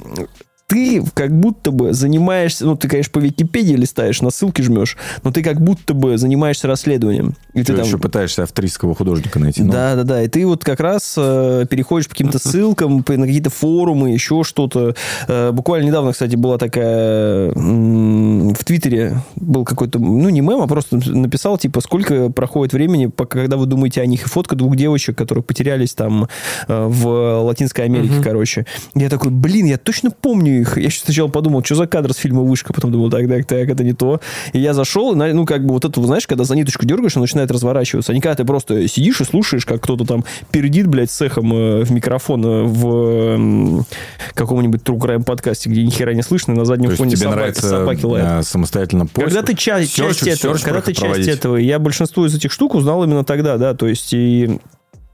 Ты 0.70 1.02
как 1.14 1.32
будто 1.32 1.72
бы 1.72 1.92
занимаешься, 1.92 2.64
ну, 2.64 2.76
ты, 2.76 2.86
конечно, 2.86 3.10
по 3.10 3.18
Википедии 3.18 3.74
листаешь, 3.74 4.22
на 4.22 4.30
ссылки 4.30 4.62
жмешь, 4.62 4.96
но 5.24 5.32
ты 5.32 5.42
как 5.42 5.60
будто 5.60 5.94
бы 5.94 6.16
занимаешься 6.16 6.68
расследованием. 6.68 7.34
И 7.54 7.64
Ты 7.64 7.72
ты 7.72 7.76
там... 7.76 7.84
еще 7.84 7.98
пытаешься 7.98 8.44
австрийского 8.44 8.94
художника 8.94 9.40
найти. 9.40 9.64
ну. 9.64 9.72
Да, 9.72 9.96
да, 9.96 10.04
да. 10.04 10.22
И 10.22 10.28
ты 10.28 10.46
вот 10.46 10.64
как 10.64 10.78
раз 10.78 11.16
э, 11.16 11.66
переходишь 11.68 12.06
по 12.06 12.14
каким-то 12.14 12.38
ссылкам, 12.48 12.98
на 12.98 13.26
какие-то 13.26 13.50
форумы, 13.50 14.10
еще 14.10 14.44
что-то. 14.44 14.94
Э, 15.26 15.50
буквально 15.50 15.88
недавно, 15.88 16.12
кстати, 16.12 16.36
была 16.36 16.56
такая 16.56 17.50
в 17.50 18.64
Твиттере 18.64 19.16
был 19.34 19.64
какой-то, 19.64 19.98
ну, 19.98 20.28
не 20.28 20.40
мем, 20.40 20.62
а 20.62 20.68
просто 20.68 21.00
написал, 21.10 21.58
типа, 21.58 21.80
сколько 21.80 22.30
проходит 22.30 22.72
времени, 22.72 23.06
пока, 23.06 23.40
когда 23.40 23.56
вы 23.56 23.66
думаете 23.66 24.02
о 24.02 24.06
них, 24.06 24.24
и 24.24 24.28
фотка 24.28 24.54
двух 24.54 24.76
девочек, 24.76 25.18
которые 25.18 25.42
потерялись 25.42 25.94
там 25.94 26.28
э, 26.68 26.86
в 26.86 27.42
Латинской 27.42 27.86
Америке, 27.86 28.14
короче. 28.22 28.66
Я 28.94 29.08
такой, 29.08 29.32
блин, 29.32 29.66
я 29.66 29.78
точно 29.78 30.12
помню 30.12 30.59
их. 30.60 30.76
Я 30.76 30.84
еще 30.84 31.00
сначала 31.00 31.28
подумал, 31.28 31.64
что 31.64 31.74
за 31.74 31.86
кадр 31.86 32.12
с 32.12 32.16
фильма 32.16 32.42
«Вышка», 32.42 32.72
потом 32.72 32.92
думал, 32.92 33.10
так, 33.10 33.28
так, 33.28 33.44
так, 33.46 33.68
это 33.68 33.84
не 33.84 33.92
то. 33.92 34.20
И 34.52 34.58
я 34.58 34.74
зашел, 34.74 35.12
и, 35.12 35.32
ну, 35.32 35.44
как 35.46 35.64
бы 35.64 35.74
вот 35.74 35.84
это, 35.84 36.02
знаешь, 36.02 36.26
когда 36.26 36.44
за 36.44 36.54
ниточку 36.54 36.86
дергаешь, 36.86 37.16
она 37.16 37.22
начинает 37.22 37.50
разворачиваться. 37.50 38.12
А 38.12 38.14
не 38.14 38.20
когда 38.20 38.34
ты 38.36 38.44
просто 38.44 38.86
сидишь 38.88 39.20
и 39.20 39.24
слушаешь, 39.24 39.66
как 39.66 39.80
кто-то 39.82 40.04
там 40.04 40.24
пердит, 40.50 40.86
блядь, 40.86 41.10
с 41.10 41.20
эхом 41.20 41.52
э, 41.52 41.82
в 41.84 41.90
микрофон 41.92 42.44
э, 42.44 42.62
в 42.64 42.86
м, 43.34 43.86
каком-нибудь 44.34 44.82
True 44.82 44.98
Crime 44.98 45.24
подкасте, 45.24 45.70
где 45.70 45.82
ни 45.82 45.90
хера 45.90 46.12
не 46.14 46.22
слышно, 46.22 46.52
и 46.52 46.56
на 46.56 46.64
заднем 46.64 46.90
фоне 46.96 47.10
тебе 47.10 47.24
собаки, 47.24 47.36
нравится 47.38 47.68
собаки 47.68 48.04
лают. 48.04 48.28
а, 48.28 48.42
самостоятельно 48.42 49.06
поиск? 49.06 49.28
Когда 49.34 49.42
ты 49.46 49.54
ча- 49.56 49.84
часть 49.84 50.26
этого, 50.26 50.56
когда 50.58 50.80
ты 50.80 50.92
часть 50.92 51.28
этого, 51.28 51.56
я 51.56 51.78
большинство 51.78 52.26
из 52.26 52.34
этих 52.34 52.52
штук 52.52 52.74
узнал 52.74 53.04
именно 53.04 53.24
тогда, 53.24 53.56
да, 53.56 53.74
то 53.74 53.86
есть 53.86 54.12
и 54.12 54.58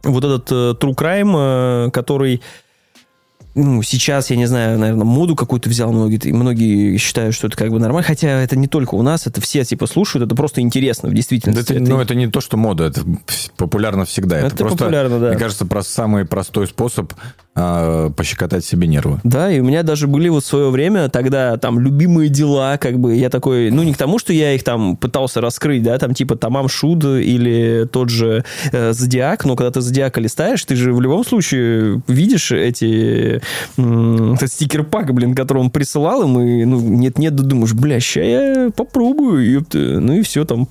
вот 0.03 0.25
этот 0.25 0.51
э, 0.53 0.55
true 0.81 0.95
crime, 0.95 1.87
э, 1.87 1.91
который 1.91 2.41
ну, 3.57 3.83
сейчас, 3.83 4.31
я 4.31 4.37
не 4.37 4.47
знаю, 4.47 4.79
наверное, 4.79 5.05
моду 5.05 5.35
какую-то 5.35 5.69
взял 5.69 5.91
многие, 5.93 6.21
и 6.29 6.33
многие 6.33 6.97
считают, 6.99 7.35
что 7.35 7.49
это 7.49 7.57
как 7.57 7.71
бы 7.71 7.79
нормально, 7.81 8.07
хотя 8.07 8.29
это 8.43 8.57
не 8.57 8.69
только 8.69 8.95
у 8.95 9.03
нас, 9.03 9.27
это 9.27 9.41
все 9.41 9.65
типа 9.65 9.87
слушают, 9.87 10.27
это 10.27 10.37
просто 10.37 10.61
интересно 10.61 11.09
в 11.09 11.13
Да 11.13 11.17
действительности. 11.17 11.61
это, 11.73 11.75
Это- 11.83 11.91
ну, 11.91 12.01
это 12.01 12.15
не 12.15 12.29
то, 12.29 12.41
что 12.41 12.57
мода, 12.57 12.85
это 12.85 13.01
популярно 13.57 14.05
всегда. 14.05 14.37
Это, 14.39 14.47
Это 14.49 14.57
просто, 14.59 14.79
популярно, 14.79 15.19
да. 15.19 15.29
мне 15.31 15.39
кажется, 15.39 15.67
про 15.67 15.83
самый 15.83 16.25
простой 16.27 16.67
способ 16.67 17.13
а, 17.59 18.11
пощекотать 18.11 18.67
себе 18.67 18.87
нервы. 18.87 19.19
Да, 19.25 19.51
и 19.51 19.61
у 19.61 19.65
меня 19.65 19.83
даже 19.83 20.07
были 20.09 20.29
вот 20.29 20.45
в 20.45 20.47
свое 20.47 20.69
время 20.71 21.09
тогда 21.09 21.57
там 21.57 21.81
любимые 21.81 22.29
дела, 22.29 22.77
как 22.77 22.99
бы 22.99 23.15
я 23.17 23.31
такой, 23.31 23.71
ну 23.71 23.83
не 23.83 23.95
к 23.95 23.97
тому, 23.97 24.19
что 24.19 24.35
я 24.35 24.53
их 24.53 24.63
там 24.63 24.95
пытался 24.97 25.41
раскрыть, 25.41 25.83
да, 25.83 25.97
там 25.99 26.13
типа 26.13 26.37
Тамам 26.37 26.69
Шуд 26.69 27.03
или 27.05 27.89
тот 27.91 28.11
же 28.11 28.45
э, 28.73 28.93
Зодиак, 28.93 29.47
но 29.47 29.57
когда 29.57 29.71
ты 29.71 29.81
Зодиака 29.81 30.21
листаешь, 30.21 30.63
ты 30.67 30.77
же 30.77 30.93
в 30.93 31.01
любом 31.01 31.25
случае 31.25 32.03
видишь 32.09 32.53
эти 32.53 33.41
этот 33.77 34.53
стикер-пак, 34.53 35.13
блин, 35.13 35.35
который 35.35 35.59
он 35.59 35.71
присылал 35.71 36.23
и 36.23 36.65
ну 36.65 36.81
нет-нет, 36.81 37.35
думаешь, 37.35 37.75
бля, 37.75 38.01
ща 38.01 38.23
я 38.23 38.71
попробую, 38.71 39.51
ёпта. 39.51 39.79
ну 39.79 40.15
и 40.15 40.23
все 40.23 40.45
там 40.45 40.69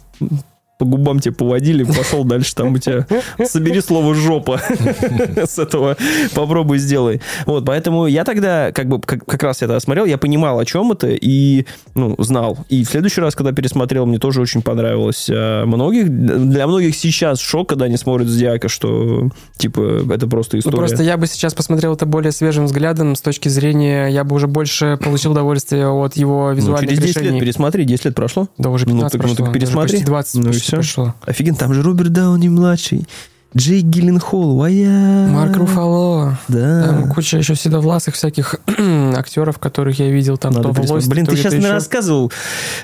по 0.78 0.86
губам 0.86 1.19
тебе 1.19 1.34
поводили, 1.34 1.84
пошел 1.84 2.23
дальше, 2.26 2.53
там 2.55 2.73
у 2.73 2.78
тебя 2.78 3.05
собери 3.45 3.82
слово 3.82 4.13
жопа 4.13 4.59
с 5.45 5.57
этого, 5.59 5.95
попробуй 6.34 6.80
сделай. 6.80 7.21
Вот, 7.45 7.65
поэтому 7.65 8.07
я 8.07 8.23
тогда, 8.23 8.71
как 8.71 8.88
бы, 8.88 8.99
как, 8.99 9.26
как 9.26 9.41
раз 9.43 9.61
я 9.61 9.67
тогда 9.67 9.80
смотрел, 9.80 10.05
я 10.05 10.17
понимал, 10.17 10.59
о 10.59 10.65
чем 10.65 10.91
это, 10.91 11.07
и, 11.09 11.65
ну, 11.93 12.15
знал. 12.19 12.57
И 12.69 12.84
в 12.84 12.89
следующий 12.89 13.21
раз, 13.21 13.36
когда 13.36 13.51
пересмотрел, 13.53 14.05
мне 14.05 14.19
тоже 14.19 14.41
очень 14.41 14.61
понравилось. 14.61 15.30
А 15.32 15.65
многих, 15.65 16.09
для 16.09 16.67
многих 16.67 16.95
сейчас 16.95 17.39
шок, 17.39 17.69
когда 17.69 17.86
они 17.86 17.97
смотрят 17.97 18.28
Зодиака, 18.28 18.67
что, 18.67 19.30
типа, 19.57 20.03
это 20.13 20.28
просто 20.28 20.57
Ну, 20.57 20.59
история. 20.59 20.78
просто 20.78 21.03
я 21.03 21.17
бы 21.17 21.28
сейчас 21.28 21.53
посмотрел 21.53 21.93
это 21.93 22.05
более 22.05 22.32
свежим 22.32 22.65
взглядом 22.65 23.15
с 23.15 23.21
точки 23.21 23.47
зрения, 23.49 24.07
я 24.07 24.23
бы 24.23 24.36
уже 24.36 24.47
больше 24.47 24.97
получил 25.01 25.32
удовольствие 25.32 25.88
от 25.88 26.17
его 26.17 26.49
Ну, 26.49 26.55
визуальных 26.55 26.89
через 26.89 26.99
10 27.03 27.15
лет 27.15 27.23
решений. 27.23 27.39
пересмотри, 27.39 27.86
10 27.86 28.05
лет 28.05 28.15
прошло. 28.15 28.49
Да, 28.57 28.69
уже 28.69 28.86
Ну, 28.86 28.91
15 28.95 29.11
так- 29.13 29.21
ну, 29.21 29.28
прошло. 29.30 29.45
так 29.45 29.53
даже 29.53 29.65
пересмотри. 29.65 29.91
почти 29.93 30.05
20 30.05 30.36
Ну 30.43 30.53
всё. 30.66 30.78
прошло. 30.78 31.16
Офигенно, 31.26 31.57
там 31.57 31.74
же 31.74 31.82
Роберт 31.82 32.11
Дауни 32.11 32.47
младший, 32.47 33.07
Джейк 33.55 33.86
Гилленхолл, 33.86 34.57
вая. 34.57 35.28
Марк 35.30 35.55
Руфало. 35.55 36.38
Да. 36.49 36.88
Там 36.88 37.09
куча 37.09 37.38
еще 37.38 37.55
седовласых 37.55 38.16
всяких 38.16 38.55
актеров, 39.16 39.59
которых 39.59 39.97
я 39.99 40.09
видел. 40.09 40.38
Там 40.38 40.53
Надо 40.53 40.74
то 40.74 40.99
Блин, 41.07 41.26
то 41.26 41.32
ты 41.32 41.38
сейчас 41.38 41.53
мне 41.53 41.61
еще. 41.61 41.72
рассказывал. 41.72 42.34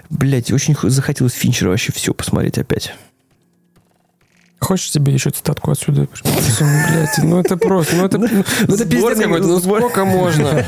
Блять, 0.10 0.52
очень 0.52 0.76
захотелось 0.84 1.34
Финчера 1.34 1.70
вообще 1.70 1.92
все 1.92 2.14
посмотреть 2.14 2.58
опять. 2.58 2.94
Хочешь 4.62 4.91
тебе 4.91 5.12
еще 5.12 5.32
цитатку 5.32 5.72
отсюда? 5.72 6.07
Ну, 6.24 6.32
блядь, 6.88 7.18
ну 7.24 7.39
это 7.39 7.57
просто, 7.57 7.95
ну 7.95 8.05
это, 8.05 8.20
ну, 8.20 8.28
ну 8.68 8.76
это 8.76 8.86
пиздец 8.86 9.20
какой-то, 9.20 9.47
ну 9.47 9.59
сколько 9.59 10.05
можно? 10.05 10.51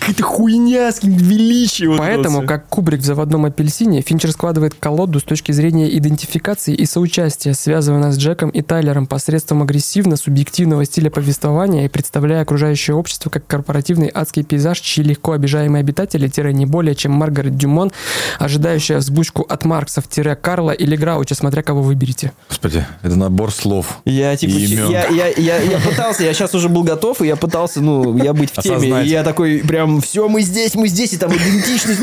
Какая-то 0.00 0.22
хуйня 0.22 0.90
с 0.90 1.02
величием. 1.02 1.98
Поэтому, 1.98 2.46
как 2.46 2.66
Кубрик 2.68 3.00
в 3.00 3.04
«Заводном 3.04 3.44
апельсине», 3.44 4.00
Финчер 4.00 4.32
складывает 4.32 4.74
колоду 4.74 5.20
с 5.20 5.24
точки 5.24 5.52
зрения 5.52 5.94
идентификации 5.94 6.74
и 6.74 6.86
соучастия, 6.86 7.52
связывая 7.52 8.00
нас 8.00 8.14
с 8.14 8.18
Джеком 8.18 8.48
и 8.48 8.62
Тайлером 8.62 9.06
посредством 9.06 9.62
агрессивно-субъективного 9.62 10.86
стиля 10.86 11.10
повествования 11.10 11.84
и 11.84 11.88
представляя 11.88 12.42
окружающее 12.42 12.96
общество 12.96 13.28
как 13.28 13.46
корпоративный 13.46 14.10
адский 14.12 14.42
пейзаж, 14.42 14.80
чьи 14.80 15.04
легко 15.04 15.32
обижаемые 15.32 15.80
обитатели, 15.80 16.28
не 16.52 16.64
более, 16.64 16.94
чем 16.94 17.12
Маргарет 17.12 17.58
Дюмон, 17.58 17.92
ожидающая 18.38 18.98
взбучку 18.98 19.42
от 19.42 19.66
Марксов, 19.66 20.08
тире 20.08 20.34
Карла 20.34 20.70
или 20.70 20.96
Грауча, 20.96 21.34
смотря 21.34 21.62
кого 21.62 21.82
выберете. 21.82 22.32
Господи, 22.48 22.86
это 23.02 23.16
набор 23.16 23.52
слов. 23.52 23.98
Я 24.04 24.36
типа, 24.36 24.52
И 24.52 24.66
ч- 24.66 24.74
имён. 24.76 24.90
я, 24.90 25.06
я, 25.08 25.26
я, 25.28 25.58
я 25.60 25.78
пытался, 25.78 26.24
я 26.24 26.32
сейчас 26.32 26.54
уже 26.54 26.68
был 26.68 26.82
готов, 26.82 27.20
и 27.20 27.26
я 27.26 27.36
пытался, 27.36 27.80
ну, 27.80 28.16
я 28.16 28.32
быть 28.32 28.50
в 28.50 28.62
теме. 28.62 28.76
Осознать. 28.76 29.06
И 29.06 29.10
я 29.10 29.22
такой, 29.22 29.58
прям, 29.58 30.00
все, 30.00 30.28
мы 30.28 30.40
здесь, 30.42 30.74
мы 30.74 30.88
здесь, 30.88 31.12
и 31.12 31.18
там 31.18 31.30
идентичность. 31.30 32.00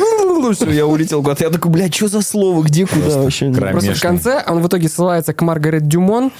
Все, 0.55 0.69
я 0.71 0.85
улетел 0.85 1.21
куда-то. 1.23 1.43
Я 1.43 1.49
такой, 1.49 1.71
блядь, 1.71 1.95
что 1.95 2.07
за 2.07 2.21
слово, 2.21 2.63
где, 2.63 2.85
куда 2.85 3.07
вообще? 3.21 3.51
крайне- 3.51 3.71
Просто 3.71 3.93
в 3.95 4.01
конце 4.01 4.43
он 4.47 4.61
в 4.61 4.67
итоге 4.67 4.87
ссылается 4.89 5.33
к 5.33 5.41
Маргарет 5.41 5.87
Дюмон, 5.87 6.31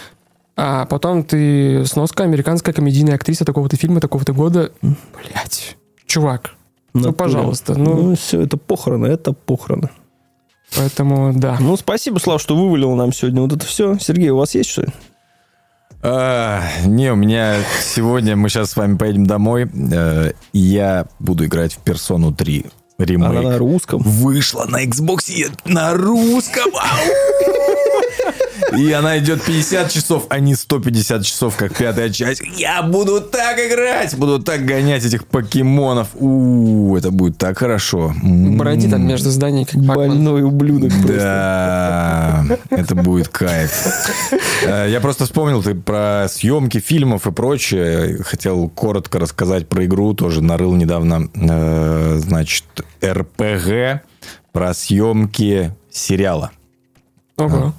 а 0.56 0.86
потом 0.86 1.24
ты 1.24 1.86
сноска 1.86 2.24
американская 2.24 2.74
комедийная 2.74 3.16
актриса 3.16 3.44
такого-то 3.44 3.76
фильма, 3.76 4.00
такого-то 4.00 4.34
года. 4.34 4.72
Блять, 4.82 5.76
чувак, 6.06 6.52
ну, 6.94 7.12
пожалуйста, 7.12 7.74
ну, 7.76 7.96
Ну, 8.10 8.16
все, 8.16 8.42
это 8.42 8.56
похороны, 8.58 9.08
это 9.08 9.34
похороны. 9.34 9.90
Поэтому, 10.76 11.34
да. 11.34 11.58
Ну, 11.60 11.76
спасибо, 11.78 12.20
Слав, 12.20 12.42
что 12.42 12.56
вывалил 12.56 12.96
нам 12.96 13.12
сегодня 13.12 13.42
вот 13.42 13.54
это 13.54 13.66
все. 13.66 13.98
Сергей, 14.00 14.30
у 14.30 14.38
вас 14.38 14.56
есть 14.56 14.70
что? 14.70 14.86
А, 16.02 16.62
не, 16.86 17.12
у 17.12 17.16
меня 17.16 17.58
сегодня 17.82 18.36
мы 18.36 18.50
сейчас 18.50 18.72
с 18.72 18.76
вами 18.76 18.96
поедем 18.96 19.26
домой, 19.26 19.68
э, 19.92 20.34
я 20.54 21.08
буду 21.20 21.46
играть 21.46 21.74
в 21.74 21.80
Персону 21.80 22.32
3 22.32 22.66
ремейк. 23.00 23.30
Она 23.30 23.42
на 23.42 23.58
русском. 23.58 24.02
Вышла 24.02 24.66
на 24.66 24.86
Xbox 24.86 25.32
и 25.32 25.48
на 25.66 25.94
русском. 25.94 26.72
И 28.78 28.92
она 28.92 29.18
идет 29.20 29.44
50 29.44 29.92
часов, 29.92 30.26
а 30.30 30.40
не 30.40 30.56
150 30.56 31.24
часов, 31.26 31.56
как 31.56 31.76
пятая 31.76 32.10
часть. 32.10 32.42
Я 32.58 32.82
буду 32.84 33.22
так 33.22 33.58
играть, 33.60 34.16
буду 34.18 34.40
так 34.40 34.66
гонять 34.66 35.04
этих 35.06 35.26
покемонов. 35.26 36.10
У, 36.16 36.96
это 36.96 37.12
будет 37.12 37.38
так 37.38 37.58
хорошо. 37.58 38.14
М. 38.24 38.58
Бороди 38.58 38.90
там 38.90 39.06
между 39.08 39.30
зданиями, 39.30 39.66
как. 39.66 39.82
Больной 39.82 40.44
ублюдок. 40.44 40.92
Да, 41.06 42.46
это 42.70 42.96
будет 42.96 43.28
кайф. 43.30 43.72
Э, 44.64 44.88
Я 44.90 45.00
просто 45.02 45.26
вспомнил 45.26 45.62
ты 45.64 45.76
про 45.76 46.28
съемки 46.30 46.80
фильмов 46.80 47.28
и 47.28 47.32
прочее. 47.32 48.18
Хотел 48.24 48.70
коротко 48.70 49.20
рассказать 49.20 49.68
про 49.68 49.86
игру. 49.86 50.14
Тоже 50.14 50.42
нарыл 50.42 50.74
недавно, 50.76 51.30
э, 51.34 52.16
значит, 52.20 52.66
РПГ 53.04 54.02
про 54.52 54.74
съемки 54.74 55.72
сериала. 55.92 56.52
Ого. 57.38 57.74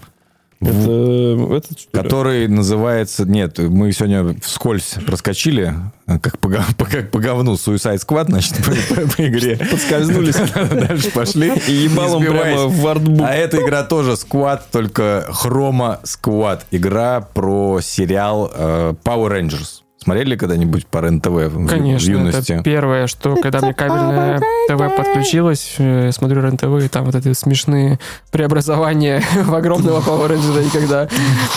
Это, 0.61 1.57
этот? 1.57 1.79
Который 1.93 2.49
называется... 2.49 3.25
Нет, 3.25 3.59
мы 3.59 3.93
сегодня 3.93 4.35
вскользь 4.43 4.97
проскочили, 5.07 5.75
как 6.07 6.39
по, 6.39 6.49
гов- 6.49 6.75
как 6.91 7.11
по 7.11 7.19
говну 7.19 7.55
Suicide 7.55 8.01
Squad, 8.07 8.27
значит, 8.27 8.57
по, 8.65 8.71
по- 8.95 9.17
по 9.17 9.27
игре. 9.27 9.57
Подскользнулись. 9.71 10.37
Дальше 10.37 11.11
пошли. 11.11 11.53
И 11.69 11.73
ебалом 11.73 12.25
прямо 12.25 12.69
в 12.69 12.87
артбук. 12.87 13.27
А 13.29 13.35
эта 13.35 13.63
игра 13.63 13.83
тоже 13.83 14.13
Squad, 14.13 14.61
только 14.73 15.27
Хрома 15.31 16.01
Squad. 16.05 16.61
Игра 16.71 17.21
про 17.21 17.81
сериал 17.83 18.51
э, 18.55 18.95
Power 19.05 19.31
Rangers. 19.39 19.83
Смотрели 20.07 20.37
когда-нибудь 20.37 20.87
по 20.87 20.99
РЕН-ТВ 20.99 21.27
в, 21.27 21.49
в 21.49 21.67
Конечно, 21.67 22.09
юности? 22.13 22.53
это 22.53 22.63
первое, 22.63 23.09
что 23.09 23.35
когда 23.35 23.61
мне 23.61 23.75
кабельное 23.75 24.39
ТВ 24.69 24.97
подключилось, 24.97 25.75
э, 25.79 26.13
смотрю 26.13 26.43
РЕН-ТВ, 26.43 26.85
и 26.85 26.87
там 26.89 27.07
вот 27.07 27.17
эти 27.17 27.33
смешные 27.33 27.99
преобразования 28.31 29.21
в 29.45 29.53
огромного 29.53 29.99
Power 30.01 30.29
Ranger, 30.31 30.65
и 30.65 30.71
когда 30.71 31.09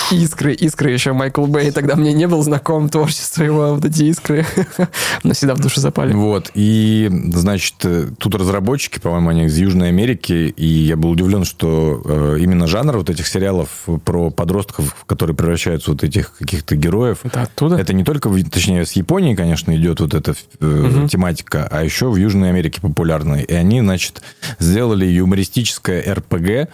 искры, 0.09 0.55
искры 0.55 0.89
еще 0.89 1.13
Майкл 1.13 1.45
Бэй, 1.45 1.69
тогда 1.69 1.95
мне 1.95 2.11
не 2.11 2.27
был 2.27 2.41
знаком 2.41 2.89
творчество 2.89 3.43
его, 3.43 3.63
а 3.65 3.73
вот 3.75 3.85
эти 3.85 4.05
искры 4.05 4.43
навсегда 5.23 5.53
в 5.53 5.59
душу 5.59 5.79
запали. 5.79 6.13
Вот, 6.13 6.49
и, 6.55 7.07
значит, 7.31 7.75
э, 7.83 8.07
тут 8.17 8.33
разработчики, 8.33 8.97
по-моему, 8.99 9.29
они 9.29 9.45
из 9.45 9.55
Южной 9.59 9.89
Америки, 9.89 10.51
и 10.57 10.65
я 10.65 10.97
был 10.97 11.11
удивлен, 11.11 11.45
что 11.45 12.01
э, 12.03 12.37
именно 12.39 12.65
жанр 12.65 12.97
вот 12.97 13.11
этих 13.11 13.27
сериалов 13.27 13.69
про 14.05 14.31
подростков, 14.31 14.95
которые 15.05 15.35
превращаются 15.35 15.91
вот 15.91 16.03
этих 16.03 16.33
каких-то 16.39 16.75
героев, 16.75 17.19
Это 17.21 17.43
оттуда? 17.43 17.75
Это 17.75 17.93
не 17.93 18.03
только, 18.03 18.27
в- 18.27 18.38
точнее, 18.43 18.85
с 18.85 18.93
Японии, 18.93 19.35
конечно, 19.35 19.75
идет 19.75 19.99
вот 19.99 20.13
эта 20.13 20.33
э, 20.59 21.07
тематика, 21.09 21.67
а 21.69 21.83
еще 21.83 22.09
в 22.09 22.15
Южной 22.15 22.49
Америке 22.49 22.81
популярная. 22.81 23.41
И 23.41 23.53
они, 23.53 23.81
значит, 23.81 24.21
сделали 24.59 25.05
юмористическое 25.05 26.03
РПГ 26.13 26.69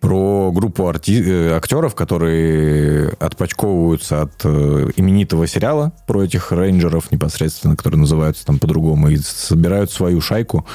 про 0.00 0.50
группу 0.50 0.84
арти- 0.84 1.22
э, 1.22 1.56
актеров, 1.56 1.94
которые 1.94 3.10
отпочковываются 3.20 4.22
от 4.22 4.32
э, 4.44 4.88
именитого 4.96 5.46
сериала 5.46 5.92
про 6.06 6.24
этих 6.24 6.52
рейнджеров 6.52 7.12
непосредственно, 7.12 7.76
которые 7.76 8.00
называются 8.00 8.46
там 8.46 8.58
по-другому, 8.58 9.08
и 9.08 9.16
собирают 9.18 9.92
свою 9.92 10.20
шайку 10.20 10.66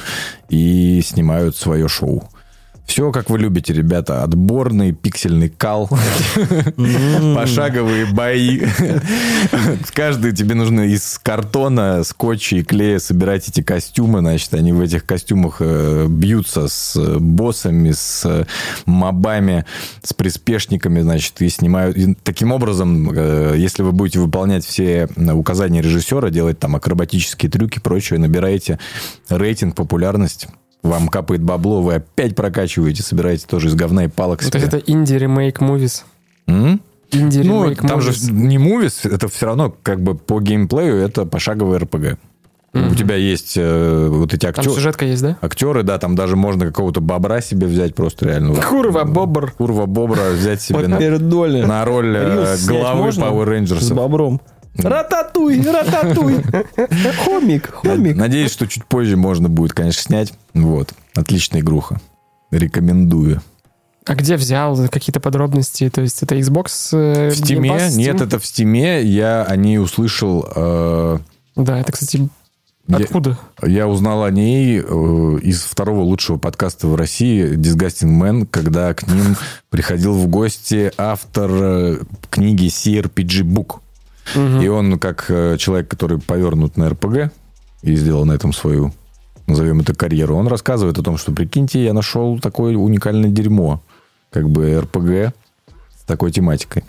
и 0.48 1.02
снимают 1.04 1.56
свое 1.56 1.88
шоу. 1.88 2.28
Все, 2.86 3.10
как 3.10 3.28
вы 3.30 3.38
любите, 3.38 3.74
ребята. 3.74 4.22
Отборный 4.22 4.92
пиксельный 4.92 5.48
кал. 5.48 5.90
Пошаговые 7.34 8.06
бои. 8.06 8.62
Каждый 9.92 10.32
тебе 10.32 10.54
нужно 10.54 10.82
из 10.82 11.18
картона, 11.22 12.04
скотча 12.04 12.56
и 12.56 12.62
клея 12.62 12.98
собирать 12.98 13.48
эти 13.48 13.60
костюмы. 13.60 14.20
Значит, 14.20 14.54
они 14.54 14.72
в 14.72 14.80
этих 14.80 15.04
костюмах 15.04 15.56
э, 15.60 16.06
бьются 16.08 16.68
с 16.68 16.96
э, 16.96 17.18
боссами, 17.18 17.90
с 17.90 18.24
э, 18.24 18.46
мобами, 18.86 19.66
с 20.02 20.14
приспешниками, 20.14 21.00
значит, 21.00 21.42
и 21.42 21.48
снимают. 21.48 21.96
И 21.96 22.14
таким 22.14 22.52
образом, 22.52 23.12
если 23.54 23.82
вы 23.82 23.92
будете 23.92 24.20
выполнять 24.20 24.64
все 24.64 25.08
указания 25.16 25.82
режиссера, 25.82 26.30
делать 26.30 26.58
там 26.60 26.76
акробатические 26.76 27.50
трюки 27.50 27.78
и 27.78 27.80
прочее, 27.80 28.20
набираете 28.20 28.78
рейтинг, 29.28 29.74
популярность, 29.74 30.46
вам 30.86 31.08
капает 31.08 31.42
бабло, 31.42 31.82
вы 31.82 31.94
опять 31.94 32.34
прокачиваете, 32.34 33.02
собираете 33.02 33.46
тоже 33.46 33.68
из 33.68 33.74
говна 33.74 34.04
и 34.04 34.08
палок 34.08 34.42
Ну, 34.42 34.50
То 34.50 34.58
есть 34.58 34.70
себе. 34.70 34.78
это 34.80 34.90
инди-ремейк 34.92 35.60
мувис. 35.60 36.04
М? 36.46 36.80
Ну, 37.12 37.74
там 37.74 38.00
же 38.00 38.08
мувис. 38.10 38.28
не 38.30 38.58
мувис, 38.58 39.04
это 39.04 39.28
все 39.28 39.46
равно 39.46 39.74
как 39.82 40.00
бы 40.02 40.14
по 40.14 40.40
геймплею 40.40 40.96
это 40.96 41.24
пошаговый 41.24 41.78
РПГ. 41.78 42.18
У 42.74 42.94
тебя 42.94 43.14
есть 43.14 43.54
э, 43.56 44.08
вот 44.10 44.34
эти 44.34 44.42
Там 44.42 44.50
актеры. 44.50 44.74
сюжетка 44.74 45.06
есть, 45.06 45.22
да? 45.22 45.38
Актеры, 45.40 45.82
да, 45.82 45.98
там 45.98 46.14
даже 46.14 46.36
можно 46.36 46.66
какого-то 46.66 47.00
бобра 47.00 47.40
себе 47.40 47.66
взять 47.66 47.94
просто 47.94 48.26
реально. 48.26 48.54
Курва, 48.60 49.04
бобр. 49.04 49.50
Курва 49.52 49.86
бобра 49.86 50.28
взять 50.32 50.60
себе 50.60 50.86
на, 50.86 50.98
роль 51.86 52.14
э, 52.14 52.56
главы? 52.68 53.08
Power 53.08 53.12
С 53.12 53.72
Rangers. 53.72 53.94
бобром. 53.94 54.42
Рататуй, 54.78 55.60
рататуй. 55.62 56.42
Хомик, 57.24 57.72
хомик. 57.72 58.16
Надеюсь, 58.16 58.52
что 58.52 58.66
чуть 58.66 58.84
позже 58.84 59.16
можно 59.16 59.48
будет, 59.48 59.72
конечно, 59.72 60.02
снять. 60.02 60.32
Вот. 60.54 60.92
Отличная 61.14 61.60
игруха. 61.60 62.00
Рекомендую. 62.50 63.42
А 64.04 64.14
где 64.14 64.36
взял 64.36 64.76
какие-то 64.88 65.18
подробности? 65.20 65.90
То 65.90 66.00
есть 66.00 66.22
это 66.22 66.36
Xbox? 66.36 66.68
э, 66.92 67.30
В 67.30 67.40
Pass, 67.40 67.88
Steam? 67.88 67.96
Нет, 67.96 68.20
это 68.20 68.38
в 68.38 68.46
Стиме. 68.46 69.02
Я 69.02 69.42
о 69.42 69.56
ней 69.56 69.78
услышал... 69.78 70.46
э, 70.54 71.18
Да, 71.56 71.80
это, 71.80 71.90
кстати, 71.90 72.28
я- 72.86 72.96
откуда? 72.98 73.36
Я 73.64 73.88
узнал 73.88 74.22
о 74.22 74.30
ней 74.30 74.78
э, 74.78 74.82
из 75.42 75.62
второго 75.64 76.02
лучшего 76.02 76.36
подкаста 76.38 76.86
в 76.86 76.94
России 76.94 77.54
Disgusting 77.56 78.16
Man, 78.16 78.46
когда 78.46 78.94
к 78.94 79.08
ним 79.08 79.34
приходил 79.70 80.12
в 80.12 80.28
гости 80.28 80.92
автор 80.96 81.50
э, 81.52 81.98
книги 82.30 82.66
CRPG 82.68 83.42
Book. 83.42 83.80
И 84.34 84.68
он, 84.68 84.98
как 84.98 85.26
э, 85.28 85.56
человек, 85.58 85.88
который 85.88 86.18
повернут 86.18 86.76
на 86.76 86.88
РПГ 86.90 87.30
и 87.82 87.94
сделал 87.94 88.24
на 88.24 88.32
этом 88.32 88.52
свою, 88.52 88.92
назовем 89.46 89.80
это, 89.80 89.94
карьеру, 89.94 90.36
он 90.36 90.48
рассказывает 90.48 90.98
о 90.98 91.02
том, 91.02 91.16
что, 91.16 91.32
прикиньте, 91.32 91.84
я 91.84 91.92
нашел 91.92 92.38
такое 92.40 92.76
уникальное 92.76 93.30
дерьмо, 93.30 93.80
как 94.30 94.48
бы 94.50 94.80
РПГ 94.80 95.34
с 95.98 96.04
такой 96.06 96.32
тематикой. 96.32 96.84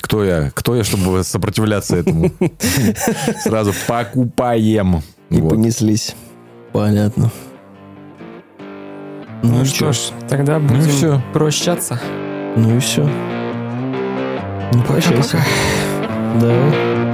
Кто 0.00 0.22
я? 0.22 0.50
Кто 0.54 0.76
я, 0.76 0.84
чтобы 0.84 1.24
сопротивляться 1.24 1.96
этому? 1.96 2.30
Сразу 3.42 3.72
покупаем. 3.86 5.02
И 5.30 5.40
понеслись. 5.40 6.14
Понятно. 6.72 7.30
Ну, 9.42 9.58
Ну 9.58 9.64
что 9.64 9.92
ж, 9.92 10.10
тогда 10.28 10.58
будем 10.58 10.82
всё. 10.82 11.22
прощаться. 11.32 12.00
Ну 12.56 12.76
и 12.76 12.80
все. 12.80 13.08
Ну, 14.72 14.82
прощайся. 14.82 15.38
Давай. 16.36 17.07